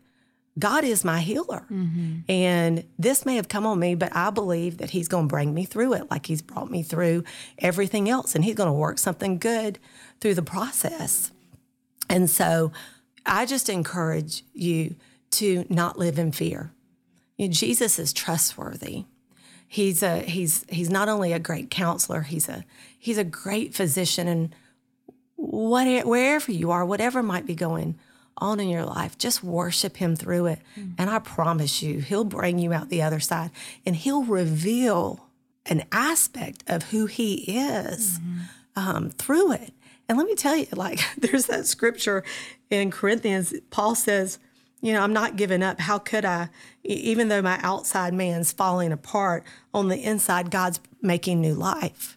God 0.59 0.85
is 0.85 1.05
my 1.05 1.21
healer. 1.21 1.67
Mm-hmm. 1.71 2.31
And 2.31 2.85
this 2.99 3.27
may 3.27 3.37
have 3.37 3.49
come 3.49 3.67
on 3.67 3.79
me, 3.79 3.95
but 3.95 4.15
I 4.17 4.31
believe 4.31 4.79
that 4.79 4.91
He's 4.91 5.09
going 5.09 5.29
to 5.29 5.33
bring 5.33 5.53
me 5.53 5.65
through 5.65 5.95
it 5.95 6.11
like 6.11 6.27
He's 6.27 6.43
brought 6.43 6.71
me 6.71 6.83
through 6.83 7.25
everything 7.59 8.09
else. 8.09 8.35
And 8.35 8.45
He's 8.45 8.55
going 8.55 8.69
to 8.69 8.73
work 8.73 8.99
something 8.99 9.39
good 9.39 9.79
through 10.21 10.35
the 10.35 10.43
process. 10.43 11.31
And 12.09 12.31
so 12.31 12.73
I 13.27 13.45
just 13.45 13.69
encourage 13.69 14.45
you 14.55 14.97
to 15.33 15.67
not 15.69 15.99
live 15.99 16.19
in 16.19 16.33
fear. 16.33 16.73
You 17.37 17.49
know, 17.49 17.53
Jesus 17.53 17.99
is 17.99 18.13
trustworthy. 18.13 19.05
He's 19.69 20.03
a 20.03 20.21
he's 20.21 20.65
he's 20.69 20.89
not 20.89 21.09
only 21.09 21.33
a 21.33 21.39
great 21.39 21.71
counselor, 21.71 22.23
he's 22.23 22.49
a 22.49 22.65
he's 22.99 23.19
a 23.19 23.25
great 23.25 23.75
physician 23.75 24.29
and 24.29 24.55
what 25.47 26.07
wherever 26.07 26.51
you 26.51 26.71
are, 26.71 26.85
whatever 26.85 27.23
might 27.23 27.47
be 27.47 27.55
going 27.55 27.99
on 28.39 28.61
in 28.61 28.69
your 28.69 28.85
life, 28.85 29.17
just 29.17 29.43
worship 29.43 29.97
him 29.97 30.15
through 30.15 30.47
it. 30.47 30.59
And 30.99 31.09
I 31.09 31.19
promise 31.19 31.83
you, 31.83 32.01
he'll 32.01 32.25
bring 32.25 32.59
you 32.59 32.73
out 32.73 32.89
the 32.89 33.03
other 33.03 33.21
side 33.21 33.51
and 33.85 33.97
he'll 33.97 34.25
reveal 34.25 35.29
an 35.67 35.85
aspect 35.91 36.63
of 36.67 36.85
who 36.91 37.07
he 37.07 37.35
is 37.59 38.19
um, 38.77 39.11
through 39.11 39.53
it. 39.53 39.73
And 40.09 40.19
let 40.19 40.27
me 40.27 40.35
tell 40.35 40.57
you, 40.57 40.67
like, 40.73 41.01
there's 41.19 41.47
that 41.47 41.67
scripture 41.67 42.25
in 42.71 42.91
Corinthians, 42.91 43.55
Paul 43.71 43.95
says, 43.95 44.39
you 44.83 44.93
know, 44.93 45.01
I'm 45.01 45.13
not 45.13 45.37
giving 45.37 45.63
up. 45.63 45.81
How 45.81 45.99
could 45.99 46.25
I? 46.25 46.51
Even 46.85 47.29
though 47.29 47.43
my 47.43 47.59
outside 47.63 48.13
man's 48.13 48.53
falling 48.53 48.93
apart, 48.93 49.45
on 49.73 49.89
the 49.89 49.97
inside, 49.97 50.51
God's 50.51 50.81
making 51.01 51.41
new 51.41 51.55
life. 51.55 52.16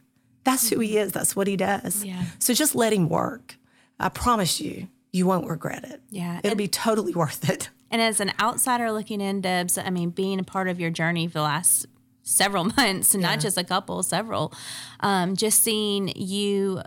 That's 0.51 0.69
who 0.69 0.79
he 0.79 0.97
is. 0.97 1.11
That's 1.11 1.35
what 1.35 1.47
he 1.47 1.55
does. 1.55 2.03
Yeah. 2.03 2.23
So 2.39 2.53
just 2.53 2.75
let 2.75 2.93
him 2.93 3.09
work. 3.09 3.57
I 3.99 4.09
promise 4.09 4.59
you, 4.59 4.87
you 5.11 5.25
won't 5.25 5.47
regret 5.47 5.83
it. 5.83 6.01
Yeah. 6.09 6.39
It'll 6.43 6.57
be 6.57 6.67
totally 6.67 7.13
worth 7.13 7.49
it. 7.49 7.69
And 7.91 8.01
as 8.01 8.19
an 8.19 8.31
outsider 8.39 8.91
looking 8.91 9.21
in, 9.21 9.41
Debs, 9.41 9.77
I 9.77 9.89
mean, 9.89 10.09
being 10.11 10.39
a 10.39 10.43
part 10.43 10.67
of 10.67 10.79
your 10.79 10.89
journey 10.89 11.27
for 11.27 11.33
the 11.33 11.41
last 11.41 11.85
several 12.23 12.63
months, 12.77 13.13
and 13.13 13.23
not 13.23 13.39
just 13.39 13.57
a 13.57 13.63
couple, 13.63 14.01
several, 14.03 14.53
um, 14.99 15.35
just 15.35 15.63
seeing 15.63 16.09
you 16.15 16.81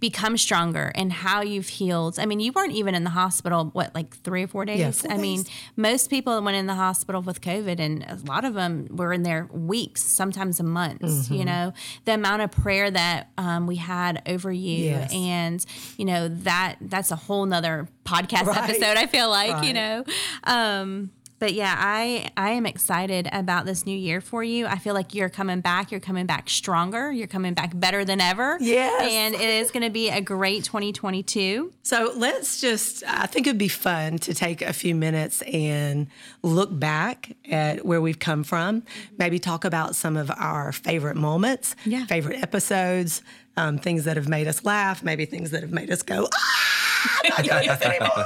become 0.00 0.36
stronger 0.36 0.92
and 0.94 1.12
how 1.12 1.40
you've 1.40 1.68
healed. 1.68 2.18
I 2.18 2.26
mean, 2.26 2.40
you 2.40 2.52
weren't 2.52 2.72
even 2.74 2.94
in 2.94 3.04
the 3.04 3.10
hospital, 3.10 3.70
what, 3.72 3.94
like 3.94 4.14
three 4.18 4.42
or 4.42 4.46
four 4.46 4.64
days? 4.64 4.78
Yeah, 4.80 4.90
four 4.90 5.12
I 5.12 5.16
mean, 5.16 5.44
most 5.76 6.10
people 6.10 6.40
went 6.42 6.56
in 6.56 6.66
the 6.66 6.74
hospital 6.74 7.22
with 7.22 7.40
COVID, 7.40 7.80
and 7.80 8.02
a 8.04 8.18
lot 8.26 8.44
of 8.44 8.54
them 8.54 8.86
were 8.90 9.12
in 9.12 9.22
there 9.22 9.48
weeks, 9.52 10.02
sometimes 10.02 10.60
months. 10.62 11.04
Mm-hmm. 11.04 11.34
You 11.34 11.44
know, 11.46 11.72
the 12.04 12.14
amount 12.14 12.42
of 12.42 12.50
prayer 12.50 12.90
that 12.90 13.30
um, 13.38 13.66
we 13.66 13.76
had 13.76 14.22
over 14.26 14.52
you, 14.52 14.84
Yes. 14.90 15.12
and 15.14 15.64
you 15.96 16.04
know 16.04 16.28
that 16.28 16.76
that's 16.82 17.10
a 17.10 17.16
whole 17.16 17.46
nother 17.46 17.88
podcast 18.04 18.44
Right. 18.46 18.70
episode. 18.70 18.96
I 18.96 19.06
feel 19.06 19.30
like 19.30 19.64
you 19.64 19.72
know. 19.72 20.04
Um, 20.44 21.10
but 21.38 21.52
yeah, 21.54 21.74
I 21.78 22.30
I 22.36 22.50
am 22.50 22.66
excited 22.66 23.28
about 23.32 23.64
this 23.66 23.86
new 23.86 23.96
year 23.96 24.20
for 24.20 24.42
you. 24.42 24.66
I 24.66 24.78
feel 24.78 24.94
like 24.94 25.14
you're 25.14 25.28
coming 25.28 25.60
back. 25.60 25.90
You're 25.90 26.00
coming 26.00 26.26
back 26.26 26.48
stronger. 26.50 27.12
You're 27.12 27.26
coming 27.28 27.54
back 27.54 27.72
better 27.78 28.04
than 28.04 28.20
ever. 28.20 28.58
Yes. 28.60 29.08
and 29.12 29.34
it 29.34 29.40
is 29.40 29.70
going 29.70 29.82
to 29.84 29.90
be 29.90 30.08
a 30.10 30.20
great 30.20 30.64
2022. 30.64 31.72
So 31.82 32.12
let's 32.16 32.60
just, 32.60 33.02
I 33.06 33.26
think 33.26 33.46
it'd 33.46 33.58
be 33.58 33.68
fun 33.68 34.18
to 34.18 34.34
take 34.34 34.62
a 34.62 34.72
few 34.72 34.94
minutes 34.94 35.42
and 35.42 36.08
look 36.42 36.76
back 36.78 37.32
at 37.50 37.84
where 37.86 38.00
we've 38.00 38.18
come 38.18 38.44
from, 38.44 38.82
maybe 39.16 39.38
talk 39.38 39.64
about 39.64 39.94
some 39.96 40.16
of 40.16 40.30
our 40.36 40.72
favorite 40.72 41.16
moments, 41.16 41.74
Yeah. 41.84 42.04
favorite 42.06 42.42
episodes, 42.42 43.22
um, 43.58 43.78
things 43.78 44.04
that 44.04 44.16
have 44.16 44.28
made 44.28 44.46
us 44.46 44.64
laugh, 44.64 45.02
maybe 45.02 45.24
things 45.24 45.50
that 45.50 45.62
have 45.62 45.72
made 45.72 45.90
us 45.90 46.02
go, 46.02 46.28
ah, 46.32 47.18
I'm 47.24 47.30
not 47.30 47.44
doing 47.44 47.66
this 47.68 47.82
anymore. 47.82 48.24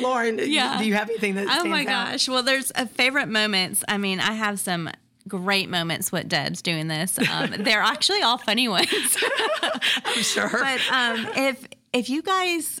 Lauren, 0.02 0.38
Yeah. 0.42 0.78
do 0.78 0.84
you 0.84 0.94
have 0.94 1.08
anything 1.08 1.34
that 1.36 1.46
Oh 1.46 1.50
stands 1.50 1.68
my 1.68 1.80
out? 1.82 2.10
gosh! 2.12 2.28
Well, 2.28 2.42
there's 2.42 2.72
a 2.74 2.86
favorite 2.86 3.28
moments. 3.28 3.84
I 3.88 3.98
mean, 3.98 4.20
I 4.20 4.32
have 4.32 4.58
some 4.60 4.90
great 5.28 5.68
moments 5.68 6.12
with 6.12 6.28
Debs 6.28 6.62
doing 6.62 6.88
this. 6.88 7.18
Um, 7.30 7.54
they're 7.58 7.80
actually 7.80 8.22
all 8.22 8.38
funny 8.38 8.68
ones. 8.68 8.88
I'm 10.04 10.22
sure. 10.22 10.48
But 10.50 10.80
um, 10.90 11.26
if 11.36 11.66
if 11.92 12.08
you 12.10 12.22
guys 12.22 12.80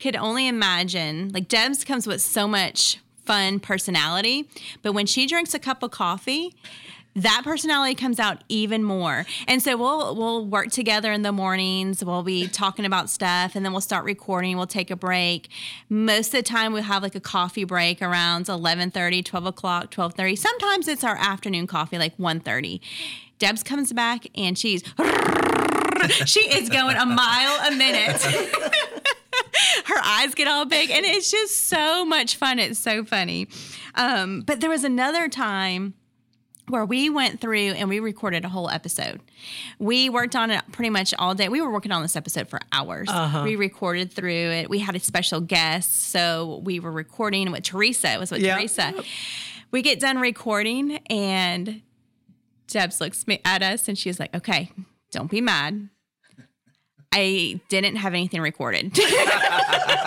could 0.00 0.16
only 0.16 0.46
imagine, 0.48 1.30
like 1.32 1.48
Debs 1.48 1.84
comes 1.84 2.06
with 2.06 2.20
so 2.20 2.46
much 2.48 2.98
fun 3.24 3.58
personality, 3.60 4.48
but 4.82 4.92
when 4.92 5.06
she 5.06 5.26
drinks 5.26 5.54
a 5.54 5.58
cup 5.58 5.82
of 5.82 5.90
coffee, 5.90 6.54
that 7.16 7.42
personality 7.44 7.94
comes 7.94 8.20
out 8.20 8.44
even 8.48 8.84
more. 8.84 9.24
And 9.48 9.62
so 9.62 9.76
we'll 9.76 10.14
we'll 10.14 10.46
work 10.46 10.70
together 10.70 11.10
in 11.12 11.22
the 11.22 11.32
mornings. 11.32 12.04
We'll 12.04 12.22
be 12.22 12.46
talking 12.46 12.84
about 12.84 13.10
stuff 13.10 13.56
and 13.56 13.64
then 13.64 13.72
we'll 13.72 13.80
start 13.80 14.04
recording. 14.04 14.56
We'll 14.56 14.66
take 14.66 14.90
a 14.90 14.96
break. 14.96 15.48
Most 15.88 16.28
of 16.28 16.32
the 16.32 16.42
time 16.42 16.72
we'll 16.72 16.82
have 16.82 17.02
like 17.02 17.14
a 17.14 17.20
coffee 17.20 17.64
break 17.64 18.02
around 18.02 18.48
11 18.48 18.90
30, 18.90 19.22
12 19.22 19.46
o'clock, 19.46 19.90
12 19.90 20.14
30. 20.14 20.36
Sometimes 20.36 20.88
it's 20.88 21.02
our 21.02 21.16
afternoon 21.16 21.66
coffee, 21.66 21.98
like 21.98 22.14
1 22.16 22.40
30. 22.40 22.80
Debs 23.38 23.62
comes 23.62 23.92
back 23.92 24.26
and 24.34 24.58
she's 24.58 24.82
she 26.26 26.40
is 26.40 26.68
going 26.68 26.96
a 26.96 27.06
mile 27.06 27.72
a 27.72 27.74
minute. 27.74 28.22
Her 29.86 30.00
eyes 30.02 30.34
get 30.34 30.48
all 30.48 30.64
big, 30.66 30.90
and 30.90 31.04
it's 31.04 31.30
just 31.30 31.68
so 31.68 32.04
much 32.04 32.36
fun. 32.36 32.58
It's 32.58 32.78
so 32.78 33.04
funny. 33.04 33.48
Um, 33.94 34.42
but 34.42 34.60
there 34.60 34.70
was 34.70 34.84
another 34.84 35.28
time 35.28 35.94
where 36.68 36.84
we 36.84 37.08
went 37.10 37.40
through 37.40 37.70
and 37.72 37.88
we 37.88 38.00
recorded 38.00 38.44
a 38.44 38.48
whole 38.48 38.68
episode. 38.68 39.20
We 39.78 40.08
worked 40.10 40.34
on 40.34 40.50
it 40.50 40.62
pretty 40.72 40.90
much 40.90 41.14
all 41.18 41.34
day. 41.34 41.48
We 41.48 41.60
were 41.60 41.70
working 41.70 41.92
on 41.92 42.02
this 42.02 42.16
episode 42.16 42.48
for 42.48 42.58
hours. 42.72 43.08
Uh-huh. 43.08 43.42
We 43.44 43.54
recorded 43.56 44.12
through 44.12 44.30
it. 44.50 44.68
We 44.70 44.80
had 44.80 44.96
a 44.96 45.00
special 45.00 45.40
guest, 45.40 46.10
so 46.10 46.60
we 46.64 46.80
were 46.80 46.90
recording 46.92 47.52
with 47.52 47.62
Teresa. 47.62 48.12
It 48.14 48.18
was 48.18 48.30
with 48.30 48.40
Yeah. 48.42 48.56
Teresa. 48.56 48.94
We 49.70 49.82
get 49.82 50.00
done 50.00 50.18
recording, 50.18 50.96
and 51.08 51.82
Debs 52.68 53.00
looks 53.00 53.24
at 53.44 53.62
us 53.62 53.88
and 53.88 53.96
she's 53.98 54.18
like, 54.18 54.34
"Okay, 54.34 54.70
don't 55.12 55.30
be 55.30 55.40
mad. 55.40 55.88
I 57.12 57.60
didn't 57.68 57.96
have 57.96 58.12
anything 58.14 58.40
recorded." 58.40 58.92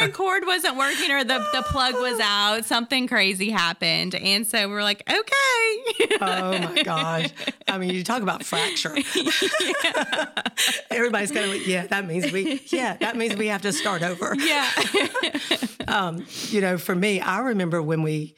the 0.00 0.06
record 0.06 0.44
wasn't 0.46 0.76
working 0.76 1.10
or 1.10 1.24
the, 1.24 1.38
the 1.52 1.62
plug 1.62 1.94
was 1.94 2.18
out. 2.22 2.64
Something 2.64 3.06
crazy 3.06 3.50
happened. 3.50 4.14
And 4.14 4.46
so 4.46 4.68
we're 4.68 4.82
like, 4.82 5.02
okay. 5.08 6.16
Oh 6.20 6.58
my 6.74 6.82
gosh. 6.82 7.30
I 7.68 7.78
mean, 7.78 7.90
you 7.90 8.04
talk 8.04 8.22
about 8.22 8.44
fracture. 8.44 8.96
Everybody's 10.90 11.32
kind 11.32 11.50
of, 11.50 11.66
yeah, 11.66 11.86
that 11.86 12.06
means 12.06 12.32
we, 12.32 12.60
yeah, 12.66 12.96
that 12.98 13.16
means 13.16 13.36
we 13.36 13.48
have 13.48 13.62
to 13.62 13.72
start 13.72 14.02
over. 14.02 14.34
yeah. 14.36 14.70
Um, 15.88 16.26
you 16.48 16.60
know, 16.60 16.78
for 16.78 16.94
me, 16.94 17.20
I 17.20 17.40
remember 17.40 17.82
when 17.82 18.02
we 18.02 18.36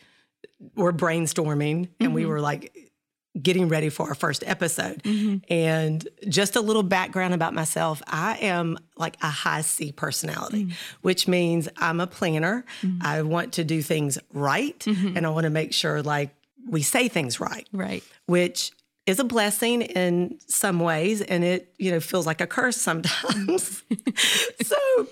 were 0.77 0.93
brainstorming 0.93 1.89
and 2.01 2.15
we 2.15 2.23
mm-hmm. 2.23 2.31
were 2.31 2.41
like 2.41 2.92
getting 3.41 3.69
ready 3.69 3.89
for 3.89 4.09
our 4.09 4.15
first 4.15 4.45
episode. 4.47 5.03
Mm-hmm. 5.03 5.53
And 5.53 6.07
just 6.29 6.57
a 6.57 6.61
little 6.61 6.83
background 6.83 7.35
about 7.35 7.55
myself 7.55 8.03
I 8.07 8.37
am 8.39 8.79
like 8.97 9.17
a 9.23 9.31
high 9.31 9.63
C 9.63 9.93
personality, 9.93 10.67
mm. 10.67 10.73
which 11.01 11.27
means 11.27 11.69
I'm 11.79 12.01
a 12.01 12.07
planner. 12.07 12.65
Mm-hmm. 12.83 13.07
I 13.07 13.23
want 13.23 13.55
to 13.55 13.65
do 13.65 13.83
things 13.83 14.19
right 14.33 14.79
mm-hmm. 14.81 15.17
and 15.17 15.27
I 15.27 15.31
want 15.31 15.45
to 15.45 15.51
make 15.51 15.73
sure 15.73 16.03
like 16.03 16.35
we 16.69 16.83
say 16.83 17.09
things 17.09 17.41
right. 17.41 17.67
Right. 17.73 18.05
which 18.27 18.73
is 19.07 19.19
a 19.19 19.25
blessing 19.25 19.83
in 19.83 20.39
some 20.47 20.81
ways 20.81 21.21
and 21.23 21.43
it 21.43 21.75
you 21.79 21.91
know 21.91 22.01
feels 22.01 22.27
like 22.27 22.41
a 22.41 22.47
curse 22.47 22.77
sometimes 22.77 23.83
so 24.63 25.09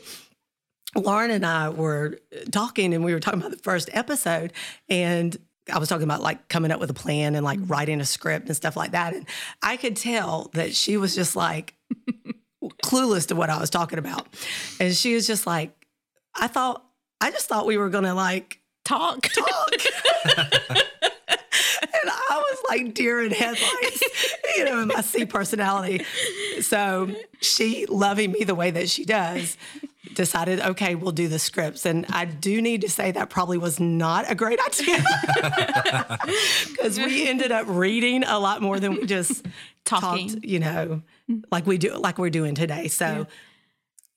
lauren 0.96 1.30
and 1.30 1.44
i 1.44 1.68
were 1.68 2.18
talking 2.52 2.94
and 2.94 3.04
we 3.04 3.12
were 3.12 3.20
talking 3.20 3.40
about 3.40 3.50
the 3.50 3.58
first 3.58 3.90
episode 3.92 4.52
and 4.88 5.36
i 5.70 5.78
was 5.78 5.88
talking 5.88 6.04
about 6.04 6.22
like 6.22 6.48
coming 6.48 6.70
up 6.70 6.80
with 6.80 6.90
a 6.90 6.94
plan 6.94 7.34
and 7.34 7.44
like 7.44 7.58
writing 7.66 8.00
a 8.00 8.04
script 8.04 8.46
and 8.46 8.56
stuff 8.56 8.76
like 8.76 8.92
that 8.92 9.14
and 9.14 9.26
i 9.62 9.76
could 9.76 9.96
tell 9.96 10.50
that 10.54 10.74
she 10.74 10.96
was 10.96 11.14
just 11.14 11.36
like 11.36 11.74
clueless 12.84 13.26
to 13.28 13.34
what 13.34 13.50
i 13.50 13.58
was 13.58 13.70
talking 13.70 13.98
about 13.98 14.26
and 14.78 14.94
she 14.94 15.14
was 15.14 15.26
just 15.26 15.46
like 15.46 15.86
i 16.34 16.46
thought 16.46 16.84
i 17.20 17.30
just 17.30 17.48
thought 17.48 17.66
we 17.66 17.76
were 17.76 17.88
gonna 17.88 18.14
like 18.14 18.60
Talk. 18.84 19.22
talk. 19.22 20.78
I 22.30 22.36
was 22.38 22.58
like 22.68 22.94
deer 22.94 23.20
in 23.24 23.32
headlights, 23.32 24.02
you 24.56 24.64
know, 24.64 24.82
in 24.82 24.88
my 24.88 25.00
C 25.00 25.26
personality. 25.26 26.04
So 26.60 27.10
she, 27.40 27.86
loving 27.86 28.30
me 28.30 28.44
the 28.44 28.54
way 28.54 28.70
that 28.70 28.88
she 28.88 29.04
does, 29.04 29.56
decided, 30.14 30.60
okay, 30.60 30.94
we'll 30.94 31.12
do 31.12 31.26
the 31.26 31.38
scripts. 31.38 31.84
And 31.86 32.06
I 32.10 32.24
do 32.24 32.62
need 32.62 32.82
to 32.82 32.88
say 32.88 33.10
that 33.12 33.30
probably 33.30 33.58
was 33.58 33.80
not 33.80 34.30
a 34.30 34.34
great 34.36 34.60
idea 34.64 35.04
because 36.68 36.98
we 36.98 37.28
ended 37.28 37.50
up 37.50 37.66
reading 37.68 38.22
a 38.24 38.38
lot 38.38 38.62
more 38.62 38.78
than 38.78 38.94
we 38.94 39.06
just 39.06 39.44
Talking. 39.84 40.28
talked, 40.28 40.44
you 40.44 40.60
know, 40.60 41.02
like 41.50 41.66
we 41.66 41.78
do, 41.78 41.96
like 41.96 42.18
we're 42.18 42.30
doing 42.30 42.54
today. 42.54 42.86
So, 42.88 43.26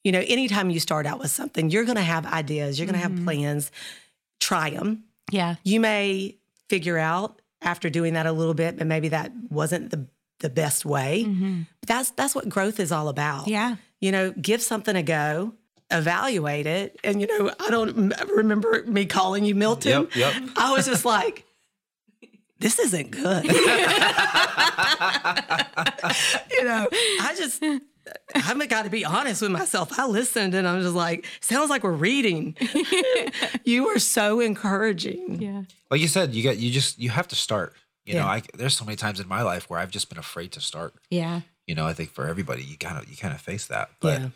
you 0.04 0.12
know, 0.12 0.23
anytime 0.28 0.69
you 0.69 0.80
start 0.80 1.06
out 1.06 1.19
with 1.19 1.32
something, 1.32 1.69
you're 1.69 1.86
going 1.86 1.95
to 1.95 2.02
have 2.02 2.26
ideas, 2.26 2.78
you're 2.78 2.86
going 2.86 2.95
to 2.95 3.02
have 3.02 3.13
mm-hmm. 3.13 3.23
plans, 3.23 3.71
try 4.39 4.69
them 4.71 5.06
Yeah. 5.32 5.56
you 5.63 5.80
may 5.80 6.38
figure 6.69 6.97
out 6.97 7.41
after 7.63 7.89
doing 7.89 8.13
that 8.13 8.26
a 8.26 8.32
little 8.32 8.54
bit, 8.54 8.78
but 8.78 8.88
maybe 8.88 9.10
that 9.10 9.32
wasn't 9.49 9.89
the 9.91 10.08
the 10.39 10.49
best 10.49 10.86
way. 10.86 11.26
Mm-hmm. 11.28 11.62
But 11.80 11.89
that's 11.89 12.12
that's 12.12 12.36
what 12.36 12.47
growth 12.49 12.80
is 12.80 12.91
all 12.91 13.08
about. 13.08 13.47
Yeah. 13.47 13.78
You 13.99 14.12
know, 14.12 14.32
give 14.32 14.62
something 14.62 14.95
a 14.95 15.02
go, 15.04 15.54
evaluate 15.89 16.67
it, 16.67 16.99
and 17.04 17.21
you 17.21 17.28
know, 17.28 17.52
I 17.60 17.71
don't 17.71 18.13
remember 18.30 18.84
me 18.86 19.06
calling 19.06 19.45
you 19.45 19.56
Milton. 19.56 20.10
Yep, 20.13 20.15
yep. 20.15 20.34
I 20.58 20.73
was 20.73 20.86
just 20.86 21.06
like, 21.06 21.45
this 22.60 22.80
isn't 22.80 23.12
good. 23.12 23.43
you 23.45 23.52
know, 26.63 26.88
I 27.21 27.36
just. 27.38 27.63
I've 28.36 28.70
got 28.70 28.84
to 28.84 28.89
be 28.89 29.06
honest 29.06 29.42
with 29.42 29.52
myself. 29.52 29.98
I 29.98 30.06
listened 30.08 30.54
and 30.56 30.68
I'm 30.68 30.82
just 30.82 30.96
like, 30.96 31.26
sounds 31.42 31.70
like 31.70 31.84
we're 31.84 31.92
reading. 31.92 32.56
you 33.63 33.86
were 33.86 34.00
so 34.00 34.39
encouraging. 34.39 35.42
Yeah. 35.42 35.63
Like 35.89 36.02
you 36.02 36.08
said, 36.08 36.34
you 36.34 36.44
get 36.44 36.58
you 36.58 36.72
just 36.72 37.00
you 37.00 37.10
have 37.10 37.28
to 37.30 37.36
start. 37.36 37.74
You 38.06 38.16
know, 38.16 38.22
Yeah. 38.22 38.28
I 38.28 38.42
there's 38.56 38.76
so 38.76 38.86
many 38.86 38.96
times 38.96 39.20
in 39.20 39.28
my 39.28 39.42
life 39.44 39.70
where 39.70 39.80
I've 39.80 39.92
just 39.92 40.10
been 40.10 40.18
afraid 40.20 40.52
to 40.54 40.62
start. 40.62 40.94
Yeah. 41.10 41.42
You 41.68 41.76
know, 41.76 41.86
I 41.88 41.94
think 41.94 42.12
for 42.12 42.28
everybody, 42.28 42.63
you 42.63 42.78
kind 42.78 42.98
of 42.98 43.08
you 43.10 43.16
kind 43.16 43.34
of 43.34 43.39
face 43.42 43.68
that, 43.68 43.89
but 44.00 44.20
Yeah. 44.22 44.28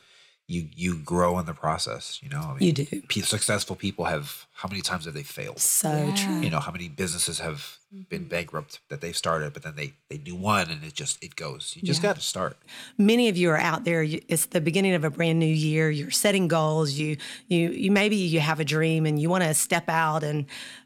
You 0.47 0.69
you 0.75 0.97
grow 0.97 1.37
in 1.39 1.45
the 1.45 1.53
process. 1.53 2.19
You 2.23 2.29
know, 2.29 2.39
I 2.39 2.53
mean, 2.53 2.67
You 2.67 2.71
do. 2.73 2.85
pe- 3.09 3.21
successful 3.21 3.75
people 3.75 4.05
have 4.05 4.45
how 4.53 4.69
many 4.69 4.81
times 4.81 5.05
have 5.05 5.13
they 5.13 5.23
failed? 5.23 5.59
So 5.59 5.91
Yeah. 5.91 6.15
true. 6.15 6.39
You 6.39 6.49
know, 6.49 6.59
how 6.61 6.71
many 6.71 6.87
businesses 6.87 7.39
have 7.39 7.77
been 8.09 8.21
mm-hmm. 8.21 8.29
bankrupt 8.29 8.79
that 8.89 9.01
they've 9.01 9.15
started, 9.15 9.51
but 9.53 9.63
then 9.63 9.75
they 9.75 9.93
they 10.09 10.17
do 10.17 10.35
one 10.35 10.69
and 10.71 10.83
it 10.85 10.93
just 10.93 11.21
it 11.21 11.35
goes. 11.35 11.73
You 11.75 11.81
just 11.83 12.01
Yeah. 12.01 12.09
got 12.09 12.15
to 12.15 12.21
start. 12.21 12.57
Many 12.97 13.27
of 13.27 13.35
you 13.35 13.49
are 13.49 13.57
out 13.57 13.83
there. 13.83 14.03
It's 14.03 14.45
the 14.47 14.61
beginning 14.61 14.93
of 14.93 15.03
a 15.03 15.09
brand 15.09 15.37
new 15.37 15.45
year. 15.45 15.91
You're 15.91 16.11
setting 16.11 16.47
goals. 16.47 16.93
You 16.93 17.17
you 17.49 17.69
you 17.71 17.91
maybe 17.91 18.15
you 18.15 18.39
have 18.39 18.61
a 18.61 18.65
dream 18.65 19.05
and 19.05 19.19
you 19.21 19.29
want 19.29 19.43
to 19.43 19.53
step 19.53 19.89
out. 19.89 20.23
And 20.23 20.45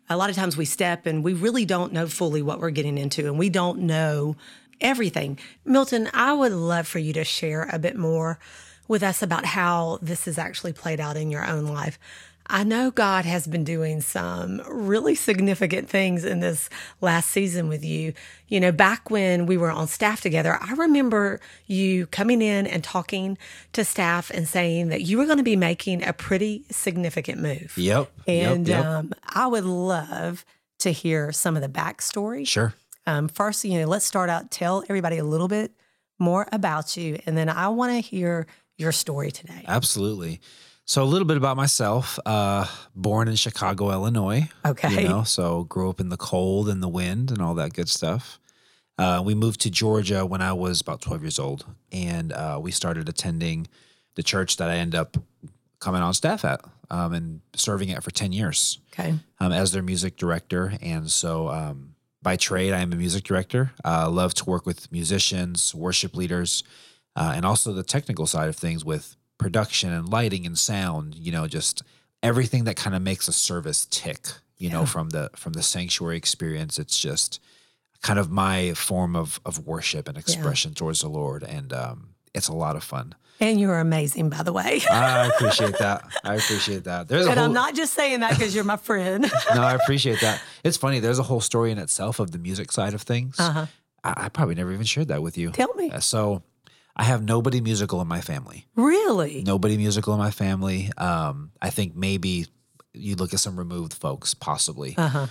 a 0.10 0.18
lot 0.18 0.32
of 0.32 0.36
times 0.36 0.58
we 0.58 0.66
step 0.66 1.06
and 1.06 1.24
we 1.24 1.34
really 1.34 1.66
don't 1.66 1.94
know 1.94 2.08
fully 2.08 2.42
what 2.42 2.60
we're 2.60 2.72
getting 2.72 2.98
into, 2.98 3.28
and 3.28 3.38
we 3.38 3.50
don't 3.50 3.80
know 3.82 4.36
everything. 4.82 5.38
Milton, 5.66 6.10
I 6.14 6.34
would 6.34 6.52
love 6.52 6.88
for 6.88 6.98
you 6.98 7.14
to 7.14 7.24
share 7.24 7.70
a 7.72 7.78
bit 7.78 7.96
more 7.96 8.40
with 8.92 9.02
us 9.02 9.24
about 9.24 9.46
how 9.46 9.98
this 10.02 10.26
has 10.26 10.38
actually 10.38 10.74
played 10.74 11.00
out 11.00 11.16
in 11.16 11.32
your 11.32 11.48
own 11.48 11.66
life. 11.66 11.98
I 12.48 12.66
know 12.66 12.92
God 12.92 13.24
has 13.24 13.48
been 13.48 13.64
doing 13.64 14.02
some 14.02 14.62
really 14.70 15.16
significant 15.16 15.90
things 15.90 16.26
in 16.26 16.42
this 16.42 16.70
last 17.00 17.30
season 17.30 17.70
with 17.70 17.86
you. 17.86 18.14
You 18.50 18.60
know, 18.60 18.74
back 18.74 19.10
when 19.10 19.46
we 19.46 19.56
were 19.56 19.72
on 19.72 19.88
staff 19.88 20.20
together, 20.20 20.60
I 20.60 20.74
remember 20.74 21.40
you 21.68 22.08
coming 22.08 22.42
in 22.42 22.68
and 22.68 22.84
talking 22.84 23.38
to 23.72 23.86
staff 23.86 24.30
and 24.30 24.46
saying 24.46 24.90
that 24.90 25.04
you 25.04 25.18
were 25.18 25.26
going 25.26 25.38
to 25.38 25.44
be 25.44 25.56
making 25.56 26.04
a 26.04 26.12
pretty 26.12 26.66
significant 26.70 27.40
move. 27.40 27.74
Yep. 27.78 28.12
And 28.28 28.68
yep, 28.68 28.84
yep. 28.84 28.86
Um, 28.86 29.14
I 29.24 29.48
would 29.48 29.64
love 29.64 30.44
to 30.80 30.92
hear 30.92 31.32
some 31.32 31.56
of 31.56 31.62
the 31.62 31.70
backstory. 31.70 32.46
sure. 32.46 32.74
Um, 33.08 33.30
first, 33.30 33.64
you 33.64 33.80
know, 33.80 33.88
let's 33.88 34.06
start 34.06 34.30
out. 34.30 34.52
Tell 34.52 34.84
everybody 34.90 35.18
a 35.18 35.24
little 35.24 35.48
bit 35.48 35.72
more 36.20 36.48
about 36.52 36.98
you, 36.98 37.18
and 37.26 37.36
then 37.36 37.50
I 37.50 37.70
want 37.70 37.94
to 37.94 38.00
hear 38.00 38.46
your 38.78 38.92
story 38.92 39.32
today. 39.32 39.64
Absolutely. 39.68 40.42
So 40.86 41.04
a 41.04 41.06
little 41.06 41.28
bit 41.28 41.38
about 41.38 41.56
myself. 41.58 42.20
Uh, 42.26 42.66
born 42.96 43.28
in 43.28 43.36
Chicago, 43.36 43.92
Illinois. 43.92 44.50
Okay. 44.66 45.04
You 45.04 45.08
know, 45.08 45.24
so 45.24 45.64
grew 45.66 45.90
up 45.90 46.00
in 46.00 46.10
the 46.10 46.18
cold 46.18 46.68
and 46.68 46.82
the 46.82 46.88
wind 46.90 47.32
and 47.32 47.42
all 47.42 47.54
that 47.56 47.74
good 47.74 47.88
stuff. 47.90 48.40
Uh, 48.98 49.22
we 49.24 49.34
moved 49.34 49.62
to 49.62 49.70
Georgia 49.70 50.26
when 50.26 50.42
I 50.42 50.54
was 50.54 50.82
about 50.82 51.02
12 51.02 51.22
years 51.24 51.40
old, 51.40 51.66
and 51.92 52.32
uh, 52.34 52.60
we 52.62 52.72
started 52.72 53.08
attending 53.10 53.68
the 54.16 54.22
church 54.24 54.58
that 54.58 54.70
I 54.70 54.76
end 54.76 54.94
up 54.94 55.18
coming 55.80 56.02
on 56.02 56.14
staff 56.14 56.44
at 56.46 56.62
um, 56.92 57.14
and 57.14 57.42
serving 57.56 57.90
at 57.92 58.04
for 58.04 58.12
10 58.12 58.32
years 58.34 58.80
Okay. 58.94 59.18
um, 59.40 59.52
as 59.52 59.72
their 59.72 59.82
music 59.82 60.18
director. 60.18 60.74
And 60.82 61.10
so, 61.10 61.48
um, 61.50 61.96
by 62.22 62.36
trade, 62.36 62.74
I 62.74 62.80
am 62.82 62.92
a 62.94 62.96
music 62.96 63.24
director. 63.24 63.72
Uh, 63.84 64.08
love 64.10 64.34
to 64.36 64.46
work 64.46 64.66
with 64.68 64.92
musicians, 64.92 65.74
worship 65.74 66.16
leaders, 66.16 66.64
uh, 67.16 67.34
and 67.36 67.46
also 67.46 67.74
the 67.74 67.84
technical 67.84 68.26
side 68.28 68.50
of 68.50 68.56
things 68.56 68.84
with 68.86 69.16
production 69.38 69.92
and 69.92 70.10
lighting 70.10 70.46
and 70.46 70.58
sound. 70.58 71.16
You 71.16 71.32
know, 71.32 71.48
just 71.48 71.84
everything 72.24 72.66
that 72.66 72.76
kind 72.76 72.96
of 72.96 73.02
makes 73.02 73.28
a 73.28 73.34
service 73.34 73.86
tick. 73.90 74.28
You 74.58 74.70
know, 74.70 74.86
from 74.86 75.10
the 75.10 75.32
from 75.36 75.54
the 75.54 75.64
sanctuary 75.64 76.18
experience, 76.18 76.78
it's 76.78 77.00
just 77.00 77.40
kind 78.04 78.20
of 78.20 78.30
my 78.30 78.74
form 78.76 79.16
of 79.16 79.40
of 79.44 79.66
worship 79.66 80.08
and 80.08 80.18
expression 80.18 80.74
towards 80.76 81.02
the 81.02 81.10
Lord, 81.10 81.42
and 81.44 81.74
um, 81.74 82.10
it's 82.34 82.48
a 82.48 82.54
lot 82.54 82.76
of 82.76 82.84
fun. 82.84 83.16
And 83.40 83.60
you're 83.60 83.80
amazing, 83.80 84.30
by 84.30 84.44
the 84.44 84.54
way. 84.54 84.82
I 84.92 85.26
appreciate 85.36 85.80
that. 85.80 86.04
I 86.24 86.36
appreciate 86.36 86.84
that. 86.84 87.08
There's 87.08 87.26
a 87.26 87.32
and 87.32 87.40
whole, 87.40 87.48
I'm 87.48 87.54
not 87.54 87.74
just 87.74 87.96
saying 87.96 88.20
that 88.20 88.38
because 88.38 88.54
you're 88.54 88.64
my 88.64 88.78
friend. 88.78 89.24
no, 89.56 89.64
I 89.64 89.74
appreciate 89.74 90.22
that. 90.22 90.40
It's 90.64 90.78
funny. 90.78 91.00
There's 91.00 91.18
a 91.18 91.24
whole 91.24 91.42
story 91.42 91.72
in 91.72 91.80
itself 91.80 92.20
of 92.20 92.30
the 92.30 92.38
music 92.38 92.72
side 92.72 92.94
of 92.94 93.02
things. 93.02 93.40
Uh-huh. 93.40 93.66
I, 94.04 94.26
I 94.26 94.30
probably 94.30 94.54
never 94.54 94.72
even 94.72 94.86
shared 94.86 95.08
that 95.08 95.24
with 95.24 95.40
you. 95.40 95.50
Tell 95.52 95.74
me. 95.74 95.90
Uh, 95.90 96.00
So, 96.00 96.44
I 97.02 97.06
have 97.06 97.24
nobody 97.24 97.62
musical 97.62 98.00
in 98.00 98.08
my 98.08 98.22
family. 98.22 98.68
really? 98.76 99.42
Nobody 99.44 99.76
musical 99.76 100.14
in 100.14 100.20
my 100.20 100.30
family. 100.30 100.92
Um, 100.98 101.52
I 101.60 101.72
think 101.72 101.96
maybe 101.96 102.46
you 102.94 103.16
look 103.16 103.34
at 103.34 103.40
some 103.40 103.58
removed 103.58 103.94
folks, 103.94 104.36
possibly. 104.36 104.94
Uh-huh. 104.96 105.26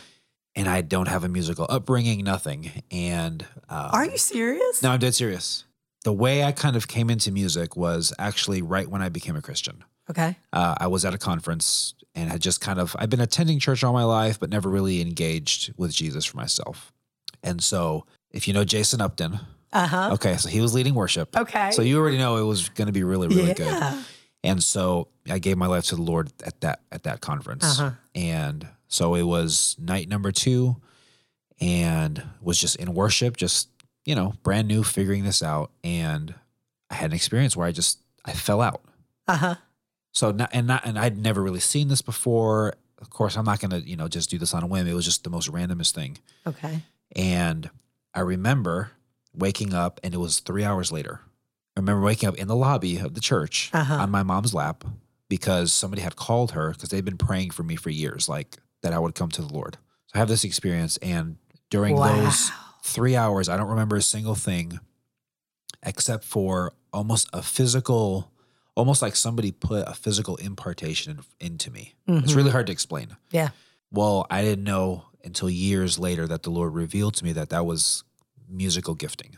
And 0.56 0.68
I 0.68 0.80
don't 0.82 1.06
have 1.06 1.22
a 1.22 1.28
musical 1.28 1.66
upbringing, 1.68 2.24
nothing. 2.24 2.82
And 2.90 3.46
uh, 3.68 3.90
Are 3.92 4.04
you 4.04 4.18
serious? 4.18 4.82
no, 4.82 4.90
I'm 4.90 4.98
dead 4.98 5.14
serious. 5.14 5.64
The 6.02 6.12
way 6.12 6.42
I 6.42 6.50
kind 6.50 6.74
of 6.74 6.88
came 6.88 7.08
into 7.08 7.30
music 7.30 7.76
was 7.76 8.12
actually 8.18 8.62
right 8.62 8.88
when 8.88 9.00
I 9.00 9.08
became 9.08 9.36
a 9.36 9.42
Christian. 9.42 9.84
Okay. 10.10 10.36
uh, 10.52 10.74
I 10.76 10.88
was 10.88 11.04
at 11.04 11.14
a 11.14 11.18
conference 11.18 11.94
and 12.16 12.32
had 12.32 12.40
just 12.40 12.60
kind 12.60 12.80
of 12.80 12.96
I've 12.98 13.10
been 13.10 13.20
attending 13.20 13.60
church 13.60 13.84
all 13.84 13.92
my 13.92 14.02
life, 14.02 14.40
but 14.40 14.50
never 14.50 14.68
really 14.68 15.00
engaged 15.00 15.72
with 15.76 15.92
Jesus 15.92 16.24
for 16.24 16.36
myself. 16.36 16.92
And 17.44 17.62
so, 17.62 18.06
if 18.32 18.48
you 18.48 18.54
know 18.54 18.64
Jason 18.64 19.00
Upton, 19.00 19.38
Uh 19.72 19.86
huh. 19.86 20.10
okay, 20.14 20.36
so 20.36 20.48
he 20.48 20.60
was 20.60 20.74
leading 20.74 20.94
worship. 20.94 21.36
Okay. 21.36 21.70
so 21.70 21.82
you 21.82 21.98
already 21.98 22.18
know 22.18 22.36
it 22.38 22.44
was 22.44 22.68
going 22.70 22.86
to 22.86 22.92
be 22.92 23.04
really, 23.04 23.28
really 23.28 23.54
good. 23.54 23.66
Yeah. 23.66 24.02
And 24.42 24.62
so 24.62 25.08
I 25.28 25.38
gave 25.38 25.58
my 25.58 25.66
life 25.66 25.84
to 25.86 25.96
the 25.96 26.02
Lord 26.02 26.32
at 26.44 26.60
that 26.62 26.80
at 26.90 27.02
that 27.04 27.20
conference. 27.20 27.78
Uh-huh. 27.78 27.90
And 28.14 28.66
so 28.88 29.14
it 29.14 29.22
was 29.22 29.76
night 29.78 30.08
number 30.08 30.32
two, 30.32 30.76
and 31.60 32.22
was 32.40 32.58
just 32.58 32.76
in 32.76 32.94
worship, 32.94 33.36
just 33.36 33.68
you 34.04 34.14
know, 34.14 34.34
brand 34.42 34.66
new, 34.66 34.82
figuring 34.82 35.24
this 35.24 35.42
out. 35.42 35.70
And 35.84 36.34
I 36.90 36.94
had 36.94 37.10
an 37.10 37.16
experience 37.16 37.56
where 37.56 37.66
I 37.66 37.72
just 37.72 37.98
I 38.24 38.32
fell 38.32 38.60
out. 38.60 38.82
Uh 39.28 39.36
huh. 39.36 39.54
So 40.12 40.32
not, 40.32 40.50
and 40.52 40.66
not 40.66 40.84
and 40.86 40.98
I'd 40.98 41.18
never 41.18 41.42
really 41.42 41.60
seen 41.60 41.88
this 41.88 42.02
before. 42.02 42.74
Of 42.98 43.10
course, 43.10 43.36
I'm 43.36 43.44
not 43.44 43.60
gonna 43.60 43.78
you 43.78 43.96
know 43.96 44.08
just 44.08 44.30
do 44.30 44.38
this 44.38 44.54
on 44.54 44.62
a 44.62 44.66
whim. 44.66 44.86
It 44.86 44.94
was 44.94 45.04
just 45.04 45.22
the 45.22 45.30
most 45.30 45.52
randomest 45.52 45.92
thing. 45.92 46.18
Okay. 46.46 46.82
And 47.14 47.70
I 48.14 48.20
remember 48.20 48.92
waking 49.34 49.72
up, 49.74 50.00
and 50.02 50.14
it 50.14 50.18
was 50.18 50.40
three 50.40 50.64
hours 50.64 50.90
later. 50.92 51.20
I 51.76 51.80
remember 51.80 52.02
waking 52.02 52.28
up 52.28 52.36
in 52.36 52.48
the 52.48 52.56
lobby 52.56 52.98
of 52.98 53.14
the 53.14 53.20
church 53.20 53.70
Uh-huh. 53.72 53.94
on 53.94 54.10
my 54.10 54.22
mom's 54.22 54.52
lap 54.52 54.84
because 55.28 55.72
somebody 55.72 56.02
had 56.02 56.16
called 56.16 56.52
her 56.52 56.72
because 56.72 56.88
they'd 56.90 57.04
been 57.04 57.16
praying 57.16 57.50
for 57.50 57.62
me 57.62 57.76
for 57.76 57.90
years, 57.90 58.28
like 58.28 58.58
that 58.82 58.92
I 58.92 58.98
would 58.98 59.14
come 59.14 59.28
to 59.30 59.42
the 59.42 59.52
Lord. 59.52 59.76
So 60.06 60.12
I 60.16 60.18
have 60.18 60.28
this 60.28 60.44
experience, 60.44 60.96
and 60.98 61.36
during 61.70 61.94
Wow. 61.96 62.16
those 62.24 62.50
three 62.82 63.14
hours, 63.14 63.48
I 63.48 63.56
don't 63.56 63.68
remember 63.68 63.96
a 63.96 64.02
single 64.02 64.34
thing 64.34 64.80
except 65.82 66.24
for 66.24 66.72
almost 66.92 67.28
a 67.32 67.42
physical, 67.42 68.30
almost 68.74 69.00
like 69.02 69.14
somebody 69.16 69.52
put 69.52 69.86
a 69.88 69.94
physical 69.94 70.36
impartation 70.36 71.20
in, 71.40 71.46
into 71.46 71.70
me. 71.70 71.94
It's 72.06 72.34
really 72.34 72.50
hard 72.50 72.66
to 72.66 72.72
explain. 72.72 73.16
Yeah. 73.30 73.50
Well, 73.92 74.26
I 74.30 74.42
didn't 74.42 74.64
know 74.64 75.04
until 75.24 75.48
years 75.50 75.98
later 75.98 76.26
that 76.26 76.42
the 76.42 76.50
Lord 76.50 76.74
revealed 76.74 77.14
to 77.14 77.24
me 77.24 77.32
that 77.34 77.50
that 77.50 77.64
was 77.64 78.02
musical 78.50 78.94
gifting. 78.94 79.36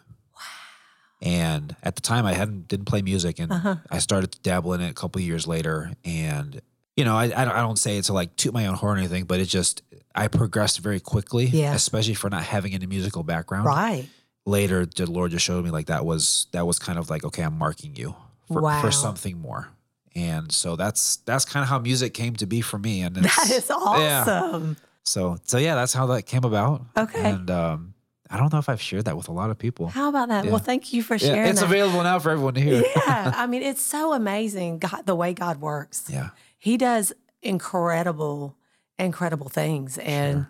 And 1.20 1.76
at 1.84 1.94
the 1.94 2.00
time, 2.02 2.26
I 2.26 2.32
hadn't 2.32 2.66
didn't 2.66 2.86
play 2.86 3.00
music, 3.02 3.38
and 3.38 3.52
Uh-huh. 3.52 3.76
I 3.90 3.98
started 3.98 4.32
to 4.32 4.40
dabble 4.40 4.72
in 4.74 4.80
it 4.80 4.90
a 4.90 4.94
couple 4.94 5.20
years 5.20 5.46
later. 5.46 5.92
And 6.04 6.60
you 6.96 7.04
know, 7.04 7.16
I 7.16 7.24
I 7.40 7.44
don't, 7.44 7.78
say 7.78 7.96
it 7.98 8.04
to 8.06 8.12
like 8.12 8.34
toot 8.36 8.52
my 8.52 8.66
own 8.66 8.74
horn 8.74 8.96
or 8.96 9.00
anything, 9.00 9.24
but 9.24 9.38
it 9.38 9.44
just 9.46 9.82
I 10.14 10.26
progressed 10.28 10.80
very 10.80 10.98
quickly, 11.00 11.46
Yeah. 11.46 11.74
especially 11.74 12.14
for 12.14 12.28
not 12.28 12.42
having 12.42 12.74
any 12.74 12.86
musical 12.86 13.22
background. 13.22 13.66
Right. 13.66 14.08
Later, 14.44 14.84
the 14.84 15.08
Lord 15.08 15.30
just 15.30 15.44
showed 15.44 15.64
me 15.64 15.70
like 15.70 15.86
that 15.86 16.04
was 16.04 16.48
that 16.52 16.66
was 16.66 16.78
kind 16.80 16.98
of 16.98 17.08
like 17.08 17.24
okay, 17.24 17.42
I'm 17.44 17.56
marking 17.56 17.94
you 17.94 18.16
for, 18.48 18.60
Wow. 18.60 18.80
for 18.80 18.90
something 18.90 19.38
more. 19.40 19.68
And 20.16 20.50
so 20.50 20.74
that's 20.76 21.16
that's 21.24 21.44
kind 21.44 21.62
of 21.62 21.68
how 21.68 21.78
music 21.78 22.14
came 22.14 22.34
to 22.36 22.46
be 22.46 22.60
for 22.62 22.78
me. 22.78 23.02
And 23.02 23.14
That 23.22 23.48
is 23.50 23.68
yeah. 23.70 23.76
awesome. 24.24 24.76
so 25.04 25.38
so 25.44 25.56
yeah, 25.58 25.76
that's 25.76 25.92
how 25.92 26.06
that 26.06 26.22
came 26.24 26.42
about. 26.44 26.82
Okay. 26.96 27.22
And 27.30 27.48
um, 27.48 27.94
I 28.32 28.38
don't 28.38 28.52
know 28.52 28.58
if 28.58 28.68
I've 28.68 28.80
shared 28.80 29.04
that 29.04 29.16
with 29.16 29.28
a 29.28 29.32
lot 29.32 29.50
of 29.50 29.58
people. 29.58 29.88
How 29.88 30.08
about 30.08 30.28
that? 30.28 30.44
Yeah. 30.46 30.50
Well, 30.52 30.58
thank 30.60 30.92
you 30.92 31.02
for 31.02 31.14
Yeah, 31.14 31.26
sharing 31.28 31.50
it's 31.50 31.60
that. 31.60 31.66
available 31.66 32.02
now 32.02 32.18
for 32.18 32.30
everyone 32.30 32.54
to 32.54 32.60
hear. 32.60 32.82
yeah. 32.96 33.32
I 33.36 33.46
mean, 33.46 33.62
it's 33.62 33.82
so 33.82 34.12
amazing 34.14 34.78
God, 34.78 35.02
the 35.04 35.14
way 35.14 35.34
God 35.34 35.60
works. 35.60 36.06
Yeah. 36.10 36.30
He 36.58 36.76
does 36.78 37.12
incredible, 37.42 38.56
incredible 38.98 39.48
things. 39.50 39.98
And 39.98 40.46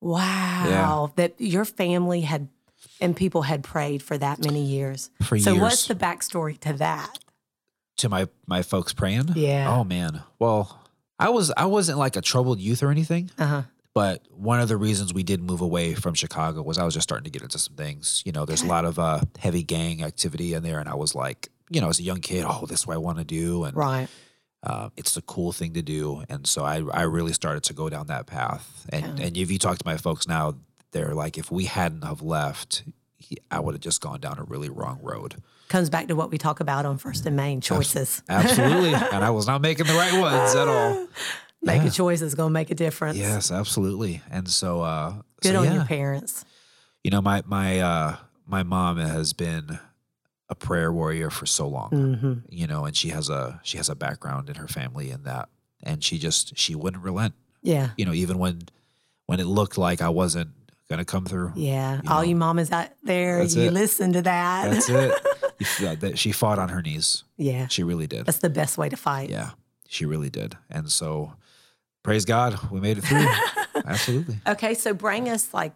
wow, 0.00 1.12
that 1.16 1.34
your 1.38 1.64
family 1.64 2.20
had 2.22 2.48
and 3.00 3.16
people 3.16 3.42
had 3.42 3.62
prayed 3.64 4.02
for 4.02 4.16
that 4.18 4.44
many 4.44 4.62
years. 4.62 5.10
For 5.22 5.36
years. 5.36 5.44
so 5.44 5.52
years. 5.52 5.62
what's 5.62 5.86
the 5.86 5.94
backstory 5.94 6.58
to 6.60 6.72
that? 6.74 7.18
To 7.98 8.08
my 8.08 8.28
my 8.46 8.62
folks 8.62 8.92
praying. 8.92 9.30
Yeah. 9.34 9.74
Oh 9.74 9.84
man. 9.84 10.22
Well, 10.38 10.80
I 11.18 11.30
was 11.30 11.50
I 11.56 11.66
wasn't 11.66 11.98
like 11.98 12.16
a 12.16 12.20
troubled 12.20 12.60
youth 12.60 12.82
or 12.82 12.90
anything. 12.90 13.30
Uh-huh. 13.38 13.62
But 13.94 14.22
one 14.30 14.60
of 14.60 14.68
the 14.68 14.76
reasons 14.76 15.14
we 15.14 15.22
did 15.22 15.40
move 15.40 15.60
away 15.60 15.94
from 15.94 16.14
Chicago 16.14 16.62
was 16.62 16.78
I 16.78 16.84
was 16.84 16.94
just 16.94 17.04
starting 17.04 17.24
to 17.24 17.30
get 17.30 17.42
into 17.42 17.58
some 17.60 17.76
things. 17.76 18.22
You 18.26 18.32
know, 18.32 18.44
there's 18.44 18.62
a 18.62 18.66
lot 18.66 18.84
of 18.84 18.98
uh, 18.98 19.20
heavy 19.38 19.62
gang 19.62 20.02
activity 20.02 20.52
in 20.54 20.62
there, 20.64 20.80
and 20.80 20.88
I 20.88 20.94
was 20.96 21.14
like, 21.14 21.48
you 21.70 21.80
know, 21.80 21.88
as 21.88 22.00
a 22.00 22.02
young 22.02 22.20
kid, 22.20 22.44
oh, 22.46 22.66
this 22.66 22.80
is 22.80 22.86
what 22.88 22.94
I 22.94 22.98
want 22.98 23.18
to 23.18 23.24
do, 23.24 23.62
and 23.64 23.76
Right. 23.76 24.08
uh, 24.64 24.88
it's 24.96 25.14
the 25.14 25.22
cool 25.22 25.52
thing 25.52 25.74
to 25.74 25.82
do. 25.82 26.24
And 26.28 26.44
so 26.46 26.64
I, 26.64 26.82
I 26.92 27.02
really 27.02 27.32
started 27.32 27.62
to 27.64 27.72
go 27.72 27.88
down 27.88 28.08
that 28.08 28.26
path. 28.26 28.84
And 28.90 29.20
and 29.20 29.36
if 29.36 29.48
you 29.50 29.58
talk 29.60 29.78
to 29.78 29.86
my 29.86 29.96
folks 29.96 30.26
now, 30.26 30.54
they're 30.90 31.14
like, 31.14 31.38
if 31.38 31.50
we 31.52 31.66
hadn't 31.66 32.02
have 32.02 32.20
left, 32.20 32.82
he, 33.16 33.38
I 33.50 33.60
would 33.60 33.74
have 33.74 33.80
just 33.80 34.00
gone 34.00 34.18
down 34.20 34.38
a 34.40 34.44
really 34.44 34.68
wrong 34.70 34.98
road. 35.02 35.36
Comes 35.68 35.88
back 35.88 36.08
to 36.08 36.14
what 36.16 36.30
we 36.30 36.36
talk 36.38 36.60
about 36.60 36.84
on 36.84 36.98
First 36.98 37.26
and 37.26 37.36
Main 37.36 37.60
choices. 37.60 38.22
Absolutely, 38.28 38.92
and 39.12 39.24
I 39.24 39.30
was 39.30 39.46
not 39.46 39.60
making 39.62 39.86
the 39.86 39.94
right 39.94 40.20
ones 40.20 40.54
at 40.56 40.66
all. 40.68 41.06
Making 41.64 41.90
choice 41.90 42.20
that's 42.20 42.34
going 42.34 42.50
to 42.50 42.52
make 42.52 42.70
a 42.70 42.74
difference. 42.74 43.16
Yes, 43.18 43.50
absolutely. 43.50 44.22
And 44.30 44.48
so, 44.48 44.82
uh, 44.82 45.14
Good 45.42 45.52
so 45.52 45.58
on 45.60 45.64
yeah. 45.64 45.74
your 45.74 45.84
parents. 45.84 46.44
you 47.02 47.10
know 47.10 47.20
my 47.20 47.42
my 47.46 47.80
uh 47.80 48.16
my 48.46 48.62
mom 48.62 48.96
has 48.98 49.32
been 49.34 49.78
a 50.48 50.54
prayer 50.54 50.92
warrior 50.92 51.30
for 51.30 51.46
so 51.46 51.66
long 51.68 51.90
Mm-hmm. 51.90 52.32
you 52.48 52.66
know 52.66 52.84
and 52.86 52.96
she 52.96 53.08
has 53.10 53.28
a 53.28 53.60
she 53.62 53.76
has 53.78 53.88
a 53.90 53.94
background 53.94 54.48
in 54.48 54.56
her 54.56 54.68
family 54.68 55.10
in 55.10 55.22
that 55.24 55.48
and 55.82 56.02
she 56.04 56.18
just 56.18 56.56
she 56.56 56.74
wouldn't 56.74 57.02
relent 57.02 57.34
Yeah. 57.62 57.90
you 57.98 58.04
know 58.06 58.12
even 58.14 58.38
when 58.38 58.62
when 59.26 59.38
it 59.40 59.44
looked 59.46 59.76
like 59.78 60.00
i 60.02 60.08
wasn't 60.08 60.50
gonna 60.88 61.04
come 61.04 61.24
through 61.26 61.52
Yeah. 61.56 62.00
You 62.02 62.10
All 62.10 62.16
know. 62.22 62.28
you 62.28 62.36
mamas 62.36 62.70
out 62.72 62.88
there, 63.02 63.42
you 63.42 63.62
it. 63.68 63.72
listen 63.72 64.12
to 64.14 64.22
that. 64.22 64.70
that's 64.70 64.88
it 64.88 66.00
that 66.00 66.18
she 66.18 66.32
fought 66.32 66.58
on 66.58 66.68
her 66.70 66.80
knees 66.82 67.24
yeah. 67.36 67.66
she 67.68 67.82
really 67.82 68.06
did 68.06 68.24
That's 68.26 68.38
the 68.38 68.50
best 68.50 68.78
way 68.78 68.88
to 68.88 68.96
fight. 68.96 69.28
yeah 69.30 69.50
she 69.88 70.04
really 70.06 70.30
did 70.30 70.56
and 70.70 70.90
so 70.90 71.34
praise 72.04 72.24
god 72.24 72.56
we 72.70 72.78
made 72.80 72.98
it 72.98 73.02
through 73.02 73.26
absolutely 73.86 74.36
Okay, 74.46 74.74
so 74.74 74.94
bring 74.94 75.28
us 75.28 75.52
like 75.52 75.72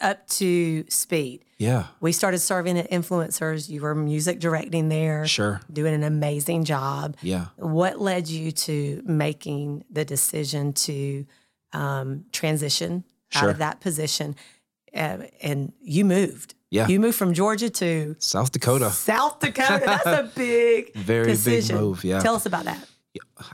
up 0.00 0.26
to 0.28 0.84
speed. 0.88 1.44
yeah 1.58 1.86
We 2.00 2.12
started 2.12 2.38
serving 2.40 2.78
at 2.78 2.90
influencers. 2.90 3.68
You 3.68 3.80
were 3.80 3.94
music 3.94 4.38
directing 4.40 4.88
there, 4.88 5.26
sure 5.26 5.60
doing 5.72 5.94
an 5.94 6.02
amazing 6.04 6.64
job. 6.64 7.16
yeah 7.22 7.46
What 7.56 8.00
led 8.00 8.28
you 8.28 8.52
to 8.52 9.02
making 9.04 9.84
the 9.90 10.04
decision 10.04 10.72
to 10.86 11.26
um, 11.72 12.24
transition 12.32 13.04
out 13.34 13.48
of 13.50 13.58
that 13.58 13.80
position? 13.80 14.36
Uh, 14.94 15.18
and 15.42 15.72
you 15.80 16.04
moved. 16.04 16.54
Yeah. 16.70 16.86
You 16.88 17.00
moved 17.00 17.16
from 17.16 17.34
Georgia 17.34 17.70
to 17.70 18.14
south 18.18 18.50
dakota 18.52 18.90
South 18.90 19.38
Dakota. 19.40 19.82
That's 19.86 20.06
a 20.06 20.30
big, 20.36 20.94
Very 20.94 21.26
big 21.26 21.34
decision. 21.36 21.76
move, 21.76 22.04
yeah. 22.04 22.20
Tell 22.20 22.34
us 22.36 22.46
about 22.46 22.64
that. 22.64 22.78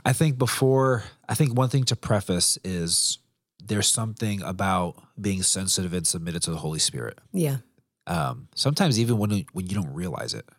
I 0.05 0.13
think 0.13 0.37
before, 0.39 1.03
I 1.31 1.33
think 1.33 1.57
one 1.57 1.69
thing 1.69 1.85
to 1.85 1.95
preface 1.95 2.57
is 2.65 3.17
there's 3.63 3.87
something 3.87 4.41
about 4.41 5.01
being 5.19 5.43
sensitive 5.43 5.93
and 5.93 6.05
submitted 6.05 6.41
to 6.43 6.51
the 6.51 6.57
Holy 6.57 6.77
Spirit. 6.77 7.19
Yeah. 7.31 7.57
Um, 8.05 8.49
sometimes 8.53 8.99
even 8.99 9.17
when 9.17 9.45
when 9.53 9.67
you 9.67 9.75
don't 9.75 9.93
realize 9.93 10.33
it, 10.33 10.49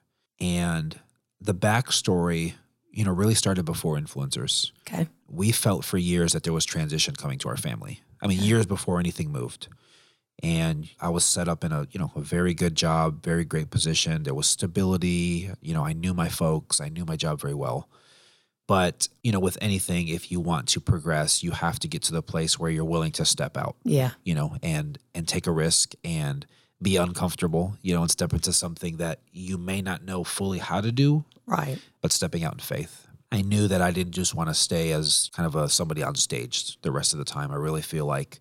and 0.40 0.98
the 1.42 1.52
backstory, 1.52 2.54
you 2.90 3.04
know, 3.04 3.12
really 3.12 3.34
started 3.34 3.66
before 3.66 3.98
influencers. 3.98 4.72
Okay. 4.88 5.08
We 5.28 5.52
felt 5.52 5.84
for 5.84 5.98
years 5.98 6.32
that 6.32 6.42
there 6.42 6.54
was 6.54 6.64
transition 6.64 7.16
coming 7.16 7.38
to 7.40 7.50
our 7.50 7.58
family. 7.58 8.00
I 8.22 8.26
mean, 8.26 8.40
years 8.40 8.64
before 8.64 8.98
anything 8.98 9.30
moved. 9.30 9.68
And 10.42 10.88
I 10.98 11.10
was 11.10 11.24
set 11.24 11.48
up 11.48 11.64
in 11.64 11.72
a, 11.72 11.86
you 11.90 12.00
know, 12.00 12.10
a 12.16 12.20
very 12.20 12.54
good 12.54 12.74
job, 12.74 13.22
very 13.22 13.44
great 13.44 13.68
position. 13.68 14.22
There 14.22 14.34
was 14.34 14.48
stability. 14.48 15.50
You 15.60 15.74
know, 15.74 15.84
I 15.84 15.92
knew 15.92 16.14
my 16.14 16.30
folks. 16.30 16.80
I 16.80 16.88
knew 16.88 17.04
my 17.04 17.16
job 17.16 17.40
very 17.42 17.54
well. 17.54 17.88
But, 18.68 19.08
you 19.22 19.32
know, 19.32 19.40
with 19.40 19.58
anything, 19.60 20.08
if 20.08 20.30
you 20.30 20.40
want 20.40 20.68
to 20.68 20.80
progress, 20.80 21.42
you 21.42 21.50
have 21.50 21.78
to 21.80 21.88
get 21.88 22.02
to 22.04 22.12
the 22.12 22.22
place 22.22 22.58
where 22.58 22.70
you're 22.70 22.84
willing 22.84 23.12
to 23.12 23.24
step 23.24 23.56
out, 23.56 23.76
Yeah. 23.84 24.12
you 24.24 24.34
know, 24.34 24.56
and 24.62 24.98
and 25.14 25.26
take 25.28 25.46
a 25.46 25.50
risk 25.52 25.94
and 26.04 26.46
be 26.80 26.96
uncomfortable, 26.96 27.76
you 27.82 27.94
know, 27.94 28.02
and 28.02 28.10
step 28.10 28.32
into 28.32 28.52
something 28.52 28.96
that 28.96 29.20
you 29.32 29.58
may 29.58 29.82
not 29.82 30.04
know 30.04 30.24
fully 30.24 30.58
how 30.58 30.80
to 30.80 30.90
do, 30.92 31.24
Right. 31.46 31.78
but 32.00 32.12
stepping 32.12 32.44
out 32.44 32.54
in 32.54 32.58
faith. 32.60 33.06
I 33.30 33.42
knew 33.42 33.66
that 33.68 33.80
I 33.82 33.90
didn't 33.90 34.12
just 34.12 34.34
want 34.34 34.48
to 34.50 34.54
stay 34.54 34.92
as 34.92 35.30
kind 35.34 35.46
of 35.46 35.54
a 35.56 35.68
somebody 35.68 36.02
on 36.02 36.14
stage 36.14 36.80
the 36.82 36.92
rest 36.92 37.12
of 37.12 37.18
the 37.18 37.24
time. 37.24 37.50
I 37.50 37.56
really 37.56 37.82
feel 37.82 38.06
like 38.06 38.40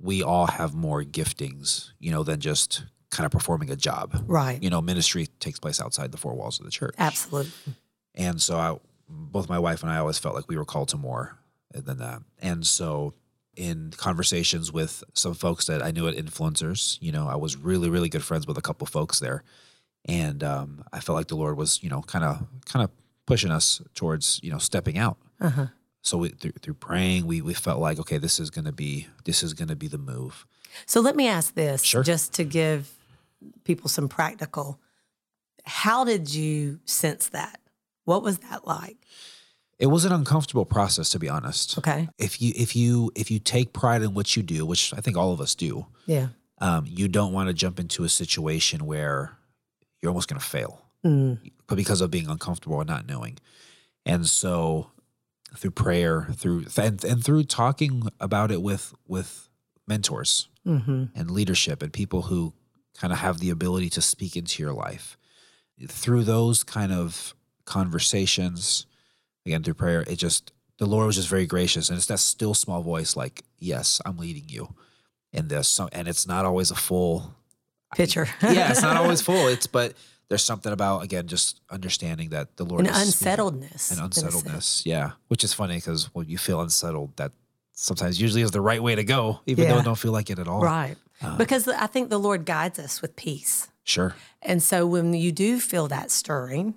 we 0.00 0.22
all 0.22 0.46
have 0.46 0.74
more 0.74 1.02
giftings, 1.04 1.90
you 2.00 2.10
know, 2.10 2.22
than 2.24 2.40
just 2.40 2.84
kind 3.10 3.26
of 3.26 3.30
performing 3.32 3.70
a 3.70 3.76
job. 3.76 4.24
Right. 4.26 4.62
You 4.62 4.70
know, 4.70 4.80
ministry 4.80 5.26
takes 5.38 5.58
place 5.60 5.80
outside 5.80 6.12
the 6.12 6.18
four 6.18 6.34
walls 6.34 6.58
of 6.58 6.64
the 6.64 6.70
church. 6.72 6.94
Absolutely. 6.98 7.52
And 8.14 8.40
so 8.40 8.56
I, 8.56 8.78
both 9.12 9.48
my 9.48 9.58
wife 9.58 9.82
and 9.82 9.90
I 9.92 9.98
always 9.98 10.18
felt 10.18 10.34
like 10.34 10.48
we 10.48 10.56
were 10.56 10.64
called 10.64 10.88
to 10.88 10.96
more 10.96 11.38
than 11.72 11.98
that. 11.98 12.22
And 12.40 12.66
so 12.66 13.14
in 13.56 13.92
conversations 13.96 14.72
with 14.72 15.04
some 15.14 15.34
folks 15.34 15.66
that 15.66 15.82
I 15.82 15.90
knew 15.90 16.08
at 16.08 16.14
influencers, 16.16 16.98
you 17.00 17.12
know, 17.12 17.28
I 17.28 17.36
was 17.36 17.56
really, 17.56 17.90
really 17.90 18.08
good 18.08 18.24
friends 18.24 18.46
with 18.46 18.56
a 18.58 18.62
couple 18.62 18.86
folks 18.86 19.20
there. 19.20 19.44
And 20.06 20.42
um, 20.42 20.84
I 20.92 21.00
felt 21.00 21.16
like 21.16 21.28
the 21.28 21.36
Lord 21.36 21.56
was, 21.56 21.82
you 21.82 21.90
know, 21.90 22.02
kind 22.02 22.24
of, 22.24 22.46
kind 22.64 22.82
of 22.82 22.90
pushing 23.26 23.50
us 23.50 23.80
towards, 23.94 24.40
you 24.42 24.50
know, 24.50 24.58
stepping 24.58 24.98
out. 24.98 25.16
Uh-huh. 25.40 25.66
So 26.02 26.18
we, 26.18 26.30
through, 26.30 26.52
through 26.60 26.74
praying, 26.74 27.26
we, 27.26 27.40
we 27.42 27.54
felt 27.54 27.78
like, 27.78 28.00
okay, 28.00 28.18
this 28.18 28.40
is 28.40 28.50
going 28.50 28.64
to 28.64 28.72
be, 28.72 29.06
this 29.24 29.42
is 29.42 29.54
going 29.54 29.68
to 29.68 29.76
be 29.76 29.86
the 29.86 29.98
move. 29.98 30.46
So 30.86 31.00
let 31.00 31.14
me 31.14 31.28
ask 31.28 31.54
this, 31.54 31.84
Sure. 31.84 32.02
just 32.02 32.32
to 32.34 32.44
give 32.44 32.90
people 33.64 33.88
some 33.88 34.08
practical. 34.08 34.80
How 35.64 36.04
did 36.04 36.34
you 36.34 36.80
sense 36.86 37.28
that? 37.28 37.60
What 38.04 38.22
was 38.22 38.38
that 38.38 38.66
like? 38.66 38.96
It 39.78 39.86
was 39.86 40.04
an 40.04 40.12
uncomfortable 40.12 40.64
process, 40.64 41.10
to 41.10 41.18
be 41.18 41.28
honest. 41.28 41.78
Okay. 41.78 42.08
If 42.18 42.40
you, 42.40 42.52
if 42.56 42.76
you, 42.76 43.10
if 43.16 43.30
you 43.30 43.38
take 43.38 43.72
pride 43.72 44.02
in 44.02 44.14
what 44.14 44.36
you 44.36 44.42
do, 44.42 44.64
which 44.64 44.92
I 44.94 45.00
think 45.00 45.16
all 45.16 45.32
of 45.32 45.40
us 45.40 45.54
do, 45.54 45.86
Yeah. 46.06 46.28
um, 46.58 46.84
you 46.86 47.08
don't 47.08 47.32
want 47.32 47.48
to 47.48 47.54
jump 47.54 47.80
into 47.80 48.04
a 48.04 48.08
situation 48.08 48.86
where 48.86 49.36
you're 50.00 50.10
almost 50.10 50.28
going 50.28 50.40
to 50.40 50.46
fail, 50.46 50.82
Mm. 51.04 51.50
but 51.66 51.74
because 51.76 52.00
of 52.00 52.10
being 52.12 52.28
uncomfortable 52.28 52.80
and 52.80 52.88
not 52.88 53.06
knowing. 53.08 53.38
And 54.06 54.26
so, 54.28 54.90
through 55.56 55.72
prayer, 55.72 56.28
through 56.34 56.66
and, 56.76 57.02
and 57.04 57.22
through 57.24 57.44
talking 57.44 58.08
about 58.20 58.50
it 58.52 58.62
with 58.62 58.94
with 59.06 59.48
mentors 59.86 60.48
hmm 60.64 61.04
and 61.14 61.30
leadership 61.30 61.82
and 61.82 61.92
people 61.92 62.22
who 62.22 62.52
kind 62.96 63.12
of 63.12 63.18
have 63.18 63.38
the 63.40 63.50
ability 63.50 63.90
to 63.90 64.00
speak 64.00 64.36
into 64.36 64.62
your 64.62 64.72
life, 64.72 65.16
through 65.88 66.22
those 66.24 66.62
kind 66.62 66.92
of 66.92 67.34
conversations, 67.64 68.86
again 69.46 69.62
through 69.62 69.74
prayer, 69.74 70.02
it 70.06 70.16
just 70.16 70.52
the 70.78 70.86
Lord 70.86 71.06
was 71.06 71.16
just 71.16 71.28
very 71.28 71.46
gracious, 71.46 71.88
and 71.88 71.96
it's 71.96 72.06
that 72.06 72.18
still 72.18 72.54
small 72.54 72.82
voice, 72.82 73.14
like, 73.16 73.42
"Yes, 73.58 74.00
I'm 74.04 74.16
leading 74.18 74.44
you 74.48 74.74
in 75.32 75.48
this," 75.48 75.68
so, 75.68 75.88
and 75.92 76.08
it's 76.08 76.26
not 76.26 76.44
always 76.44 76.70
a 76.70 76.74
full 76.74 77.34
Picture. 77.94 78.26
yeah, 78.42 78.70
it's 78.70 78.82
not 78.82 78.96
always 78.96 79.20
full. 79.28 79.48
It's 79.48 79.66
but 79.66 79.94
there's 80.28 80.42
something 80.44 80.72
about 80.72 81.02
again 81.04 81.26
just 81.28 81.60
understanding 81.70 82.30
that 82.30 82.56
the 82.56 82.64
Lord 82.64 82.80
An 82.86 82.92
unsettledness. 82.94 83.90
and 83.90 83.98
in 84.00 84.04
unsettledness. 84.06 84.84
Yeah, 84.86 85.12
which 85.28 85.44
is 85.44 85.52
funny 85.52 85.76
because 85.76 86.06
when 86.14 86.28
you 86.28 86.38
feel 86.38 86.60
unsettled, 86.60 87.16
that 87.16 87.32
sometimes 87.74 88.20
usually 88.20 88.42
is 88.42 88.50
the 88.50 88.60
right 88.60 88.82
way 88.82 88.94
to 88.94 89.04
go, 89.04 89.40
even 89.46 89.68
though 89.68 89.74
Yeah. 89.74 89.80
it 89.80 89.84
don't 89.84 89.98
feel 89.98 90.12
like 90.12 90.30
it 90.30 90.38
at 90.38 90.48
all. 90.48 90.60
Right. 90.62 90.96
Uh. 91.20 91.36
because 91.36 91.68
I 91.68 91.86
think 91.86 92.10
the 92.10 92.18
Lord 92.18 92.44
guides 92.44 92.78
us 92.80 93.00
with 93.00 93.14
peace. 93.14 93.68
Sure. 93.84 94.14
And 94.40 94.60
so 94.62 94.86
when 94.86 95.14
you 95.14 95.30
do 95.30 95.60
feel 95.60 95.86
that 95.88 96.10
stirring, 96.10 96.74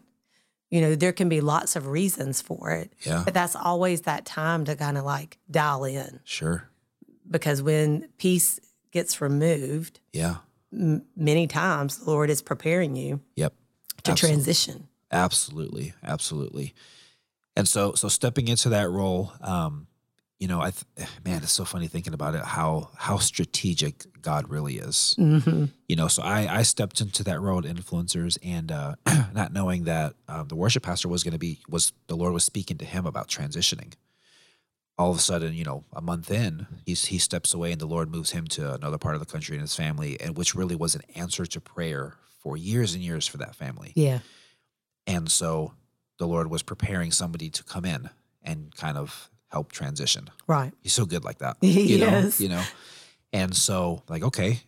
you 0.76 0.82
know, 0.82 0.94
there 0.96 1.14
can 1.14 1.30
be 1.30 1.40
lots 1.40 1.76
of 1.78 1.88
reasons 1.88 2.42
for 2.42 2.72
it. 2.72 2.92
Yeah. 3.06 3.22
But 3.24 3.34
that's 3.34 3.56
always 3.56 4.02
that 4.02 4.26
time 4.26 4.66
to 4.66 4.76
kind 4.76 4.98
of 4.98 5.06
like 5.06 5.38
dial 5.50 5.86
in 5.86 6.20
Sure. 6.26 6.70
because 7.30 7.62
when 7.62 8.10
peace 8.18 8.60
gets 8.92 9.22
removed, 9.22 10.00
Yeah. 10.12 10.38
m- 10.74 11.06
many 11.16 11.48
times 11.48 11.98
the 12.00 12.10
Lord 12.12 12.30
is 12.30 12.42
preparing 12.42 12.96
you 12.98 13.22
Yep. 13.36 13.54
to 14.04 14.12
Absolutely. 14.12 14.36
transition. 14.36 14.88
Absolutely, 15.12 15.94
absolutely. 16.04 16.74
And 17.56 17.68
so, 17.70 17.94
so 17.94 18.10
stepping 18.10 18.50
into 18.50 18.68
that 18.70 18.90
role, 18.90 19.32
um, 19.40 19.88
you 20.40 20.48
know, 20.48 20.60
I 20.60 20.72
th- 20.72 21.10
man, 21.24 21.44
it's 21.44 21.52
so 21.52 21.64
funny 21.64 21.88
thinking 21.88 22.14
about 22.14 22.36
it. 22.36 22.44
How 22.44 22.90
how 22.98 23.18
strategic 23.18 24.22
God 24.22 24.50
really 24.50 24.78
is. 24.78 25.16
Mm-hmm. 25.18 25.66
You 25.88 25.96
know, 25.96 26.08
so 26.08 26.24
I 26.24 26.58
I 26.58 26.62
stepped 26.64 27.00
into 27.00 27.24
that 27.24 27.40
role 27.40 27.60
at 27.60 27.66
influencers, 27.66 28.38
and 28.44 28.72
uh, 28.72 28.96
not 29.34 29.54
knowing 29.54 29.86
that 29.86 30.16
um, 30.28 30.48
the 30.48 30.56
worship 30.56 30.84
pastor 30.84 31.08
was 31.08 31.24
going 31.24 31.34
to 31.34 31.40
be 31.40 31.60
was 31.70 31.94
the 32.08 32.18
Lord 32.18 32.34
was 32.34 32.44
speaking 32.44 32.78
to 32.80 32.86
him 32.86 33.06
about 33.06 33.30
transitioning. 33.30 33.94
All 34.98 35.12
of 35.12 35.18
a 35.18 35.22
sudden, 35.22 35.54
you 35.54 35.66
know, 35.66 35.84
a 35.94 36.02
month 36.02 36.32
in, 36.32 36.68
he's 36.86 37.06
he 37.06 37.18
steps 37.18 37.54
away, 37.54 37.72
and 37.72 37.80
the 37.80 37.86
Lord 37.86 38.12
moves 38.12 38.32
him 38.32 38.46
to 38.48 38.74
another 38.74 38.98
part 38.98 39.16
of 39.16 39.22
the 39.22 39.26
country 39.26 39.56
and 39.56 39.62
his 39.62 39.76
family, 39.76 40.20
and 40.20 40.36
which 40.36 40.54
really 40.54 40.76
was 40.76 40.96
an 40.96 41.02
answer 41.16 41.46
to 41.46 41.62
prayer 41.62 42.16
for 42.40 42.58
years 42.58 42.94
and 42.94 43.04
years 43.04 43.26
for 43.26 43.38
that 43.38 43.56
family. 43.56 43.94
Yeah. 43.96 44.20
And 45.08 45.32
so 45.32 45.74
the 46.18 46.28
Lord 46.28 46.50
was 46.50 46.64
preparing 46.64 47.12
somebody 47.12 47.50
to 47.50 47.64
come 47.64 47.86
in 47.86 48.10
and 48.44 48.76
kind 48.76 48.98
of 48.98 49.30
help 49.56 49.72
transition. 49.72 50.30
Right. 50.48 50.74
He's 50.84 50.94
so 50.94 51.06
good 51.06 51.24
like 51.24 51.40
that. 51.40 51.58
He 51.62 51.94
you 51.94 52.00
know, 52.06 52.18
is. 52.28 52.40
you 52.42 52.50
know. 52.50 52.64
And 53.32 53.56
so 53.56 54.04
like, 54.10 54.24
okay. 54.24 54.60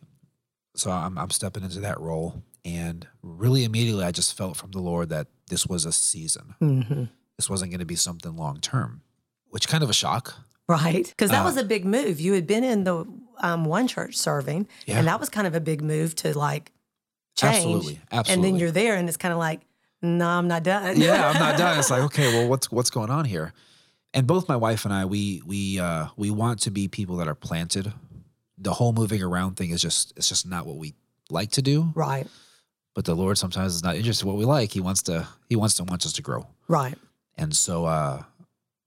So 0.75 0.91
I'm 0.91 1.17
I'm 1.17 1.29
stepping 1.29 1.63
into 1.63 1.79
that 1.81 1.99
role. 1.99 2.41
And 2.65 3.07
really 3.21 3.63
immediately 3.63 4.03
I 4.03 4.11
just 4.11 4.37
felt 4.37 4.57
from 4.57 4.71
the 4.71 4.79
Lord 4.79 5.09
that 5.09 5.27
this 5.49 5.65
was 5.67 5.85
a 5.85 5.91
season. 5.91 6.55
hmm 6.59 7.03
This 7.37 7.49
wasn't 7.49 7.71
going 7.71 7.79
to 7.87 7.91
be 7.95 7.95
something 7.95 8.35
long 8.35 8.59
term, 8.61 9.01
which 9.49 9.67
kind 9.67 9.83
of 9.83 9.89
a 9.89 9.93
shock. 9.93 10.25
Right. 10.69 11.05
Because 11.07 11.31
that 11.31 11.41
Uh, 11.43 11.49
was 11.49 11.57
a 11.57 11.63
big 11.63 11.83
move. 11.85 12.19
You 12.19 12.33
had 12.33 12.45
been 12.47 12.63
in 12.63 12.83
the 12.83 13.05
um, 13.47 13.65
one 13.65 13.87
church 13.87 14.15
serving, 14.17 14.67
Yeah. 14.85 14.97
and 14.99 15.07
that 15.07 15.19
was 15.19 15.29
kind 15.29 15.47
of 15.47 15.55
a 15.55 15.61
big 15.61 15.81
move 15.81 16.13
to 16.15 16.37
like 16.37 16.71
change. 17.35 17.55
Absolutely. 17.55 17.99
Absolutely. 18.11 18.33
And 18.33 18.43
then 18.43 18.59
you're 18.59 18.71
there, 18.81 18.95
and 18.99 19.07
it's 19.09 19.17
kind 19.17 19.31
of 19.33 19.39
like, 19.47 19.61
no, 20.01 20.27
I'm 20.27 20.47
not 20.47 20.63
done. 20.63 20.99
yeah, 20.99 21.29
I'm 21.29 21.39
not 21.39 21.57
done. 21.57 21.77
It's 21.81 21.89
like, 21.91 22.03
okay, 22.09 22.27
well, 22.33 22.47
what's 22.49 22.67
what's 22.71 22.89
going 22.89 23.09
on 23.09 23.25
here? 23.25 23.53
And 24.13 24.25
both 24.25 24.47
my 24.47 24.55
wife 24.55 24.85
and 24.85 24.93
I, 24.93 25.05
we 25.05 25.41
we 25.45 25.79
uh, 25.79 26.07
we 26.15 26.31
want 26.31 26.61
to 26.61 26.71
be 26.71 26.87
people 26.87 27.17
that 27.17 27.27
are 27.27 27.35
planted. 27.35 27.93
The 28.57 28.73
whole 28.73 28.93
moving 28.93 29.21
around 29.21 29.55
thing 29.57 29.69
is 29.69 29.81
just 29.81 30.13
it's 30.17 30.29
just 30.29 30.47
not 30.47 30.65
what 30.65 30.77
we 30.77 30.93
like 31.29 31.51
to 31.51 31.61
do. 31.61 31.91
right. 31.95 32.27
But 32.95 33.05
the 33.05 33.13
Lord 33.15 33.37
sometimes 33.37 33.75
is 33.75 33.83
not 33.83 33.95
interested 33.95 34.25
in 34.25 34.29
what 34.29 34.37
we 34.39 34.45
like. 34.45 34.71
He 34.71 34.79
wants 34.79 35.03
to 35.03 35.27
He 35.49 35.55
wants 35.55 35.75
to 35.75 35.83
wants 35.83 36.05
us 36.05 36.13
to 36.13 36.21
grow. 36.23 36.47
Right. 36.67 36.97
And 37.37 37.55
so 37.55 37.85
uh 37.85 38.23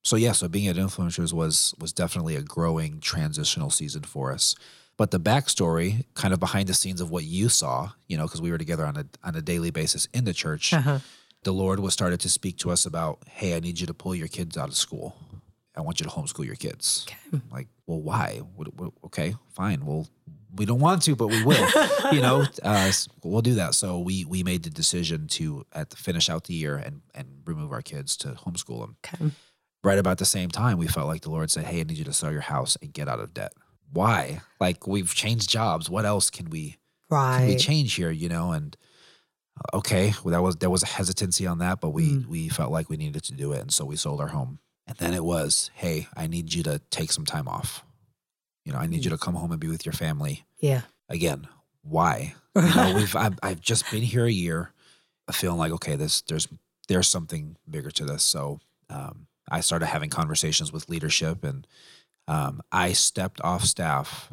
so 0.03 0.17
yeah, 0.17 0.33
so 0.33 0.49
being 0.49 0.67
at 0.67 0.77
influencers 0.77 1.33
was 1.33 1.75
was 1.79 1.93
definitely 1.93 2.35
a 2.35 2.43
growing 2.43 2.99
transitional 2.99 3.71
season 3.71 4.03
for 4.03 4.33
us. 4.33 4.57
But 4.97 5.13
the 5.13 5.21
backstory, 5.21 6.05
kind 6.15 6.35
of 6.35 6.41
behind 6.41 6.69
the 6.69 6.75
scenes 6.75 7.01
of 7.01 7.11
what 7.11 7.25
you 7.25 7.49
saw, 7.49 7.91
you 8.09 8.17
know, 8.19 8.25
because 8.25 8.43
we 8.43 8.51
were 8.51 8.59
together 8.59 8.85
on 8.85 8.97
a 8.97 9.07
on 9.23 9.37
a 9.37 9.43
daily 9.43 9.71
basis 9.71 10.09
in 10.13 10.25
the 10.25 10.33
church 10.35 10.73
Uh-huh. 10.73 10.99
The 11.43 11.53
Lord 11.53 11.81
was 11.81 11.93
started 11.93 12.21
to 12.21 12.29
speak 12.29 12.59
to 12.59 12.71
us 12.71 12.85
about, 12.87 13.19
hey, 13.29 13.55
I 13.57 13.61
need 13.61 13.81
you 13.81 13.87
to 13.87 13.95
pull 13.95 14.15
your 14.15 14.29
kids 14.29 14.57
out 14.57 14.69
of 14.69 14.77
school. 14.77 15.17
I 15.77 15.81
want 15.83 16.01
you 16.01 16.05
to 16.05 16.11
homeschool 16.11 16.45
your 16.45 16.57
kids. 16.57 17.07
Okay. 17.09 17.41
Like, 17.51 17.69
well, 17.87 18.01
why? 18.03 18.41
What, 18.57 18.75
what, 18.77 18.93
okay, 19.07 19.35
fine. 19.55 19.87
Well, 19.87 20.09
we 20.55 20.67
don't 20.67 20.81
want 20.81 21.03
to, 21.03 21.15
but 21.17 21.29
we 21.29 21.43
will. 21.45 21.67
you 22.13 22.21
know, 22.21 22.45
uh, 22.63 22.93
we'll 23.23 23.41
do 23.41 23.55
that. 23.55 23.75
So 23.75 24.01
we 24.01 24.25
we 24.25 24.43
made 24.43 24.65
the 24.65 24.71
decision 24.71 25.29
to 25.29 25.65
at 25.73 25.91
the 25.91 25.97
finish 25.97 26.29
out 26.29 26.45
the 26.45 26.55
year 26.55 26.77
and 26.77 27.03
and 27.15 27.29
remove 27.47 27.73
our 27.73 27.83
kids 27.83 28.17
to 28.19 28.29
homeschool 28.31 28.81
them. 28.81 28.97
Okay. 29.05 29.31
Right 29.85 29.99
about 29.99 30.19
the 30.19 30.25
same 30.27 30.51
time, 30.51 30.77
we 30.77 30.89
felt 30.89 31.07
like 31.07 31.23
the 31.23 31.31
Lord 31.31 31.51
said, 31.53 31.65
"Hey, 31.67 31.81
I 31.81 31.85
need 31.85 31.97
you 31.99 32.05
to 32.05 32.13
sell 32.13 32.33
your 32.33 32.41
house 32.43 32.77
and 32.83 32.93
get 32.93 33.09
out 33.09 33.21
of 33.21 33.33
debt." 33.33 33.53
Why? 33.93 34.41
Like 34.59 34.87
we've 34.89 35.15
changed 35.15 35.49
jobs. 35.49 35.89
What 35.89 36.05
else 36.05 36.31
can 36.31 36.51
we 36.51 36.77
Right. 37.09 37.39
can 37.39 37.47
we 37.49 37.57
change 37.57 37.95
here 37.95 38.11
you 38.11 38.29
know 38.29 38.53
and 38.53 38.77
okay 39.75 40.15
well, 40.25 40.33
that 40.33 40.43
was 40.43 40.57
there 40.57 40.71
was 40.71 40.83
a 40.83 40.87
hesitancy 40.87 41.47
on 41.47 41.59
that 41.59 41.81
but 41.81 41.91
we 41.91 42.11
Mm. 42.13 42.27
we 42.27 42.49
felt 42.49 42.73
like 42.73 42.89
we 42.89 42.97
needed 42.97 43.23
to 43.25 43.33
do 43.35 43.53
it 43.53 43.61
and 43.61 43.73
so 43.73 43.85
we 43.85 43.97
sold 43.97 44.21
our 44.21 44.29
home. 44.29 44.59
And 44.87 44.97
then 44.99 45.15
it 45.15 45.25
was 45.25 45.71
hey 45.75 46.09
i 46.17 46.27
need 46.27 46.53
you 46.55 46.63
to 46.65 46.81
take 46.91 47.13
some 47.13 47.25
time 47.25 47.47
off. 47.49 47.85
You 48.65 48.73
know 48.73 48.79
i 48.79 48.87
need 48.87 49.05
you 49.05 49.11
to 49.11 49.19
come 49.19 49.35
home 49.35 49.53
and 49.53 49.61
be 49.61 49.69
with 49.69 49.85
your 49.87 49.93
family. 49.93 50.45
Yeah. 50.59 50.83
again 51.09 51.47
why? 51.83 52.35
You 52.55 52.63
know 52.75 52.93
we've 52.97 53.17
I've, 53.17 53.39
I've 53.43 53.61
just 53.61 53.91
been 53.91 54.03
here 54.03 54.27
a 54.27 54.31
year 54.33 54.73
feeling 55.33 55.59
like 55.59 55.73
okay 55.73 55.97
this 55.97 56.23
there's 56.23 56.49
there's 56.89 57.07
something 57.09 57.57
bigger 57.69 57.91
to 57.93 58.05
this. 58.05 58.23
So 58.25 58.59
um, 58.89 59.27
i 59.49 59.61
started 59.61 59.87
having 59.87 60.11
conversations 60.11 60.73
with 60.73 60.89
leadership 60.89 61.45
and 61.45 61.67
um, 62.29 62.61
i 62.73 62.93
stepped 62.93 63.41
off 63.43 63.65
staff 63.65 64.29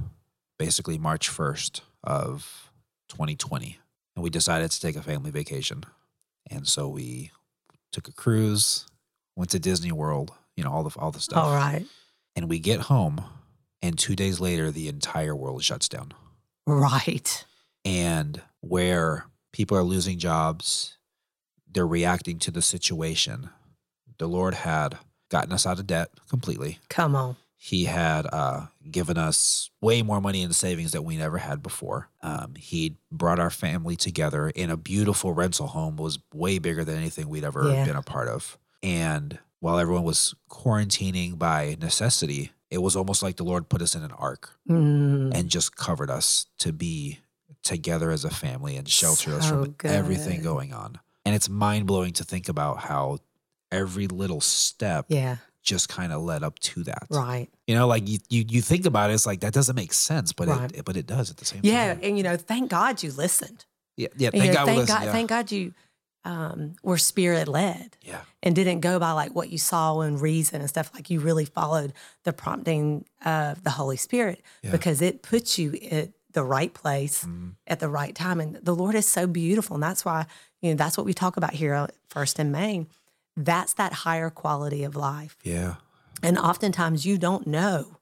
basically 0.58 0.98
march 0.98 1.30
1st 1.30 1.82
of 2.04 2.72
2020 3.10 3.78
and 4.18 4.24
we 4.24 4.32
decided 4.32 4.72
to 4.72 4.82
take 4.82 4.96
a 4.96 5.04
family 5.04 5.30
vacation 5.30 5.84
and 6.50 6.68
so 6.68 6.90
we 6.90 7.30
took 7.92 8.08
a 8.08 8.12
cruise 8.12 8.88
went 9.36 9.52
to 9.52 9.60
disney 9.60 9.92
world 9.92 10.32
you 10.56 10.64
know 10.64 10.72
all 10.72 10.84
the 10.84 11.00
all 11.00 11.12
the 11.12 11.20
stuff 11.20 11.44
All 11.46 11.54
right. 11.54 11.86
and 12.36 12.50
we 12.50 12.58
get 12.58 12.80
home 12.82 13.24
and 13.84 13.98
two 13.98 14.16
days 14.16 14.40
later 14.40 14.72
the 14.72 14.88
entire 14.88 15.36
world 15.36 15.64
shuts 15.64 15.88
down 15.88 16.14
Right. 16.66 17.46
and 17.86 18.42
where 18.62 19.26
people 19.54 19.78
are 19.78 19.84
losing 19.84 20.18
jobs, 20.20 20.98
they're 21.72 21.88
reacting 21.88 22.40
to 22.40 22.52
the 22.52 22.62
situation. 22.62 23.50
The 24.18 24.28
Lord 24.28 24.54
had 24.54 24.98
gotten 25.30 25.54
us 25.54 25.66
out 25.66 25.80
of 25.80 25.88
debt 25.88 26.10
completely. 26.30 26.80
Come 26.90 27.16
on. 27.16 27.38
He 27.60 27.86
had 27.86 28.28
uh, 28.32 28.68
given 28.90 29.18
us 29.18 29.72
way 29.82 30.04
more 30.04 30.22
money 30.22 30.44
in 30.44 30.54
savings 30.54 30.92
that 30.92 31.02
we 31.02 31.18
never 31.18 31.40
had 31.40 31.64
before. 31.64 32.10
Um, 32.22 32.54
he 32.56 32.98
brought 33.12 33.40
our 33.40 33.50
family 33.50 33.96
together 33.96 34.50
in 34.50 34.70
a 34.70 34.78
beautiful 34.78 35.34
rental 35.34 35.68
home, 35.68 35.98
was 35.98 36.20
way 36.34 36.60
bigger 36.60 36.86
than 36.86 36.98
anything 36.98 37.28
we'd 37.30 37.44
ever 37.44 37.70
Yeah. 37.72 37.84
been 37.86 37.96
a 37.96 38.04
part 38.04 38.28
of. 38.28 38.58
And 38.84 39.40
while 39.60 39.80
everyone 39.80 40.04
was 40.04 40.36
quarantining 40.50 41.38
by 41.40 41.78
necessity, 41.82 42.52
it 42.70 42.78
was 42.80 42.96
almost 42.96 43.24
like 43.24 43.38
the 43.38 43.44
Lord 43.44 43.70
put 43.70 43.82
us 43.82 43.96
in 43.96 44.04
an 44.04 44.12
ark 44.12 44.52
Mm. 44.70 45.34
and 45.34 45.50
just 45.50 45.76
covered 45.76 46.12
us 46.12 46.46
to 46.60 46.72
be 46.72 47.20
together 47.64 48.12
as 48.12 48.24
a 48.24 48.30
family 48.30 48.76
and 48.78 48.88
shelter 48.88 49.34
us 49.36 49.50
So 49.50 49.64
from 49.64 49.76
everything 49.84 50.42
going 50.44 50.74
on. 50.74 51.00
And 51.26 51.34
it's 51.34 51.50
mind 51.50 51.88
blowing 51.88 52.14
to 52.14 52.24
think 52.24 52.48
about 52.50 52.78
how 52.82 53.18
every 53.72 54.08
little 54.08 54.42
step 54.42 55.06
Yeah. 55.10 55.38
Just 55.68 55.90
kind 55.90 56.14
of 56.14 56.22
led 56.22 56.44
up 56.44 56.58
to 56.60 56.84
that. 56.84 57.08
Right. 57.10 57.50
You 57.68 57.76
know, 57.76 57.88
like 57.88 58.08
you, 58.08 58.20
you 58.30 58.46
you 58.48 58.62
think 58.62 58.86
about 58.86 59.10
it, 59.10 59.14
it's 59.16 59.26
like 59.26 59.42
that 59.42 59.52
doesn't 59.54 59.76
make 59.76 59.92
sense, 59.92 60.32
but 60.32 60.48
Right. 60.48 60.72
it 60.74 60.86
but 60.86 60.96
it 60.96 61.06
does 61.06 61.30
at 61.30 61.38
the 61.38 61.46
same 61.46 61.60
Yeah. 61.64 61.88
time. 61.94 62.00
Yeah. 62.00 62.08
And, 62.08 62.18
you 62.18 62.24
know, 62.24 62.38
thank 62.38 62.70
God 62.70 63.04
you 63.04 63.12
listened. 63.12 63.66
Yeah. 63.98 64.08
Yeah. 64.16 64.30
You 64.34 64.40
Thank 64.40 64.54
know, 64.54 64.60
God. 64.60 64.66
thank 64.66 64.88
God, 64.88 65.04
yeah. 65.04 65.12
thank 65.12 65.30
God 65.30 65.52
you 65.52 65.74
um, 66.24 66.74
were 66.84 66.98
spirit 66.98 67.48
led 67.48 67.98
yeah. 68.02 68.22
and 68.44 68.56
didn't 68.56 68.80
go 68.82 68.98
by 69.00 69.12
like 69.12 69.34
what 69.36 69.50
you 69.50 69.58
saw 69.58 70.00
and 70.02 70.20
reason 70.22 70.62
and 70.62 70.70
stuff. 70.70 70.92
Like 70.94 71.10
you 71.10 71.20
really 71.20 71.46
followed 71.46 71.92
the 72.24 72.34
prompting 72.34 73.06
of 73.26 73.64
the 73.64 73.70
Holy 73.72 73.98
Spirit 73.98 74.42
Yeah. 74.62 74.72
because 74.72 75.02
it 75.02 75.22
puts 75.22 75.58
you 75.60 75.74
at 75.92 76.10
the 76.34 76.44
right 76.44 76.74
place 76.74 77.24
Mhm. 77.26 77.56
at 77.66 77.80
the 77.80 77.90
right 77.90 78.14
time. 78.16 78.40
And 78.42 78.56
the 78.64 78.76
Lord 78.76 78.96
is 78.96 79.06
so 79.08 79.26
beautiful. 79.28 79.76
And 79.76 79.84
that's 79.84 80.04
why, 80.06 80.26
you 80.62 80.70
know, 80.72 80.76
that's 80.78 80.96
what 80.98 81.06
we 81.06 81.14
talk 81.14 81.36
about 81.38 81.54
here 81.54 81.88
First 82.10 82.40
and 82.40 82.52
Main. 82.52 82.88
That's 83.38 83.74
that 83.74 83.94
higher 83.94 84.30
quality 84.32 84.84
of 84.84 84.96
life. 84.96 85.38
Yeah. 85.44 85.76
And 86.24 86.38
oftentimes 86.38 87.06
you 87.06 87.18
don't 87.20 87.46
know 87.46 87.98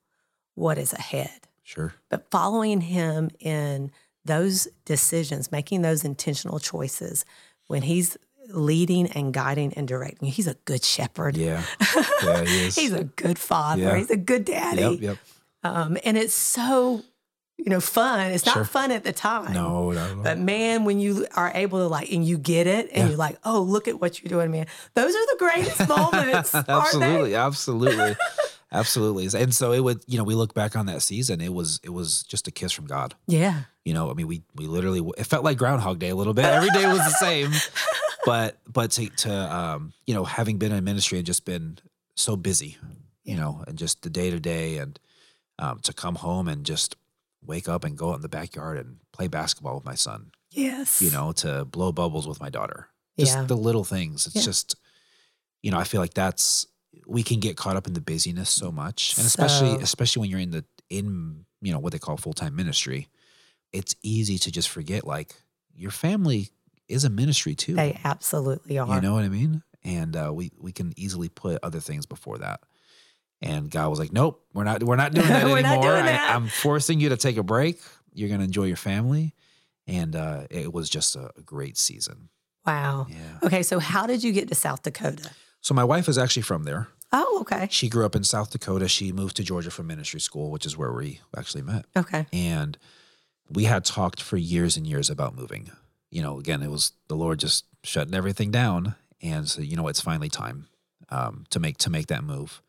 what 0.55 0.77
is 0.77 0.93
ahead. 0.93 1.47
Sure. 1.61 1.93
But 2.09 2.31
following 2.31 2.79
him 2.81 3.29
in 3.39 3.91
those 4.23 4.67
decisions, 4.85 5.51
making 5.51 5.81
those 5.81 6.05
intentional 6.05 6.59
choices 6.59 7.25
when 7.67 7.81
he's 7.81 8.17
leading 8.49 9.07
and 9.07 9.33
guiding 9.33 9.73
and 9.73 9.87
directing 9.87 10.29
he's 10.29 10.47
a 10.47 10.53
good 10.65 10.83
shepherd. 10.83 11.35
Yeah. 11.35 11.63
Yeah. 12.23 12.43
He 12.43 12.65
is. 12.65 12.75
He's 12.75 12.93
a 12.93 13.03
good 13.03 13.37
father. 13.37 13.81
Yeah. 13.83 13.97
He's 13.97 14.09
a 14.09 14.17
good 14.17 14.45
daddy. 14.45 14.81
Yep. 14.81 14.99
Yep. 15.01 15.17
Um, 15.63 15.97
and 16.03 16.17
it's 16.17 16.33
so, 16.33 17.03
you 17.57 17.69
know, 17.69 17.79
fun. 17.79 18.19
It's 18.31 18.45
not 18.45 18.53
Sure. 18.53 18.65
fun 18.65 18.91
at 18.91 19.03
the 19.03 19.13
time. 19.13 19.53
No. 19.53 19.91
No. 19.91 20.15
no. 20.15 20.21
But 20.23 20.37
man, 20.39 20.83
when 20.85 20.99
you 20.99 21.25
are 21.35 21.51
able 21.55 21.79
to 21.79 21.87
like, 21.87 22.11
and 22.11 22.23
you 22.25 22.37
get 22.37 22.67
it, 22.67 22.89
and 22.91 23.03
Yeah. 23.03 23.07
you're 23.09 23.17
like, 23.17 23.37
oh, 23.43 23.61
look 23.61 23.87
at 23.87 23.99
what 23.99 24.21
you're 24.21 24.29
doing, 24.29 24.51
man. 24.51 24.67
Those 24.93 25.15
are 25.15 25.25
the 25.25 25.35
greatest 25.39 25.87
moments. 25.89 26.53
absolutely 26.53 27.35
absolutely 27.47 28.15
absolutely 28.71 29.27
and 29.39 29.53
so 29.53 29.71
it 29.71 29.79
would 29.79 30.01
you 30.07 30.17
know 30.17 30.23
we 30.23 30.33
look 30.35 30.53
back 30.53 30.75
on 30.75 30.87
that 30.87 31.01
season 31.01 31.39
it 31.39 31.53
was 31.53 31.79
it 31.83 31.91
was 31.91 32.23
just 32.23 32.47
a 32.47 32.51
kiss 32.51 32.71
from 32.71 32.85
god 32.87 33.13
Yeah. 33.27 33.61
you 33.85 33.93
know 33.93 34.09
i 34.09 34.13
mean 34.13 34.27
we 34.27 34.41
we 34.55 34.65
literally 34.67 35.01
it 35.17 35.25
felt 35.25 35.43
like 35.45 35.57
groundhog 35.57 35.99
day 35.99 36.09
a 36.09 36.15
little 36.15 36.33
bit 36.33 36.45
every 36.45 36.69
day 36.71 36.85
was 36.87 36.97
the 36.97 37.11
same 37.19 37.51
but 38.25 38.57
but 38.67 38.91
to 38.91 39.07
to 39.07 39.31
um 39.55 39.93
you 40.07 40.13
know 40.13 40.25
having 40.25 40.57
been 40.57 40.71
in 40.73 40.83
ministry 40.83 41.19
and 41.19 41.25
just 41.27 41.45
been 41.45 41.77
so 42.15 42.35
busy 42.35 42.77
you 43.23 43.35
know 43.37 43.63
and 43.67 43.77
just 43.77 44.01
the 44.01 44.09
day 44.09 44.29
to 44.31 44.39
day 44.39 44.77
and 44.79 44.99
um 45.59 45.79
to 45.83 45.93
come 45.93 46.15
home 46.15 46.47
and 46.47 46.65
just 46.65 46.95
wake 47.47 47.67
up 47.69 47.83
and 47.83 47.97
go 47.97 48.11
out 48.11 48.15
in 48.15 48.21
the 48.21 48.29
backyard 48.29 48.77
and 48.77 48.97
play 49.11 49.27
basketball 49.27 49.75
with 49.75 49.85
my 49.85 49.95
son 49.95 50.31
Yes. 50.51 51.01
you 51.01 51.11
know, 51.11 51.31
to 51.33 51.65
blow 51.65 51.91
bubbles 51.91 52.27
with 52.27 52.39
my 52.39 52.49
daughter. 52.49 52.87
Just 53.19 53.35
Yeah. 53.35 53.43
the 53.43 53.57
little 53.57 53.83
things. 53.83 54.25
It's 54.27 54.35
Yeah. 54.37 54.41
just, 54.43 54.75
you 55.61 55.71
know, 55.71 55.77
I 55.79 55.83
feel 55.83 56.01
like 56.01 56.13
that's 56.13 56.67
we 57.07 57.23
can 57.23 57.39
get 57.41 57.57
caught 57.57 57.75
up 57.75 57.87
in 57.87 57.93
the 57.93 58.01
busyness 58.01 58.49
so 58.49 58.71
much, 58.71 59.17
and 59.17 59.25
especially 59.27 59.75
So- 59.75 59.79
especially 59.81 60.21
when 60.21 60.29
you're 60.29 60.39
in 60.39 60.51
the 60.51 60.65
in 60.89 61.45
you 61.61 61.71
know 61.73 61.79
what 61.79 61.91
they 61.93 61.99
call 61.99 62.15
full 62.17 62.33
time 62.33 62.55
ministry. 62.55 63.09
It's 63.73 63.95
easy 64.01 64.37
to 64.39 64.51
just 64.51 64.69
forget 64.69 65.05
like 65.05 65.35
your 65.75 65.91
family 65.91 66.51
is 66.87 67.03
a 67.03 67.09
ministry 67.09 67.53
too. 67.55 67.75
They 67.75 67.99
absolutely 68.03 68.77
are. 68.77 68.95
You 68.95 69.01
know 69.01 69.13
what 69.13 69.23
I 69.25 69.29
mean? 69.29 69.63
And 69.83 70.15
uh, 70.15 70.31
we 70.33 70.51
we 70.57 70.71
can 70.71 70.93
easily 70.95 71.27
put 71.29 71.59
other 71.63 71.79
things 71.81 72.05
before 72.05 72.37
that. 72.37 72.61
And 73.45 73.69
God 73.69 73.89
was 73.89 73.99
like, 73.99 74.11
"Nope, 74.11 74.43
we're 74.53 74.63
not 74.63 74.83
we're 74.83 74.95
not 74.95 75.13
doing 75.13 75.27
that 75.27 75.43
anymore. 75.45 75.59
doing 75.59 76.05
that. 76.05 76.29
I, 76.31 76.35
I'm 76.35 76.47
forcing 76.47 76.99
you 76.99 77.09
to 77.09 77.17
take 77.17 77.37
a 77.37 77.43
break. 77.43 77.79
You're 78.13 78.29
gonna 78.29 78.43
enjoy 78.43 78.65
your 78.65 78.77
family." 78.77 79.33
And 79.87 80.15
uh, 80.15 80.47
it 80.49 80.73
was 80.73 80.89
just 80.89 81.15
a, 81.15 81.31
a 81.37 81.41
great 81.41 81.77
season. 81.77 82.29
Wow. 82.65 83.05
Yeah. 83.07 83.15
Okay, 83.43 83.61
so 83.61 83.77
how 83.77 84.07
did 84.07 84.23
you 84.23 84.31
get 84.31 84.47
to 84.49 84.55
South 84.55 84.81
Dakota? 84.81 85.29
So 85.61 85.75
my 85.75 85.83
wife 85.83 86.09
is 86.09 86.17
actually 86.17 86.41
from 86.41 86.63
there. 86.63 86.87
Oh, 87.11 87.37
okay. 87.41 87.67
She 87.69 87.87
grew 87.87 88.05
up 88.05 88.15
in 88.15 88.23
South 88.23 88.49
Dakota. 88.49 88.87
She 88.87 89.11
moved 89.11 89.35
to 89.37 89.43
Georgia 89.43 89.69
for 89.69 89.83
ministry 89.83 90.19
school, 90.19 90.49
which 90.49 90.65
is 90.65 90.75
where 90.75 90.91
we 90.91 91.21
actually 91.37 91.61
met. 91.61 91.85
Okay. 91.95 92.25
And 92.33 92.77
we 93.49 93.65
had 93.65 93.85
talked 93.85 94.21
for 94.21 94.37
years 94.37 94.75
and 94.75 94.87
years 94.87 95.09
about 95.09 95.35
moving. 95.35 95.71
You 96.09 96.21
know, 96.21 96.39
again, 96.39 96.63
it 96.63 96.71
was 96.71 96.93
the 97.07 97.15
Lord 97.15 97.39
just 97.39 97.65
shutting 97.83 98.15
everything 98.15 98.49
down, 98.49 98.95
and 99.21 99.47
so 99.47 99.61
you 99.61 99.75
know, 99.75 99.87
it's 99.87 100.01
finally 100.01 100.29
time 100.29 100.67
um, 101.09 101.45
to 101.49 101.59
make 101.59 101.77
to 101.79 101.89
make 101.89 102.07
that 102.07 102.23
move. 102.23 102.61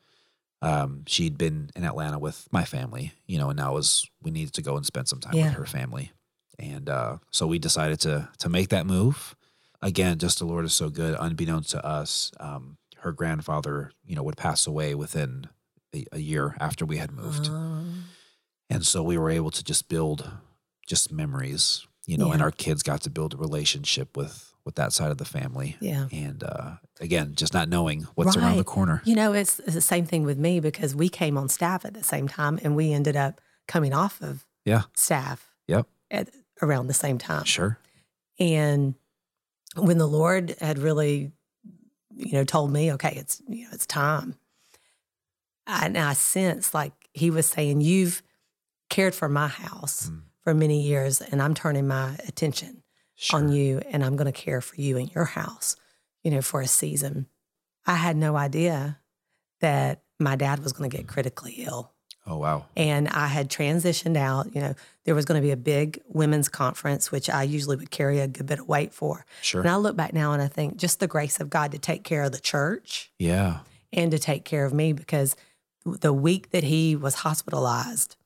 Um, 0.63 1.03
she'd 1.07 1.37
been 1.37 1.71
in 1.77 1.85
Atlanta 1.85 2.19
with 2.19 2.49
my 2.51 2.65
family, 2.65 3.13
you 3.27 3.39
know, 3.39 3.51
and 3.51 3.59
now 3.59 3.75
was 3.75 4.09
we 4.23 4.31
needed 4.31 4.55
to 4.55 4.63
go 4.63 4.77
and 4.77 4.87
spend 4.87 5.07
some 5.09 5.21
time 5.21 5.35
Yeah. 5.35 5.45
with 5.49 5.55
her 5.55 5.67
family, 5.67 6.13
and 6.59 6.89
uh, 6.89 7.19
so 7.31 7.47
we 7.47 7.59
decided 7.59 8.01
to 8.01 8.29
to 8.39 8.49
make 8.49 8.69
that 8.71 8.87
move. 8.87 9.37
Again, 9.83 10.19
just 10.19 10.39
the 10.39 10.47
Lord 10.47 10.65
is 10.65 10.73
so 10.75 10.89
good. 10.89 11.17
Unbeknownst 11.21 11.71
to 11.71 11.85
us, 11.85 12.33
um, 12.41 12.79
her 12.99 13.13
grandfather, 13.13 13.93
you 14.07 14.17
know, 14.17 14.23
would 14.23 14.39
pass 14.39 14.67
away 14.67 14.95
within 14.95 15.49
a, 15.95 16.07
a 16.13 16.19
year 16.19 16.57
after 16.59 16.87
we 16.87 16.97
had 16.97 17.13
moved. 17.13 17.49
Um, 17.49 18.05
And 18.71 18.85
so 18.85 19.03
we 19.03 19.19
were 19.19 19.31
able 19.31 19.51
to 19.51 19.63
just 19.63 19.89
build 19.89 20.29
just 20.89 21.13
memories, 21.13 21.87
you 22.07 22.17
know, 22.17 22.33
and 22.33 22.43
our 22.43 22.51
kids 22.51 22.83
got 22.83 23.03
to 23.03 23.11
build 23.11 23.35
a 23.35 23.37
relationship 23.37 24.17
with 24.17 24.46
with 24.67 24.75
that 24.75 24.93
side 24.93 25.11
of 25.11 25.17
the 25.17 25.25
family. 25.25 25.77
yeah. 25.81 26.09
And 26.13 26.43
uh, 26.45 26.73
again, 27.01 27.35
just 27.35 27.55
not 27.55 27.69
knowing 27.71 28.03
what's 28.17 28.37
around 28.37 28.59
the 28.59 28.65
corner. 28.65 29.01
You 29.07 29.15
know, 29.15 29.33
it's, 29.33 29.61
it's 29.61 29.75
the 29.75 29.81
same 29.81 30.05
thing 30.05 30.25
with 30.25 30.37
me 30.39 30.61
because 30.61 30.95
we 30.95 31.09
came 31.09 31.39
on 31.39 31.49
staff 31.49 31.85
at 31.87 31.95
the 31.95 32.03
same 32.05 32.27
time 32.29 32.59
and 32.63 32.77
we 32.77 32.93
ended 32.93 33.17
up 33.17 33.41
coming 33.69 33.95
off 33.95 34.21
of 34.21 34.45
Yeah. 34.65 34.83
staff 34.95 35.55
Yep. 35.69 35.87
at 36.11 36.29
around 36.61 36.89
the 36.89 36.95
same 36.95 37.17
time. 37.17 37.45
Sure. 37.45 37.79
And 38.39 38.95
when 39.77 39.99
the 39.99 40.07
Lord 40.09 40.57
had 40.61 40.79
really, 40.79 41.33
you 42.17 42.33
know, 42.33 42.45
told 42.45 42.73
me, 42.73 42.93
okay, 42.95 43.15
it's 43.17 43.41
you 43.49 43.65
know, 43.65 43.71
it's 43.73 43.87
time. 43.87 44.35
I, 45.67 45.87
and 45.87 45.97
I 45.99 46.13
sensed 46.15 46.75
like 46.75 46.93
He 47.13 47.31
was 47.31 47.47
saying, 47.47 47.81
"You've 47.81 48.23
cared 48.91 49.15
for 49.15 49.29
my 49.29 49.49
house 49.49 50.09
Mm. 50.11 50.23
for 50.45 50.55
many 50.55 50.83
years, 50.83 51.21
and 51.21 51.41
I'm 51.43 51.55
turning 51.55 51.87
my 51.89 52.17
attention 52.27 52.83
Sure. 53.17 53.41
on 53.41 53.51
you, 53.51 53.81
and 53.91 54.05
I'm 54.05 54.15
going 54.17 54.31
to 54.31 54.41
care 54.41 54.61
for 54.61 54.81
you 54.81 54.97
in 54.97 55.09
your 55.09 55.25
house, 55.25 55.77
you 56.23 56.31
know, 56.31 56.43
for 56.43 56.61
a 56.61 56.67
season." 56.67 57.27
I 57.87 57.95
had 57.95 58.17
no 58.17 58.37
idea 58.37 58.99
that 59.61 60.03
my 60.19 60.37
dad 60.37 60.63
was 60.63 60.73
going 60.73 60.91
to 60.91 60.97
get 60.97 61.07
critically 61.07 61.53
ill 61.59 61.93
Oh 62.29 62.39
wow. 62.39 62.65
and 62.77 63.09
I 63.09 63.29
had 63.29 63.49
transitioned 63.49 64.17
out. 64.17 64.53
You 64.55 64.61
know, 64.61 64.75
there 65.05 65.15
was 65.15 65.25
going 65.25 65.41
to 65.41 65.47
be 65.47 65.53
a 65.53 65.57
big 65.57 66.03
women's 66.09 66.49
conference, 66.49 67.13
which 67.13 67.31
I 67.31 67.45
usually 67.45 67.77
would 67.77 67.91
carry 67.91 68.19
a 68.19 68.27
good 68.27 68.47
bit 68.47 68.59
of 68.59 68.69
weight 68.69 68.93
for. 68.93 69.25
Sure. 69.43 69.61
And 69.61 69.71
I 69.71 69.77
look 69.77 69.97
back 69.97 70.13
now 70.13 70.33
and 70.33 70.43
I 70.43 70.49
think 70.49 70.77
just 70.77 70.99
the 70.99 71.07
grace 71.07 71.39
of 71.39 71.51
God 71.51 71.71
to 71.73 71.79
take 71.79 72.03
care 72.03 72.25
of 72.25 72.33
the 72.33 72.41
church 72.41 73.13
yeah. 73.19 73.59
and 73.93 74.11
to 74.11 74.19
take 74.19 74.45
care 74.45 74.65
of 74.65 74.73
me 74.73 74.93
because 74.93 75.37
the 75.85 76.13
week 76.13 76.51
that 76.51 76.65
he 76.65 76.97
was 76.97 77.15
hospitalized 77.17 78.17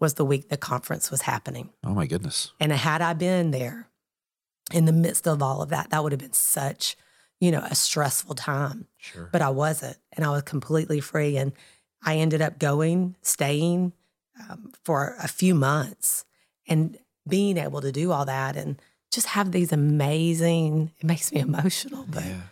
was 0.00 0.14
the 0.14 0.24
week 0.24 0.48
the 0.48 0.56
conference 0.56 1.10
was 1.10 1.22
happening. 1.22 1.70
Oh 1.84 1.92
my 1.92 2.06
goodness. 2.06 2.52
And 2.58 2.72
had 2.72 3.02
I 3.02 3.12
been 3.12 3.50
there 3.50 3.86
in 4.72 4.84
the 4.86 4.92
midst 4.92 5.26
of 5.26 5.42
all 5.42 5.62
of 5.62 5.68
that, 5.70 5.90
that 5.90 6.02
would 6.02 6.12
have 6.12 6.20
been 6.20 6.32
such, 6.32 6.96
you 7.40 7.50
know, 7.50 7.60
a 7.60 7.74
stressful 7.74 8.34
time 8.34 8.86
Sure. 8.98 9.28
but 9.32 9.42
I 9.42 9.50
wasn't, 9.50 9.96
and 10.12 10.24
I 10.24 10.30
was 10.30 10.42
completely 10.42 11.00
free. 11.00 11.36
And 11.36 11.52
I 12.04 12.16
ended 12.16 12.42
up 12.42 12.58
going, 12.58 13.16
staying 13.22 13.92
um, 14.48 14.72
for 14.84 15.16
a 15.22 15.28
few 15.28 15.54
months, 15.54 16.24
and 16.66 16.98
being 17.28 17.58
able 17.58 17.80
to 17.80 17.92
do 17.92 18.10
all 18.12 18.24
that, 18.24 18.56
and 18.56 18.80
just 19.10 19.28
have 19.28 19.52
these 19.52 19.72
amazing. 19.72 20.90
It 21.00 21.04
makes 21.06 21.32
me 21.32 21.40
emotional, 21.40 22.06
but 22.08 22.24
yeah. 22.24 22.42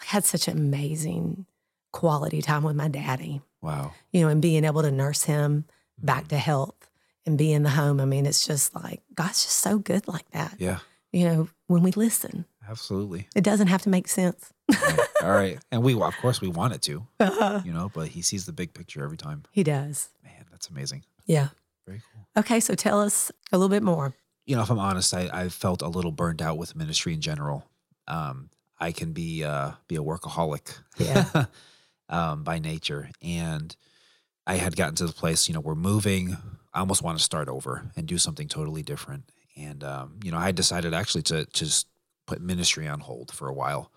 I 0.00 0.04
had 0.04 0.24
such 0.24 0.48
amazing 0.48 1.46
quality 1.92 2.40
time 2.42 2.62
with 2.62 2.76
my 2.76 2.88
daddy. 2.88 3.42
Wow. 3.60 3.92
You 4.12 4.22
know, 4.22 4.28
and 4.28 4.40
being 4.40 4.64
able 4.64 4.82
to 4.82 4.90
nurse 4.90 5.24
him 5.24 5.64
back 5.98 6.28
to 6.28 6.38
health 6.38 6.88
and 7.26 7.36
be 7.36 7.52
in 7.52 7.62
the 7.62 7.70
home. 7.70 8.00
I 8.00 8.06
mean, 8.06 8.24
it's 8.26 8.46
just 8.46 8.74
like 8.74 9.02
God's 9.14 9.44
just 9.44 9.58
so 9.58 9.78
good 9.78 10.08
like 10.08 10.28
that. 10.30 10.54
Yeah. 10.58 10.78
You 11.12 11.24
know, 11.28 11.48
when 11.66 11.82
we 11.82 11.90
listen, 11.92 12.44
Absolutely. 12.68 13.26
it 13.34 13.42
doesn't 13.42 13.66
have 13.66 13.82
to 13.82 13.88
make 13.88 14.06
sense. 14.08 14.52
All 15.22 15.30
right. 15.32 15.58
And 15.72 15.82
we 15.82 15.94
of 16.00 16.16
course 16.18 16.40
we 16.40 16.48
want 16.48 16.72
it 16.74 16.82
to, 16.82 17.06
Uh-huh. 17.18 17.60
you 17.64 17.72
know, 17.72 17.90
but 17.92 18.08
he 18.08 18.22
sees 18.22 18.46
the 18.46 18.52
big 18.52 18.74
picture 18.74 19.02
every 19.02 19.16
time. 19.16 19.42
He 19.50 19.62
does. 19.64 20.10
Man, 20.22 20.44
that's 20.50 20.68
amazing. 20.68 21.02
Yeah. 21.26 21.48
Very 21.86 22.00
cool. 22.12 22.26
Okay, 22.36 22.60
so 22.60 22.74
tell 22.74 23.00
us 23.00 23.32
a 23.52 23.58
little 23.58 23.68
bit 23.68 23.82
more. 23.82 24.14
you 24.46 24.54
know, 24.56 24.62
if 24.62 24.70
I'm 24.70 24.78
honest, 24.78 25.12
I, 25.14 25.28
I 25.32 25.48
felt 25.48 25.82
a 25.82 25.88
little 25.88 26.12
burned 26.12 26.40
out 26.42 26.58
with 26.58 26.76
ministry 26.76 27.12
in 27.12 27.20
general. 27.20 27.66
Um, 28.06 28.50
I 28.78 28.92
can 28.92 29.12
be 29.12 29.44
uh, 29.44 29.72
be 29.88 29.96
a 29.96 30.00
workaholic, 30.02 30.78
Yeah. 30.98 31.46
um, 32.08 32.42
by 32.44 32.58
nature, 32.58 33.10
and 33.22 33.74
I 34.46 34.54
had 34.56 34.74
gotten 34.76 34.94
to 34.96 35.06
the 35.06 35.12
place, 35.12 35.48
you 35.48 35.54
know, 35.54 35.60
we're 35.60 35.74
moving. 35.74 36.36
I 36.72 36.80
almost 36.80 37.02
want 37.02 37.18
to 37.18 37.24
start 37.24 37.48
over 37.48 37.90
and 37.96 38.06
do 38.06 38.16
something 38.18 38.48
totally 38.48 38.82
different. 38.82 39.24
And 39.56 39.82
um, 39.84 40.20
you 40.24 40.30
know, 40.30 40.38
I 40.38 40.52
decided 40.52 40.94
actually 40.94 41.22
to 41.24 41.44
to 41.44 41.64
just 41.64 41.86
put 42.26 42.40
ministry 42.40 42.86
on 42.88 43.00
hold 43.00 43.32
for 43.32 43.48
a 43.48 43.52
while. 43.54 43.90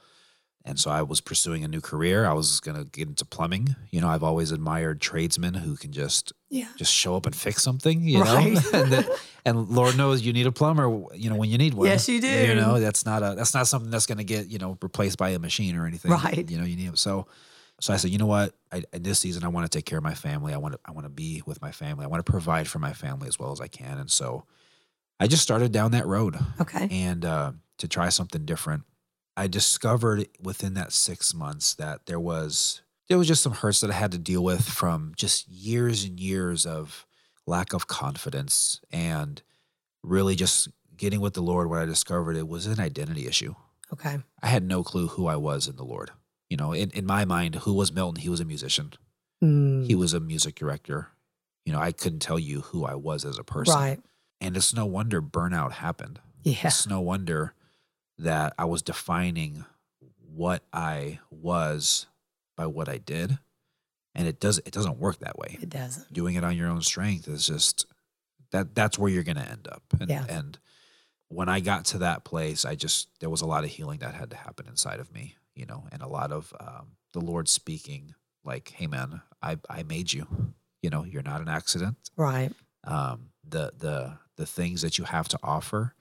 and 0.66 0.80
so 0.80 0.90
I 0.90 1.02
was 1.02 1.20
pursuing 1.22 1.64
a 1.64 1.68
new 1.68 1.82
career. 1.82 2.26
I 2.26 2.32
was 2.34 2.60
going 2.62 2.78
to 2.78 2.86
get 2.86 3.08
into 3.10 3.26
plumbing. 3.26 3.76
You 3.92 4.00
know, 4.02 4.08
I've 4.08 4.24
always 4.24 4.52
admired 4.52 5.02
tradesmen 5.02 5.56
who 5.56 5.76
can 5.76 5.92
just 5.92 6.32
Yeah. 6.50 6.70
just 6.78 6.94
show 6.94 7.16
up 7.18 7.26
and 7.26 7.36
fix 7.36 7.62
something. 7.62 8.02
You 8.08 8.22
Right. 8.22 8.54
know, 8.54 8.62
and, 8.80 8.92
that, 8.94 9.20
and 9.46 9.70
Lord 9.70 9.98
knows 9.98 10.22
you 10.22 10.32
need 10.34 10.48
a 10.48 10.52
plumber. 10.54 10.88
You 11.14 11.30
know, 11.30 11.36
when 11.36 11.50
you 11.50 11.58
need 11.58 11.74
one. 11.74 11.88
Yes, 11.88 12.08
you 12.10 12.22
do. 12.22 12.28
You 12.28 12.56
know, 12.56 12.80
that's 12.80 13.06
not 13.06 13.22
a 13.24 13.36
that's 13.36 13.54
not 13.54 13.68
something 13.68 13.92
that's 13.92 14.06
going 14.06 14.20
to 14.20 14.24
get 14.24 14.48
you 14.48 14.58
know 14.58 14.78
replaced 14.82 15.18
by 15.18 15.30
a 15.32 15.40
machine 15.40 15.76
or 15.76 15.86
anything. 15.86 16.12
Right. 16.12 16.50
You 16.50 16.58
know, 16.58 16.66
you 16.66 16.76
need 16.78 16.88
them. 16.88 16.96
so. 16.96 17.28
So 17.82 17.92
I 17.94 17.98
said, 17.98 18.12
you 18.12 18.18
know 18.20 18.28
what? 18.28 18.54
I, 18.72 18.84
in 18.94 19.04
this 19.04 19.20
season, 19.20 19.44
I 19.44 19.50
want 19.50 19.70
to 19.70 19.78
take 19.78 19.86
care 19.86 19.98
of 19.98 20.04
my 20.06 20.14
family. 20.14 20.54
I 20.54 20.58
want 20.58 20.74
to 20.76 20.80
I 20.86 20.92
want 20.92 21.06
to 21.06 21.10
be 21.10 21.42
with 21.46 21.62
my 21.62 21.72
family. 21.72 22.06
I 22.06 22.08
want 22.08 22.26
to 22.26 22.32
provide 22.32 22.68
for 22.70 22.80
my 22.80 22.94
family 22.94 23.28
as 23.28 23.38
well 23.38 23.52
as 23.52 23.60
I 23.60 23.68
can. 23.68 23.98
And 23.98 24.10
so, 24.10 24.46
I 25.20 25.28
just 25.28 25.44
started 25.44 25.72
down 25.72 25.92
that 25.92 26.06
road 26.06 26.38
Okay. 26.60 26.88
and 26.92 27.24
uh, 27.24 27.52
to 27.78 27.88
try 27.88 28.10
something 28.10 28.46
different. 28.46 28.84
I 29.38 29.48
discovered 29.48 30.28
within 30.42 30.74
that 30.76 30.92
six 30.94 31.34
months 31.34 31.74
that 31.76 32.06
there 32.06 32.20
was 32.20 32.82
there 33.10 33.18
was 33.18 33.28
just 33.28 33.44
some 33.44 33.54
hurts 33.54 33.82
that 33.82 33.90
I 33.92 33.94
had 33.94 34.12
to 34.14 34.18
deal 34.18 34.44
with 34.44 34.64
from 34.68 35.14
just 35.18 35.48
years 35.50 36.04
and 36.06 36.20
years 36.20 36.66
of 36.66 37.06
lack 37.46 37.74
of 37.74 37.88
confidence 37.88 38.80
and 38.92 39.42
really 40.04 40.36
just 40.36 40.70
getting 40.96 41.20
with 41.20 41.34
the 41.34 41.42
Lord. 41.42 41.70
What 41.70 41.80
I 41.80 41.86
discovered 41.86 42.36
it 42.38 42.48
was 42.48 42.66
an 42.66 42.80
identity 42.80 43.28
issue. 43.28 43.56
Okay. 43.92 44.20
I 44.42 44.48
had 44.48 44.64
no 44.64 44.84
clue 44.84 45.08
who 45.08 45.28
I 45.28 45.36
was 45.36 45.68
in 45.68 45.76
the 45.76 45.84
Lord. 45.84 46.12
You 46.50 46.58
know, 46.58 46.72
in, 46.74 46.92
in 46.92 47.06
my 47.06 47.26
mind, 47.26 47.56
who 47.56 47.74
was 47.74 47.92
Milton? 47.92 48.22
He 48.22 48.30
was 48.30 48.40
a 48.40 48.46
musician. 48.46 48.94
Mm, 49.44 49.86
He 49.86 49.96
was 49.96 50.14
a 50.14 50.20
music 50.20 50.56
director. 50.56 51.10
You 51.66 51.74
know, 51.74 51.80
I 51.80 51.92
couldn't 51.92 52.20
tell 52.20 52.40
you 52.40 52.62
who 52.62 52.86
I 52.86 52.96
was 52.96 53.26
as 53.26 53.38
a 53.38 53.44
person. 53.44 53.74
right. 53.76 54.00
And 54.44 54.58
it's 54.58 54.74
no 54.74 54.86
wonder 54.86 55.22
burnout 55.22 55.72
happened. 55.74 56.20
Yeah. 56.44 56.56
It's 56.66 56.88
no 56.88 57.00
wonder 57.02 57.54
that 58.18 58.54
I 58.58 58.66
was 58.66 58.82
defining 58.82 59.66
what 60.20 60.64
I 60.74 61.20
was 61.32 62.08
by 62.58 62.66
what 62.68 62.90
I 62.90 62.98
did. 62.98 63.40
And 64.16 64.28
it 64.28 64.40
does 64.40 64.60
it 64.60 64.72
doesn't 64.72 64.98
work 65.00 65.20
that 65.20 65.38
way. 65.40 65.58
It 65.62 65.70
doesn't. 65.70 66.12
Doing 66.14 66.36
it 66.36 66.44
on 66.44 66.56
your 66.56 66.68
own 66.70 66.82
strength 66.82 67.28
is 67.28 67.48
just 67.48 67.86
that 68.52 68.76
that's 68.76 69.00
where 69.00 69.10
you're 69.10 69.24
gonna 69.24 69.48
end 69.50 69.68
up. 69.72 69.84
And 70.00 70.10
Yeah. 70.10 70.26
and 70.30 70.60
when 71.30 71.50
I 71.50 71.62
got 71.62 71.86
to 71.86 71.98
that 72.00 72.24
place, 72.24 72.64
I 72.66 72.76
just 72.76 73.08
there 73.20 73.30
was 73.30 73.42
a 73.42 73.48
lot 73.48 73.64
of 73.64 73.72
healing 73.72 74.00
that 74.00 74.14
had 74.14 74.30
to 74.32 74.36
happen 74.38 74.68
inside 74.68 75.00
of 75.00 75.12
me, 75.12 75.36
you 75.56 75.66
know, 75.66 75.88
and 75.92 76.02
a 76.04 76.08
lot 76.08 76.32
of 76.32 76.54
um, 76.60 76.98
the 77.14 77.22
Lord 77.22 77.48
speaking 77.50 78.14
like, 78.44 78.70
"Hey, 78.70 78.86
man, 78.88 79.22
I 79.42 79.58
I 79.70 79.82
made 79.84 80.14
you. 80.14 80.54
You 80.84 80.90
know, 80.92 81.04
you're 81.06 81.24
not 81.24 81.40
an 81.42 81.48
accident 81.48 81.96
Right. 82.18 82.52
um, 82.84 83.30
the 83.54 83.72
the 83.78 84.18
the 84.36 84.46
things 84.46 84.82
that 84.82 84.98
you 84.98 85.04
have 85.06 85.28
to 85.30 85.38
offer 85.44 85.94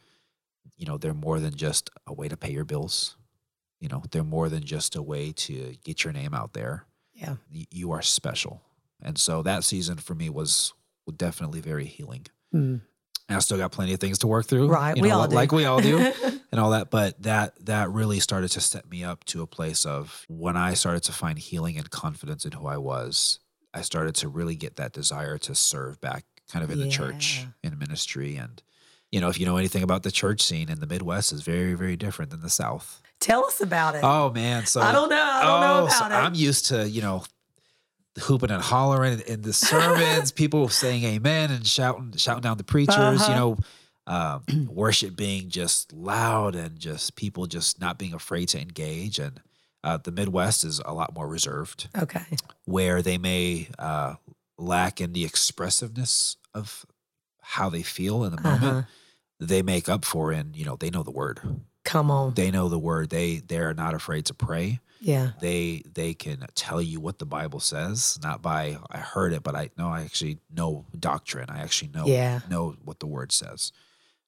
you 0.76 0.86
know 0.86 0.96
they're 0.98 1.14
more 1.28 1.38
than 1.38 1.54
just 1.54 1.90
a 2.06 2.12
way 2.12 2.28
to 2.28 2.36
pay 2.36 2.50
your 2.52 2.64
bills 2.64 3.16
you 3.80 3.88
know 3.88 4.02
they're 4.10 4.24
more 4.36 4.48
than 4.48 4.62
just 4.64 4.96
a 4.96 5.02
way 5.02 5.32
to 5.32 5.74
get 5.84 6.02
your 6.04 6.12
name 6.12 6.34
out 6.34 6.52
there 6.54 6.84
Yeah. 7.14 7.36
You 7.50 7.92
are 7.92 8.02
special 8.02 8.62
and 9.00 9.18
so 9.18 9.42
that 9.42 9.64
season 9.64 9.96
for 9.98 10.14
me 10.14 10.28
was 10.30 10.72
definitely 11.16 11.60
very 11.60 11.86
healing 11.86 12.26
Mm. 12.54 12.80
and 13.28 13.36
i 13.36 13.38
still 13.40 13.56
got 13.58 13.72
plenty 13.72 13.92
of 13.94 14.00
things 14.00 14.18
to 14.18 14.26
work 14.26 14.46
through 14.46 14.68
Right, 14.68 14.96
you 14.96 15.02
we 15.02 15.08
know, 15.08 15.20
all 15.20 15.28
do. 15.28 15.34
like 15.36 15.52
we 15.52 15.64
all 15.64 15.80
do 15.80 15.96
and 16.52 16.60
all 16.60 16.70
that 16.70 16.90
but 16.90 17.20
that 17.22 17.48
that 17.66 17.90
really 17.90 18.20
started 18.20 18.50
to 18.52 18.60
set 18.60 18.84
me 18.90 19.02
up 19.10 19.24
to 19.32 19.42
a 19.42 19.46
place 19.46 19.84
of 19.86 20.24
when 20.28 20.56
i 20.56 20.74
started 20.74 21.02
to 21.04 21.12
find 21.12 21.38
healing 21.38 21.76
and 21.78 21.88
confidence 21.90 22.44
in 22.46 22.52
who 22.52 22.66
i 22.66 22.76
was 22.76 23.40
i 23.74 23.80
started 23.82 24.14
to 24.16 24.28
really 24.28 24.54
get 24.56 24.76
that 24.76 24.92
desire 24.92 25.38
to 25.38 25.54
serve 25.54 25.98
back 26.00 26.24
kind 26.50 26.64
of 26.64 26.70
in 26.70 26.78
the 26.78 26.88
church 26.88 27.46
in 27.62 27.78
ministry 27.78 28.36
and 28.36 28.62
you 29.10 29.20
know 29.20 29.28
if 29.28 29.38
you 29.38 29.46
know 29.46 29.56
anything 29.58 29.82
about 29.82 30.02
the 30.02 30.10
church 30.10 30.40
scene 30.42 30.68
in 30.70 30.80
the 30.80 30.86
midwest 30.86 31.32
is 31.32 31.42
very 31.42 31.74
very 31.74 31.96
different 31.96 32.30
than 32.30 32.40
the 32.40 32.50
south 32.50 33.00
Tell 33.20 33.44
us 33.44 33.60
about 33.60 33.94
it. 33.94 34.00
oh 34.02 34.30
man 34.30 34.66
so 34.66 34.80
I 34.80 34.90
don't 34.92 35.08
know. 35.08 35.16
I 35.16 35.42
don't 35.42 35.60
know 35.60 35.84
oh, 35.84 35.88
so 35.88 36.06
about 36.06 36.12
it. 36.12 36.24
i'm 36.26 36.34
used 36.34 36.66
to 36.66 36.88
you 36.88 37.02
know 37.02 37.24
hooping 38.20 38.50
and 38.50 38.62
hollering 38.62 39.20
in 39.26 39.42
the 39.42 39.52
sermons 39.68 40.32
people 40.32 40.68
saying 40.68 41.04
amen 41.04 41.50
and 41.50 41.66
shouting 41.66 42.12
shouting 42.16 42.42
down 42.42 42.56
the 42.58 42.64
preachers 42.64 42.96
Uh-huh. 43.22 43.30
you 43.32 43.36
know 43.36 43.56
um, 44.08 44.42
worship 44.68 45.14
being 45.16 45.48
just 45.48 45.92
loud 45.92 46.56
and 46.56 46.78
just 46.80 47.14
people 47.14 47.46
just 47.46 47.80
not 47.80 47.98
being 47.98 48.12
afraid 48.12 48.48
to 48.48 48.60
engage 48.60 49.20
and 49.20 49.40
uh, 49.84 49.96
the 49.96 50.10
midwest 50.10 50.64
is 50.64 50.80
a 50.84 50.92
lot 50.92 51.14
more 51.14 51.26
reserved 51.28 51.88
Okay. 51.96 52.24
where 52.64 53.00
they 53.00 53.16
may 53.16 53.68
uh, 53.78 54.14
lack 54.62 55.00
in 55.00 55.12
the 55.12 55.24
expressiveness 55.24 56.36
of 56.54 56.86
how 57.40 57.68
they 57.68 57.82
feel 57.82 58.24
in 58.24 58.34
the 58.34 58.40
moment 58.40 58.62
Uh-huh. 58.64 58.82
they 59.40 59.62
make 59.62 59.88
up 59.88 60.04
for 60.04 60.32
in 60.32 60.54
you 60.54 60.64
know 60.64 60.76
they 60.76 60.90
know 60.90 61.02
the 61.02 61.10
word 61.10 61.40
Come 61.84 62.10
on. 62.10 62.34
they 62.34 62.50
know 62.50 62.68
the 62.68 62.78
word 62.78 63.10
they 63.10 63.38
they're 63.38 63.74
not 63.74 63.94
afraid 63.94 64.24
to 64.26 64.34
pray 64.34 64.78
Yeah. 65.00 65.32
they 65.40 65.82
they 65.92 66.14
can 66.14 66.46
tell 66.54 66.80
you 66.80 67.00
what 67.00 67.18
the 67.18 67.26
bible 67.26 67.58
says 67.60 68.18
not 68.22 68.40
by 68.40 68.78
i 68.90 68.98
heard 68.98 69.32
it 69.32 69.42
but 69.42 69.54
i 69.56 69.70
know 69.76 69.88
i 69.88 70.02
actually 70.02 70.38
know 70.54 70.84
doctrine 70.98 71.50
i 71.50 71.60
actually 71.60 71.90
know 71.92 72.06
Yeah. 72.06 72.40
know 72.48 72.76
what 72.84 73.00
the 73.00 73.06
word 73.08 73.32
says 73.32 73.72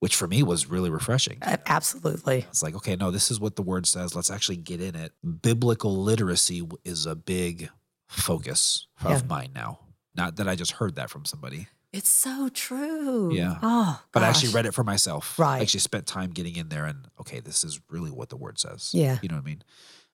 which 0.00 0.16
for 0.16 0.26
me 0.26 0.42
was 0.42 0.68
really 0.68 0.90
refreshing 0.90 1.38
A- 1.42 1.60
Absolutely. 1.70 2.38
it's 2.50 2.62
like 2.62 2.74
okay 2.74 2.96
no 2.96 3.10
this 3.12 3.30
is 3.30 3.38
what 3.38 3.54
the 3.54 3.62
word 3.62 3.86
says 3.86 4.14
let's 4.16 4.30
actually 4.30 4.56
get 4.58 4.80
in 4.80 4.96
it 4.96 5.12
biblical 5.42 5.96
literacy 6.02 6.66
is 6.84 7.06
a 7.06 7.14
big 7.14 7.70
focus 8.08 8.88
of 9.04 9.10
Yeah. 9.10 9.22
mine 9.28 9.50
now 9.54 9.78
not 10.14 10.36
that 10.36 10.48
i 10.48 10.54
just 10.54 10.72
heard 10.72 10.94
that 10.96 11.10
from 11.10 11.24
somebody 11.24 11.68
It's 11.92 12.08
so 12.08 12.48
true. 12.48 13.32
Yeah. 13.32 13.58
Oh, 13.62 14.02
but 14.12 14.22
i 14.22 14.28
actually 14.28 14.52
read 14.52 14.66
it 14.66 14.74
for 14.74 14.84
myself 14.84 15.38
Right. 15.38 15.58
I 15.58 15.60
actually 15.62 15.80
spent 15.80 16.06
time 16.06 16.30
getting 16.30 16.56
in 16.56 16.68
there 16.68 16.86
and 16.86 17.06
okay 17.20 17.40
this 17.40 17.64
is 17.64 17.80
really 17.88 18.10
what 18.10 18.28
the 18.30 18.36
word 18.36 18.58
says 18.58 18.90
Yeah. 18.92 19.18
you 19.22 19.28
know 19.28 19.36
what 19.36 19.42
i 19.44 19.50
mean 19.52 19.62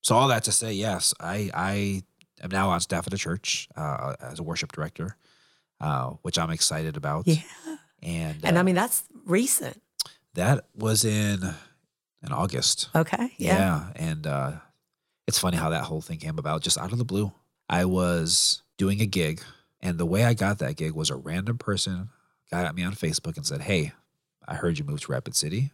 so 0.03 0.14
all 0.16 0.28
that 0.28 0.44
to 0.44 0.53
say 0.53 0.72
yes 0.72 1.14
i 1.20 1.51
i 1.55 2.03
am 2.42 2.51
now 2.51 2.68
on 2.70 2.80
staff 2.80 3.07
at 3.07 3.12
a 3.14 3.18
church 3.18 3.68
uh, 3.76 4.14
as 4.20 4.38
a 4.38 4.42
worship 4.42 4.72
director 4.72 5.16
uh, 5.80 6.11
which 6.22 6.38
i'm 6.38 6.51
excited 6.51 6.96
about 6.96 7.26
Yeah. 7.26 7.42
and 8.03 8.44
And 8.44 8.57
I 8.57 8.61
uh, 8.61 8.64
mean, 8.64 8.74
that's 8.74 9.03
recent. 9.26 9.80
that 10.34 10.64
was 10.74 11.05
in 11.05 11.38
in 12.24 12.32
august 12.32 12.88
Okay. 12.94 13.32
Yeah. 13.38 13.59
yeah. 13.59 14.07
And 14.11 14.26
uh, 14.26 14.53
it's 15.26 15.38
funny 15.38 15.57
how 15.57 15.70
that 15.70 15.84
whole 15.84 16.01
thing 16.03 16.18
came 16.18 16.38
about 16.38 16.62
just 16.62 16.76
out 16.78 16.92
of 16.92 16.98
the 16.98 17.05
blue. 17.05 17.32
I 17.68 17.84
was 17.84 18.62
doing 18.78 19.01
a 19.01 19.07
gig, 19.07 19.40
and 19.83 19.99
the 19.99 20.07
way 20.07 20.24
I 20.24 20.35
got 20.35 20.59
that 20.59 20.76
gig 20.76 20.93
was 20.93 21.11
a 21.11 21.16
random 21.16 21.59
person 21.59 22.11
got 22.51 22.64
at 22.64 22.74
me 22.74 22.83
on 22.83 22.93
Facebook 22.95 23.37
and 23.37 23.47
said, 23.47 23.62
Hey, 23.62 23.93
I 24.47 24.55
heard 24.55 24.78
you 24.78 24.85
moved 24.85 25.05
to 25.05 25.12
Rapid 25.12 25.35
City. 25.37 25.72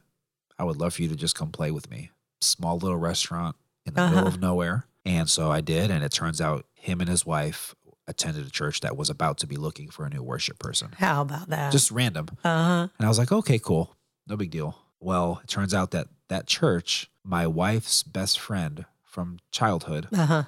I 0.59 0.64
would 0.64 0.76
love 0.76 0.94
for 0.94 1.02
you 1.02 1.09
to 1.09 1.16
just 1.16 1.34
come 1.34 1.50
play 1.50 1.70
with 1.70 1.90
me. 1.90 2.11
Small 2.40 2.78
little 2.78 2.98
restaurant 2.98 3.57
in 3.84 3.94
the 3.94 4.02
middle 4.04 4.18
Uh-huh. 4.20 4.28
of 4.28 4.40
nowhere. 4.40 4.86
And 5.04 5.28
so 5.30 5.50
I 5.50 5.61
did. 5.61 5.90
And 5.90 6.02
it 6.04 6.12
turns 6.12 6.40
out 6.40 6.66
him 6.74 7.00
and 7.00 7.09
his 7.09 7.24
wife 7.26 7.74
attended 8.09 8.46
a 8.46 8.50
church 8.50 8.80
that 8.80 8.96
was 8.96 9.11
about 9.11 9.38
to 9.38 9.46
be 9.46 9.57
looking 9.57 9.88
for 9.90 10.04
a 10.07 10.11
new 10.11 10.22
worship 10.22 10.59
person. 10.59 10.90
How 10.98 11.22
about 11.22 11.48
that? 11.48 11.72
Just 11.72 11.90
random. 11.90 12.28
uh 12.44 12.64
huh. 12.64 12.88
And 12.98 13.07
I 13.07 13.09
was 13.09 13.18
like, 13.18 13.32
okay, 13.32 13.59
cool. 13.59 13.96
No 14.28 14.36
big 14.36 14.50
deal. 14.50 14.76
Well, 15.00 15.40
it 15.42 15.48
turns 15.48 15.74
out 15.74 15.90
that 15.92 16.09
that 16.28 16.46
church, 16.46 17.09
my 17.24 17.46
wife's 17.46 18.02
best 18.02 18.38
friend 18.40 18.84
from 19.04 19.38
childhood, 19.50 20.09
Uh 20.12 20.26
huh. 20.26 20.42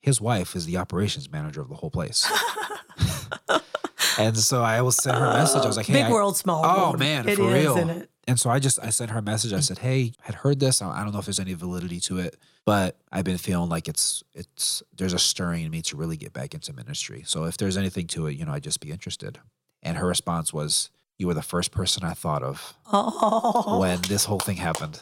his 0.00 0.20
wife 0.20 0.54
is 0.56 0.66
the 0.66 0.76
operations 0.76 1.30
manager 1.30 1.60
of 1.60 1.68
the 1.68 1.76
whole 1.76 1.90
place. 1.90 2.30
and 4.18 4.36
so 4.36 4.62
I 4.62 4.82
was 4.82 4.96
sent 4.96 5.16
her 5.16 5.24
a 5.26 5.32
message. 5.34 5.62
I 5.62 5.66
was 5.66 5.76
like, 5.76 5.88
uh, 5.88 5.92
hey, 5.92 5.98
big 6.02 6.04
I- 6.06 6.12
world, 6.12 6.36
small 6.36 6.62
Oh 6.64 6.82
world. 6.88 6.98
man, 6.98 7.28
It 7.28 7.36
for 7.36 7.54
is, 7.54 7.64
real. 7.64 8.02
And 8.28 8.40
so 8.40 8.50
I 8.50 8.58
just 8.58 8.78
I 8.82 8.90
sent 8.90 9.10
her 9.12 9.18
a 9.18 9.22
message. 9.22 9.52
I 9.52 9.60
said, 9.60 9.78
"Hey, 9.78 10.12
I 10.22 10.26
had 10.26 10.34
heard 10.36 10.58
this. 10.58 10.82
I 10.82 10.88
I 10.90 11.04
don't 11.04 11.12
know 11.12 11.20
if 11.20 11.26
there's 11.26 11.38
any 11.38 11.54
validity 11.54 12.00
to 12.00 12.18
it, 12.18 12.36
but 12.64 12.98
I've 13.12 13.24
been 13.24 13.38
feeling 13.38 13.68
like 13.68 13.86
it's 13.86 14.24
it's 14.34 14.82
there's 14.96 15.12
a 15.12 15.18
stirring 15.18 15.64
in 15.64 15.70
me 15.70 15.80
to 15.82 15.96
really 15.96 16.16
get 16.16 16.32
back 16.32 16.52
into 16.52 16.72
ministry. 16.72 17.22
So 17.24 17.44
if 17.44 17.56
there's 17.56 17.76
anything 17.76 18.08
to 18.08 18.26
it, 18.26 18.32
you 18.36 18.44
know, 18.44 18.52
I'd 18.52 18.64
just 18.64 18.80
be 18.80 18.90
interested." 18.90 19.38
And 19.82 19.96
her 19.98 20.06
response 20.08 20.52
was, 20.52 20.90
"You 21.18 21.28
were 21.28 21.34
the 21.34 21.42
first 21.42 21.70
person 21.70 22.02
I 22.02 22.14
thought 22.14 22.42
of 22.42 22.74
Oh. 22.92 23.78
when 23.78 24.00
this 24.02 24.24
whole 24.24 24.40
thing 24.40 24.56
happened." 24.56 25.00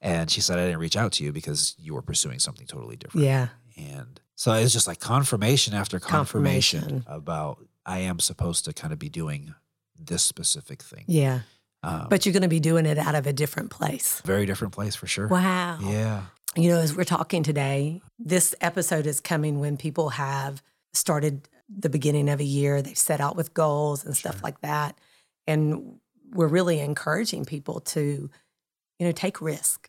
And 0.00 0.30
she 0.30 0.40
said, 0.40 0.58
"I 0.60 0.66
didn't 0.66 0.78
reach 0.78 0.96
out 0.96 1.10
to 1.14 1.24
you 1.24 1.32
because 1.32 1.74
you 1.80 1.94
were 1.94 2.02
pursuing 2.02 2.38
something 2.38 2.68
totally 2.68 2.94
different." 2.94 3.26
Yeah. 3.26 3.48
And 3.76 4.20
so 4.36 4.52
it's 4.54 4.72
just 4.72 4.86
like 4.86 5.00
confirmation 5.00 5.74
after 5.74 5.98
confirmation, 6.00 6.80
Confirmation. 6.80 7.04
about 7.14 7.58
I 7.86 7.98
am 8.00 8.18
supposed 8.18 8.64
to 8.66 8.72
kind 8.72 8.92
of 8.92 8.98
be 8.98 9.08
doing 9.08 9.54
this 9.98 10.22
specific 10.22 10.82
thing. 10.82 11.04
Yeah. 11.06 11.40
Um, 11.82 12.06
But 12.08 12.24
you're 12.24 12.32
going 12.32 12.42
to 12.42 12.48
be 12.48 12.60
doing 12.60 12.86
it 12.86 12.98
out 12.98 13.14
of 13.14 13.26
a 13.26 13.32
different 13.32 13.70
place. 13.70 14.20
very 14.24 14.46
different 14.46 14.72
place 14.72 14.94
for 14.96 15.06
sure. 15.06 15.26
Wow. 15.28 15.78
Yeah. 15.82 16.22
You 16.54 16.68
know, 16.70 16.78
as 16.80 16.94
we're 16.96 17.04
talking 17.04 17.42
today, 17.42 18.02
this 18.18 18.54
episode 18.60 19.06
is 19.06 19.20
coming 19.20 19.58
when 19.58 19.76
people 19.76 20.10
have 20.10 20.62
started 20.92 21.48
the 21.68 21.88
beginning 21.88 22.28
of 22.28 22.38
a 22.40 22.44
year, 22.44 22.82
they've 22.82 22.96
set 22.98 23.20
out 23.20 23.34
with 23.36 23.54
goals 23.54 24.04
and 24.04 24.16
stuff 24.16 24.42
like 24.42 24.60
that. 24.60 24.98
And 25.46 25.98
we're 26.32 26.46
really 26.48 26.78
encouraging 26.80 27.44
people 27.46 27.80
to, 27.80 28.30
you 28.98 29.06
know, 29.06 29.12
take 29.12 29.40
risk, 29.40 29.88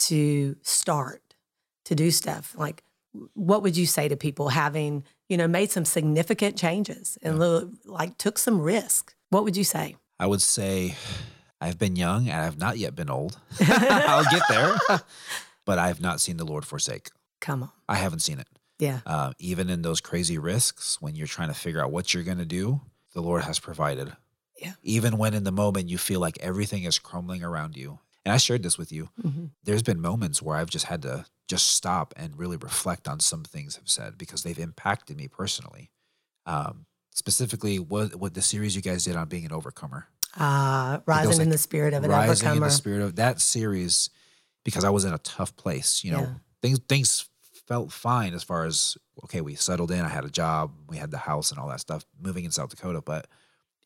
to 0.00 0.56
start, 0.62 1.22
to 1.84 1.94
do 1.94 2.10
stuff. 2.10 2.54
Like, 2.58 2.82
what 3.34 3.62
would 3.62 3.76
you 3.76 3.86
say 3.86 4.08
to 4.08 4.16
people 4.16 4.50
having, 4.50 5.04
you 5.28 5.36
know, 5.36 5.48
made 5.48 5.70
some 5.70 5.84
significant 5.84 6.56
changes 6.56 7.18
and 7.22 7.38
li- 7.38 7.70
like 7.84 8.18
took 8.18 8.38
some 8.38 8.60
risk? 8.60 9.14
What 9.30 9.44
would 9.44 9.56
you 9.56 9.64
say? 9.64 9.96
I 10.18 10.26
would 10.26 10.42
say 10.42 10.94
I've 11.60 11.78
been 11.78 11.96
young 11.96 12.28
and 12.28 12.40
I've 12.40 12.58
not 12.58 12.78
yet 12.78 12.94
been 12.94 13.10
old. 13.10 13.38
I'll 13.60 14.24
get 14.30 14.42
there. 14.48 14.76
but 15.64 15.78
I 15.78 15.88
have 15.88 16.00
not 16.00 16.20
seen 16.20 16.36
the 16.36 16.44
Lord 16.44 16.64
forsake. 16.64 17.10
Come 17.40 17.62
on. 17.62 17.70
I 17.88 17.96
haven't 17.96 18.20
seen 18.20 18.38
it. 18.38 18.48
Yeah. 18.78 19.00
Uh, 19.04 19.32
even 19.38 19.68
in 19.68 19.82
those 19.82 20.00
crazy 20.00 20.38
risks, 20.38 21.00
when 21.00 21.14
you're 21.14 21.26
trying 21.26 21.48
to 21.48 21.54
figure 21.54 21.82
out 21.82 21.92
what 21.92 22.14
you're 22.14 22.22
going 22.22 22.38
to 22.38 22.46
do, 22.46 22.80
the 23.12 23.20
Lord 23.20 23.44
has 23.44 23.58
provided. 23.58 24.12
Yeah. 24.58 24.72
Even 24.82 25.18
when 25.18 25.34
in 25.34 25.44
the 25.44 25.52
moment 25.52 25.88
you 25.88 25.98
feel 25.98 26.20
like 26.20 26.38
everything 26.40 26.84
is 26.84 26.98
crumbling 26.98 27.42
around 27.42 27.76
you. 27.76 27.98
And 28.24 28.32
I 28.32 28.36
shared 28.36 28.62
this 28.62 28.76
with 28.78 28.92
you. 28.92 29.08
Mm-hmm. 29.22 29.46
There's 29.64 29.82
been 29.82 30.00
moments 30.00 30.42
where 30.42 30.56
I've 30.56 30.70
just 30.70 30.86
had 30.86 31.02
to 31.02 31.24
just 31.50 31.66
stop 31.72 32.14
and 32.16 32.38
really 32.38 32.56
reflect 32.56 33.08
on 33.08 33.18
some 33.20 33.42
things 33.42 33.76
I've 33.76 33.88
said 33.90 34.16
because 34.16 34.42
they've 34.44 34.58
impacted 34.58 35.16
me 35.16 35.26
personally. 35.28 35.90
Um, 36.46 36.86
specifically, 37.10 37.78
what 37.78 38.14
what 38.16 38.34
the 38.34 38.42
series 38.42 38.76
you 38.76 38.82
guys 38.82 39.04
did 39.04 39.16
on 39.16 39.28
being 39.28 39.44
an 39.44 39.52
overcomer, 39.52 40.06
Uh, 40.36 41.00
rising 41.06 41.40
in 41.42 41.48
the 41.50 41.58
spirit 41.58 41.92
of 41.92 42.04
an 42.04 42.10
rising 42.10 42.46
overcomer. 42.46 42.54
in 42.56 42.62
the 42.62 42.70
spirit 42.70 43.02
of 43.02 43.16
that 43.16 43.40
series, 43.40 44.10
because 44.64 44.84
I 44.84 44.90
was 44.90 45.04
in 45.04 45.12
a 45.12 45.18
tough 45.18 45.54
place. 45.56 46.04
You 46.04 46.12
know, 46.12 46.20
Yeah. 46.20 46.34
things 46.62 46.78
things 46.88 47.28
felt 47.66 47.92
fine 47.92 48.32
as 48.34 48.42
far 48.44 48.64
as 48.64 48.96
okay, 49.24 49.40
we 49.40 49.54
settled 49.54 49.90
in. 49.90 50.00
I 50.04 50.08
had 50.08 50.24
a 50.24 50.30
job, 50.30 50.72
we 50.88 50.96
had 50.96 51.10
the 51.10 51.18
house 51.18 51.50
and 51.50 51.58
all 51.60 51.68
that 51.68 51.80
stuff, 51.80 52.04
moving 52.18 52.44
in 52.44 52.50
South 52.52 52.70
Dakota, 52.70 53.00
but 53.02 53.26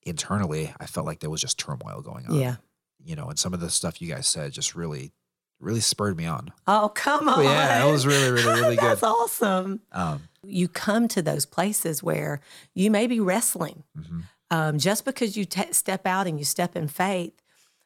internally, 0.04 0.72
I 0.78 0.86
felt 0.86 1.06
like 1.06 1.20
there 1.20 1.30
was 1.30 1.40
just 1.40 1.58
turmoil 1.58 2.02
going 2.02 2.26
on. 2.26 2.34
yeah. 2.36 2.56
you 3.02 3.16
know, 3.16 3.28
and 3.28 3.38
some 3.38 3.52
of 3.52 3.60
the 3.60 3.68
stuff 3.70 4.00
you 4.00 4.08
guys 4.08 4.26
said 4.26 4.52
just 4.52 4.74
really, 4.74 5.12
really 5.60 5.80
spurred 5.80 6.16
me 6.16 6.26
on. 6.26 6.52
Oh, 6.66 6.90
come 6.94 7.28
on. 7.28 7.44
Yeah, 7.44 7.86
it 7.86 7.90
was 7.90 8.06
really, 8.06 8.30
really, 8.32 8.60
really 8.60 8.76
good. 8.76 8.84
That's 8.84 9.02
awesome. 9.02 9.80
Um, 9.92 10.28
You 10.42 10.68
come 10.68 11.08
to 11.08 11.22
those 11.22 11.46
places 11.46 12.02
where 12.02 12.40
you 12.74 12.90
may 12.90 13.06
be 13.06 13.20
wrestling. 13.20 13.84
mhm. 13.98 14.24
Um, 14.50 14.78
just 14.78 15.04
because 15.04 15.36
you 15.36 15.44
te- 15.46 15.72
step 15.72 16.06
out 16.06 16.26
and 16.26 16.38
you 16.38 16.44
step 16.44 16.76
in 16.76 16.86
faith, 16.86 17.32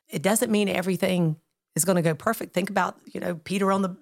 it 0.09 0.23
doesn't 0.23 0.51
mean 0.51 0.69
everything 0.69 1.37
is 1.77 1.85
going 1.85 1.97
to 1.97 2.03
go 2.03 2.15
perfect. 2.15 2.53
Think 2.53 2.69
about, 2.69 2.99
you 3.13 3.21
know, 3.21 3.37
Peter 3.37 3.71
on 3.73 3.83
the 3.83 3.97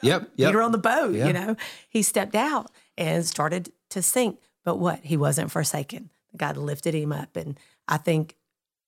Yep, 0.00 0.30
yep. 0.36 0.48
Peter 0.50 0.62
on 0.62 0.72
the 0.72 0.78
boat, 0.78 1.14
Yeah. 1.14 1.26
you 1.26 1.32
know. 1.32 1.56
He 1.88 2.02
stepped 2.02 2.34
out 2.36 2.70
and 2.96 3.26
started 3.26 3.72
to 3.90 4.00
sink. 4.00 4.38
But 4.64 4.76
what? 4.78 5.00
He 5.02 5.16
wasn't 5.16 5.50
forsaken. 5.50 6.10
God 6.36 6.56
lifted 6.56 6.94
him 6.94 7.12
up. 7.12 7.36
And 7.36 7.58
I 7.88 7.96
think 7.98 8.36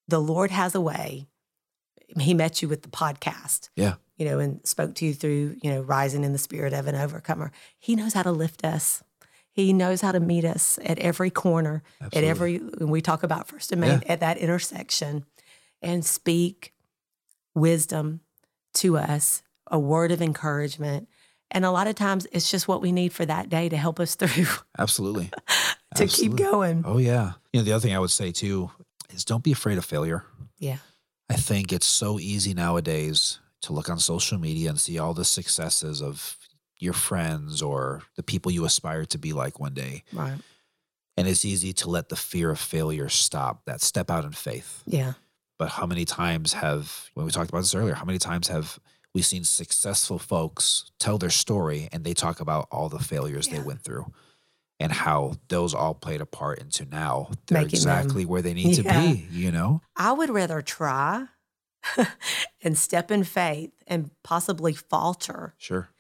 the 0.09 0.21
Lord 0.21 0.51
has 0.53 0.75
a 0.75 0.81
way. 0.81 1.27
He 2.19 2.33
met 2.35 2.63
you 2.63 2.69
with 2.69 2.83
the 2.83 2.89
podcast, 2.89 3.69
Yeah, 3.77 3.95
you 4.21 4.27
know, 4.27 4.39
and 4.39 4.61
spoke 4.65 4.95
to 4.97 5.07
you 5.07 5.15
through, 5.15 5.57
you 5.63 5.71
know, 5.71 5.81
rising 5.81 6.25
in 6.25 6.33
the 6.33 6.39
spirit 6.39 6.75
of 6.75 6.87
an 6.87 6.95
overcomer. 6.95 7.51
He 7.79 7.97
knows 7.97 8.13
how 8.13 8.23
to 8.23 8.31
lift 8.31 8.67
us. 8.67 9.03
He 9.51 9.73
knows 9.73 10.03
how 10.03 10.13
to 10.13 10.21
meet 10.21 10.45
us 10.45 10.79
at 10.85 10.99
every 10.99 11.31
corner, 11.31 11.83
Absolutely. 12.03 12.19
at 12.19 12.31
every, 12.31 12.59
when 12.59 12.91
we 12.91 13.01
talk 13.01 13.23
about 13.23 13.49
First 13.49 13.73
and 13.73 13.81
Main, 13.81 14.03
at 14.07 14.21
that 14.21 14.37
intersection 14.37 15.25
and 15.81 16.05
speak 16.05 16.75
wisdom 17.55 18.21
to 18.75 18.99
us, 18.99 19.43
a 19.69 19.79
word 19.79 20.13
of 20.13 20.21
encouragement. 20.21 21.09
And 21.51 21.65
a 21.65 21.71
lot 21.71 21.87
of 21.87 21.95
times 21.95 22.27
it's 22.31 22.51
just 22.51 22.69
what 22.69 22.83
we 22.83 22.93
need 22.93 23.15
for 23.15 23.25
that 23.25 23.49
day 23.49 23.71
to 23.71 23.77
help 23.79 23.99
us 23.99 24.15
through 24.17 24.45
absolutely. 24.79 25.31
to 25.97 26.07
keep 26.07 26.37
going. 26.37 26.83
Oh 26.87 26.99
yeah. 26.99 27.33
You 27.55 27.61
know, 27.61 27.65
the 27.65 27.73
other 27.73 27.83
thing 27.83 27.97
I 27.97 28.01
would 28.01 28.11
say 28.11 28.33
too 28.33 28.71
is 29.09 29.25
don't 29.25 29.43
be 29.43 29.53
afraid 29.53 29.79
of 29.79 29.87
failure. 29.87 30.25
Yeah. 30.59 30.79
I 31.31 31.37
think 31.37 31.73
it's 31.73 31.87
so 31.87 32.21
easy 32.21 32.53
nowadays 32.53 33.39
to 33.63 33.73
look 33.73 33.89
on 33.91 33.99
social 33.99 34.39
media 34.39 34.69
and 34.71 34.81
see 34.81 34.99
all 34.99 35.15
the 35.15 35.25
successes 35.25 36.01
of 36.03 36.37
your 36.79 36.93
friends 36.95 37.61
or 37.63 38.03
the 38.17 38.23
people 38.23 38.51
you 38.51 38.65
aspire 38.65 39.05
to 39.05 39.19
be 39.19 39.33
like 39.33 39.61
one 39.61 39.75
day. 39.75 40.03
Right. 40.13 40.39
And 41.17 41.29
it's 41.29 41.45
easy 41.45 41.73
to 41.75 41.91
let 41.91 42.09
the 42.09 42.17
fear 42.17 42.51
of 42.51 42.59
failure 42.59 43.09
stop 43.11 43.65
that 43.67 43.83
step 43.83 44.11
out 44.11 44.25
in 44.25 44.33
faith. 44.33 44.83
Yeah. 44.87 45.13
But 45.59 45.69
how 45.69 45.85
many 45.85 46.07
times 46.07 46.55
have, 46.55 47.11
when 47.13 47.27
we 47.27 47.33
talked 47.33 47.51
about 47.51 47.61
this 47.61 47.75
earlier, 47.75 47.95
how 47.95 48.07
many 48.07 48.19
times 48.19 48.49
have 48.49 48.79
we 49.15 49.21
seen 49.21 49.45
successful 49.45 50.19
folks 50.19 50.91
tell 50.99 51.19
their 51.19 51.29
story 51.31 51.89
and 51.93 52.03
they 52.05 52.15
talk 52.15 52.41
about 52.41 52.67
all 52.71 52.89
the 52.89 52.99
failures 52.99 53.49
they 53.49 53.59
went 53.59 53.83
through 53.83 54.11
and 54.79 54.91
how 54.93 55.35
those 55.49 55.75
all 55.75 55.93
played 55.93 56.23
a 56.23 56.27
part 56.27 56.61
into 56.61 56.87
now 56.87 57.29
they're 57.49 57.59
Making 57.65 57.81
them- 57.81 57.99
exactly 57.99 58.25
where 58.25 58.41
they 58.41 58.55
need 58.55 58.79
Yeah. 58.79 58.91
to 58.95 59.01
be, 59.15 59.27
you 59.31 59.51
know? 59.53 59.83
I 59.97 60.13
would 60.13 60.31
rather 60.31 60.63
try 60.63 61.27
and 62.63 62.77
step 62.77 63.11
in 63.11 63.25
faith 63.25 63.73
and 63.87 64.11
possibly 64.23 64.73
falter 64.75 65.55
Sure. 65.59 65.91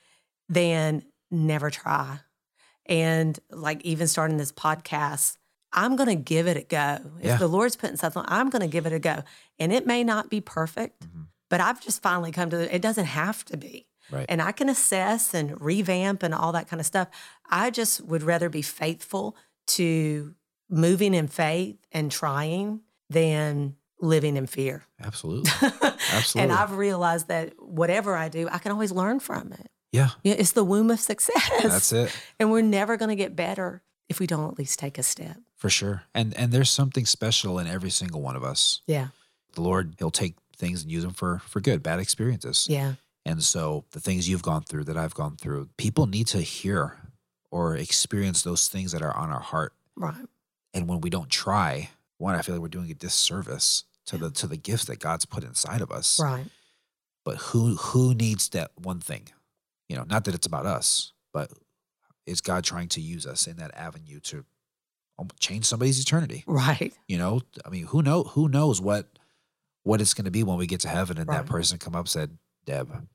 than 0.48 1.04
never 1.30 1.70
try. 1.70 2.20
And 2.86 3.38
like 3.50 3.82
even 3.82 4.08
starting 4.08 4.36
this 4.36 4.52
podcast, 4.52 5.36
I'm 5.72 5.94
going 5.96 6.08
to 6.08 6.16
give 6.16 6.46
it 6.48 6.56
a 6.56 6.62
go. 6.62 6.98
If 7.20 7.24
Yeah. 7.26 7.36
the 7.36 7.46
Lord's 7.46 7.76
putting 7.76 7.96
something, 7.96 8.24
I'm 8.26 8.50
going 8.50 8.62
to 8.62 8.68
give 8.68 8.86
it 8.86 8.92
a 8.92 8.98
go. 8.98 9.22
And 9.58 9.72
it 9.72 9.86
may 9.86 10.02
not 10.02 10.28
be 10.28 10.40
perfect, 10.40 11.02
Mhm. 11.06 11.26
but 11.48 11.60
I've 11.60 11.80
just 11.80 12.02
finally 12.02 12.32
come 12.32 12.50
to 12.50 12.56
the, 12.56 12.74
it 12.74 12.82
doesn't 12.82 13.04
have 13.06 13.44
to 13.46 13.56
be. 13.56 13.86
Right. 14.10 14.26
And 14.28 14.42
I 14.42 14.50
can 14.50 14.68
assess 14.68 15.32
and 15.34 15.60
revamp 15.60 16.24
and 16.24 16.34
all 16.34 16.50
that 16.52 16.66
kind 16.68 16.80
of 16.80 16.86
stuff. 16.86 17.08
I 17.48 17.70
just 17.70 18.00
would 18.00 18.24
rather 18.24 18.48
be 18.48 18.62
faithful 18.62 19.36
to 19.68 20.34
moving 20.68 21.14
in 21.14 21.28
faith 21.28 21.76
and 21.92 22.10
trying 22.10 22.80
than 23.08 23.76
living 24.00 24.36
in 24.36 24.46
fear. 24.46 24.84
Absolutely. 25.02 25.50
Absolutely. 26.12 26.42
and 26.42 26.52
I've 26.52 26.72
realized 26.76 27.28
that 27.28 27.52
whatever 27.58 28.16
I 28.16 28.28
do, 28.28 28.48
I 28.50 28.58
can 28.58 28.72
always 28.72 28.92
learn 28.92 29.20
from 29.20 29.52
it. 29.52 29.70
yeah. 29.92 30.10
Yeah, 30.22 30.34
it's 30.38 30.52
the 30.52 30.64
womb 30.64 30.90
of 30.90 31.00
success. 31.00 31.50
That's 31.62 31.92
it. 31.92 32.16
And 32.38 32.50
we're 32.50 32.62
never 32.62 32.96
going 32.96 33.10
to 33.10 33.16
get 33.16 33.36
better 33.36 33.82
if 34.08 34.18
we 34.18 34.26
don't 34.26 34.50
at 34.50 34.58
least 34.58 34.78
take 34.78 34.98
a 34.98 35.02
step. 35.02 35.36
For 35.56 35.68
sure. 35.70 36.04
And 36.14 36.34
and 36.36 36.52
there's 36.52 36.70
something 36.70 37.04
special 37.06 37.58
in 37.58 37.66
every 37.66 37.90
single 37.90 38.22
one 38.22 38.34
of 38.36 38.42
us. 38.42 38.80
Yeah. 38.86 39.08
The 39.52 39.60
Lord, 39.60 39.94
He'll 39.98 40.10
take 40.10 40.34
things 40.56 40.82
and 40.82 40.90
use 40.90 41.02
them 41.02 41.12
for 41.12 41.40
for 41.46 41.60
good, 41.60 41.82
bad 41.82 42.00
experiences. 42.00 42.66
Yeah. 42.68 42.94
And 43.26 43.42
so 43.42 43.84
the 43.90 44.00
things 44.00 44.28
you've 44.28 44.42
gone 44.42 44.62
through 44.62 44.84
that 44.84 44.96
I've 44.96 45.14
gone 45.14 45.36
through, 45.36 45.68
people 45.76 46.06
need 46.06 46.26
to 46.28 46.38
hear 46.40 46.96
or 47.50 47.76
experience 47.76 48.42
those 48.42 48.68
things 48.68 48.92
that 48.92 49.02
are 49.02 49.14
on 49.14 49.30
our 49.30 49.40
heart. 49.40 49.74
Right. 49.94 50.24
And 50.72 50.88
when 50.88 51.00
we 51.02 51.10
don't 51.10 51.28
try, 51.28 51.90
one, 52.16 52.34
I 52.34 52.42
feel 52.42 52.54
like 52.54 52.62
we're 52.62 52.68
doing 52.68 52.90
a 52.90 52.94
disservice 52.94 53.84
to 54.06 54.16
the 54.18 54.30
to 54.30 54.46
the 54.46 54.56
gifts 54.56 54.86
that 54.86 54.98
God's 54.98 55.24
put 55.24 55.44
inside 55.44 55.80
of 55.80 55.90
us. 55.90 56.18
Right. 56.20 56.46
But 57.24 57.36
who 57.36 57.76
who 57.76 58.14
needs 58.14 58.48
that 58.50 58.70
one 58.76 59.00
thing? 59.00 59.28
You 59.88 59.96
know, 59.96 60.04
not 60.04 60.24
that 60.24 60.34
it's 60.34 60.46
about 60.46 60.66
us, 60.66 61.12
but 61.32 61.50
is 62.26 62.40
God 62.40 62.64
trying 62.64 62.88
to 62.88 63.00
use 63.00 63.26
us 63.26 63.46
in 63.46 63.56
that 63.56 63.74
avenue 63.74 64.20
to 64.20 64.44
um, 65.18 65.28
change 65.38 65.64
somebody's 65.66 66.00
eternity? 66.00 66.44
Right. 66.46 66.92
You 67.08 67.18
know, 67.18 67.40
I 67.64 67.70
mean, 67.70 67.86
who 67.86 68.02
know 68.02 68.22
who 68.22 68.48
knows 68.48 68.80
what 68.80 69.06
what 69.82 70.00
it's 70.00 70.14
going 70.14 70.26
to 70.26 70.30
be 70.30 70.42
when 70.42 70.56
we 70.58 70.66
get 70.66 70.80
to 70.80 70.88
heaven 70.88 71.18
and 71.18 71.28
Right. 71.28 71.38
that 71.38 71.46
person 71.46 71.78
come 71.78 71.94
up 71.96 72.06
said, 72.08 72.38
"Deb, 72.64 73.06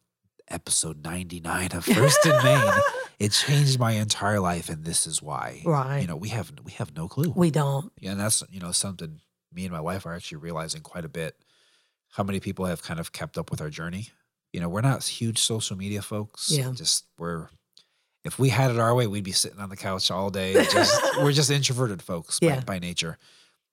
episode 0.47 1.03
99 1.03 1.71
of 1.73 1.85
First 1.85 2.25
and 2.25 2.43
Main, 2.43 2.73
it 3.19 3.31
changed 3.31 3.79
my 3.79 3.93
entire 3.93 4.39
life 4.39 4.69
and 4.69 4.83
this 4.83 5.07
is 5.07 5.21
why." 5.21 5.61
Right. 5.65 6.01
You 6.01 6.07
know, 6.07 6.15
we 6.15 6.29
have 6.29 6.51
we 6.63 6.71
have 6.73 6.95
no 6.95 7.07
clue. 7.07 7.31
We 7.35 7.51
don't. 7.51 7.91
Yeah, 7.99 8.11
and 8.11 8.19
that's 8.19 8.43
you 8.49 8.59
know 8.59 8.71
something 8.71 9.21
me 9.55 9.63
and 9.65 9.71
my 9.71 9.81
wife 9.81 10.05
are 10.05 10.13
actually 10.13 10.37
realizing 10.37 10.81
quite 10.81 11.05
a 11.05 11.09
bit. 11.09 11.35
How 12.09 12.23
many 12.23 12.39
people 12.39 12.65
have 12.65 12.81
kind 12.83 12.99
of 12.99 13.11
kept 13.11 13.37
up 13.37 13.51
with 13.51 13.61
our 13.61 13.69
journey? 13.69 14.09
You 14.53 14.59
know, 14.61 14.69
we're 14.69 14.81
not 14.81 15.03
huge 15.03 15.39
social 15.39 15.75
media 15.77 16.01
folks. 16.01 16.49
Yeah. 16.51 16.71
Just 16.73 17.05
we're 17.17 17.49
if 18.23 18.39
we 18.39 18.49
had 18.49 18.71
it 18.71 18.79
our 18.79 18.95
way, 18.95 19.05
we'd 19.07 19.23
be 19.23 19.31
sitting 19.31 19.59
on 19.59 19.69
the 19.69 19.75
couch 19.75 20.09
all 20.11 20.29
day. 20.29 20.53
Just 20.53 20.99
we're 21.17 21.31
just 21.31 21.51
introverted 21.51 22.01
folks 22.01 22.39
Yeah. 22.41 22.57
by, 22.61 22.63
by 22.75 22.79
nature. 22.79 23.17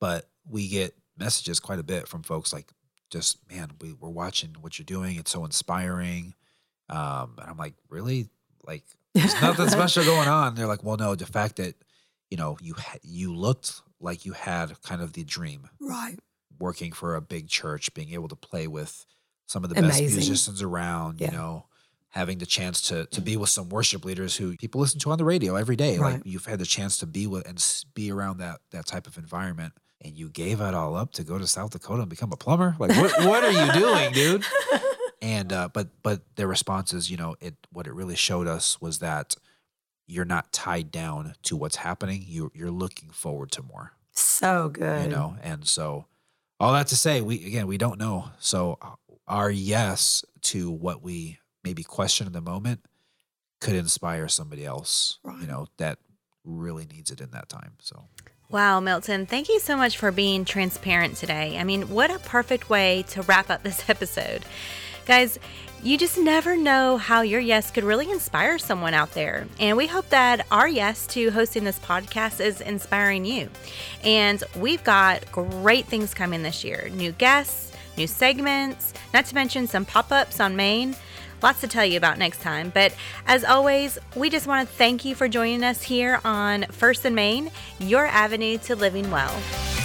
But 0.01 0.28
we 0.49 0.68
get 0.68 0.95
messages 1.16 1.61
quite 1.61 1.78
a 1.78 1.83
bit 1.85 2.09
from 2.09 2.22
folks 2.22 2.53
like 2.53 2.72
just 3.11 3.39
man, 3.51 3.70
we, 3.80 3.93
we're 3.93 4.09
watching 4.09 4.57
what 4.61 4.78
you're 4.78 4.85
doing. 4.85 5.16
It's 5.16 5.30
so 5.30 5.45
inspiring. 5.45 6.35
Um, 6.89 7.35
and 7.39 7.49
I'm 7.51 7.57
like, 7.57 7.74
really? 7.89 8.28
Like 8.66 8.83
there's 9.14 9.41
nothing 9.41 9.68
special 9.70 10.05
going 10.05 10.28
on. 10.28 10.55
They're 10.55 10.66
like, 10.66 10.83
well, 10.83 10.97
no, 10.97 11.14
the 11.14 11.26
fact 11.26 11.57
that 11.57 11.74
you 12.30 12.37
know 12.37 12.57
you 12.61 12.74
ha- 12.74 12.99
you 13.03 13.35
looked 13.35 13.83
like 14.03 14.26
you 14.26 14.32
had 14.32 14.80
kind 14.82 15.00
of 15.00 15.12
the 15.14 15.24
dream 15.24 15.68
Right. 15.80 16.18
working 16.59 16.92
for 16.92 17.14
a 17.14 17.20
big 17.20 17.48
church, 17.48 17.94
being 17.94 18.12
able 18.12 18.28
to 18.28 18.36
play 18.36 18.66
with 18.66 19.07
some 19.46 19.64
of 19.64 19.70
the 19.70 19.80
best 19.80 20.00
musicians 20.00 20.61
around, 20.62 21.20
you 21.20 21.30
know, 21.30 21.66
having 22.11 22.38
the 22.38 22.46
chance 22.46 22.82
to 22.88 23.07
to 23.07 23.20
be 23.20 23.36
with 23.36 23.48
some 23.48 23.68
worship 23.70 24.05
leaders 24.05 24.36
who 24.36 24.57
people 24.57 24.80
listen 24.80 25.00
to 25.00 25.11
on 25.11 25.18
the 25.18 25.24
radio 25.24 25.57
every 25.57 25.76
day. 25.76 25.98
Like 25.98 26.22
you've 26.24 26.46
had 26.46 26.59
the 26.59 26.66
chance 26.66 26.98
to 26.98 27.07
be 27.07 27.26
with 27.26 27.46
and 27.48 27.59
be 27.94 28.11
around 28.12 28.38
that 28.38 28.61
that 28.70 28.86
type 28.86 29.07
of 29.07 29.16
environment. 29.18 29.72
And 30.05 30.16
you 30.18 30.28
gave 30.30 30.61
it 30.61 30.74
all 30.74 30.96
up 30.96 31.12
to 31.12 31.22
go 31.22 31.38
to 31.38 31.46
South 31.46 31.70
Dakota 31.70 32.00
and 32.03 32.11
become 32.11 32.32
a 32.32 32.36
plumber? 32.36 32.74
Like 32.78 32.90
what 32.96 33.12
what 33.24 33.44
are 33.44 33.53
you 33.53 33.72
doing, 33.72 34.12
dude? 34.12 34.44
And 35.22 35.53
uh, 35.53 35.68
but 35.72 35.88
but 36.03 36.22
their 36.34 36.48
response 36.48 36.92
is, 36.92 37.09
you 37.09 37.16
know, 37.16 37.36
it 37.40 37.55
what 37.72 37.86
it 37.86 37.92
really 37.94 38.16
showed 38.16 38.48
us 38.48 38.80
was 38.80 38.98
that 38.98 39.36
you're 40.12 40.24
not 40.24 40.52
tied 40.52 40.90
down 40.90 41.34
to 41.44 41.56
what's 41.56 41.76
happening. 41.76 42.24
You 42.26 42.50
you're 42.54 42.70
looking 42.70 43.10
forward 43.10 43.50
to 43.52 43.62
more 43.62 43.92
So 44.12 44.68
good. 44.68 45.04
you 45.04 45.08
know 45.10 45.36
and 45.42 45.66
so 45.66 46.06
all 46.60 46.72
that 46.74 46.86
to 46.88 46.96
say 46.96 47.20
we 47.20 47.44
again 47.46 47.66
we 47.66 47.78
don't 47.78 47.98
know 47.98 48.30
so 48.38 48.78
uh, 48.82 48.90
our 49.26 49.50
yes 49.50 50.24
to 50.42 50.70
what 50.70 51.02
we 51.02 51.38
maybe 51.64 51.82
question 51.82 52.26
in 52.26 52.32
the 52.32 52.40
moment 52.40 52.80
could 53.60 53.74
inspire 53.74 54.28
somebody 54.28 54.64
else 54.64 55.18
you 55.40 55.46
know 55.46 55.66
that 55.78 55.98
really 56.44 56.84
needs 56.86 57.10
it 57.10 57.20
in 57.20 57.30
that 57.30 57.48
time 57.48 57.72
so 57.80 58.04
Wow, 58.50 58.80
Milton, 58.80 59.24
thank 59.24 59.48
you 59.48 59.58
so 59.60 59.78
much 59.78 59.96
for 59.96 60.12
being 60.12 60.44
transparent 60.44 61.16
today. 61.16 61.56
I 61.58 61.64
mean, 61.64 61.88
what 61.88 62.10
a 62.10 62.18
perfect 62.18 62.68
way 62.68 63.02
to 63.08 63.22
wrap 63.22 63.48
up 63.48 63.62
this 63.62 63.82
episode. 63.88 64.44
Guys, 65.07 65.38
you 65.82 65.98
just 65.98 66.16
never 66.16 66.57
know 66.57 66.96
how 66.96 67.22
your 67.22 67.40
yes 67.40 67.72
could 67.72 67.82
really 67.82 68.09
inspire 68.11 68.57
someone 68.59 68.94
out 68.94 69.11
there. 69.12 69.48
And 69.59 69.76
we 69.76 69.88
hope 69.88 70.09
that 70.11 70.46
our 70.53 70.68
yes 70.68 71.09
to 71.09 71.30
hosting 71.30 71.64
this 71.64 71.78
podcast 71.80 72.40
is 72.40 72.61
inspiring 72.61 73.24
you. 73.24 73.48
And 74.05 74.42
we've 74.57 74.82
got 74.84 75.30
great 75.32 75.86
things 75.86 76.14
coming 76.14 76.42
this 76.42 76.62
year 76.62 76.88
new 76.90 77.11
guests, 77.12 77.72
new 77.96 78.07
segments, 78.07 78.94
not 79.12 79.26
to 79.26 79.34
mention 79.34 79.66
some 79.66 79.84
pop 79.84 80.12
ups 80.12 80.38
on 80.38 80.55
Main. 80.55 80.94
Lots 81.42 81.61
to 81.62 81.66
tell 81.66 81.84
you 81.84 81.96
about 81.96 82.18
next 82.18 82.40
time. 82.40 82.70
But 82.72 82.94
as 83.26 83.42
always, 83.42 83.98
we 84.14 84.30
just 84.30 84.46
want 84.46 84.68
to 84.68 84.74
thank 84.76 85.05
you 85.05 85.16
for 85.16 85.26
joining 85.26 85.64
us 85.64 85.82
here 85.82 86.20
on 86.24 86.62
First 86.70 87.05
and 87.05 87.16
Main, 87.16 87.50
your 87.80 88.07
avenue 88.07 88.59
to 88.59 88.76
living 88.76 89.11
well. 89.11 89.82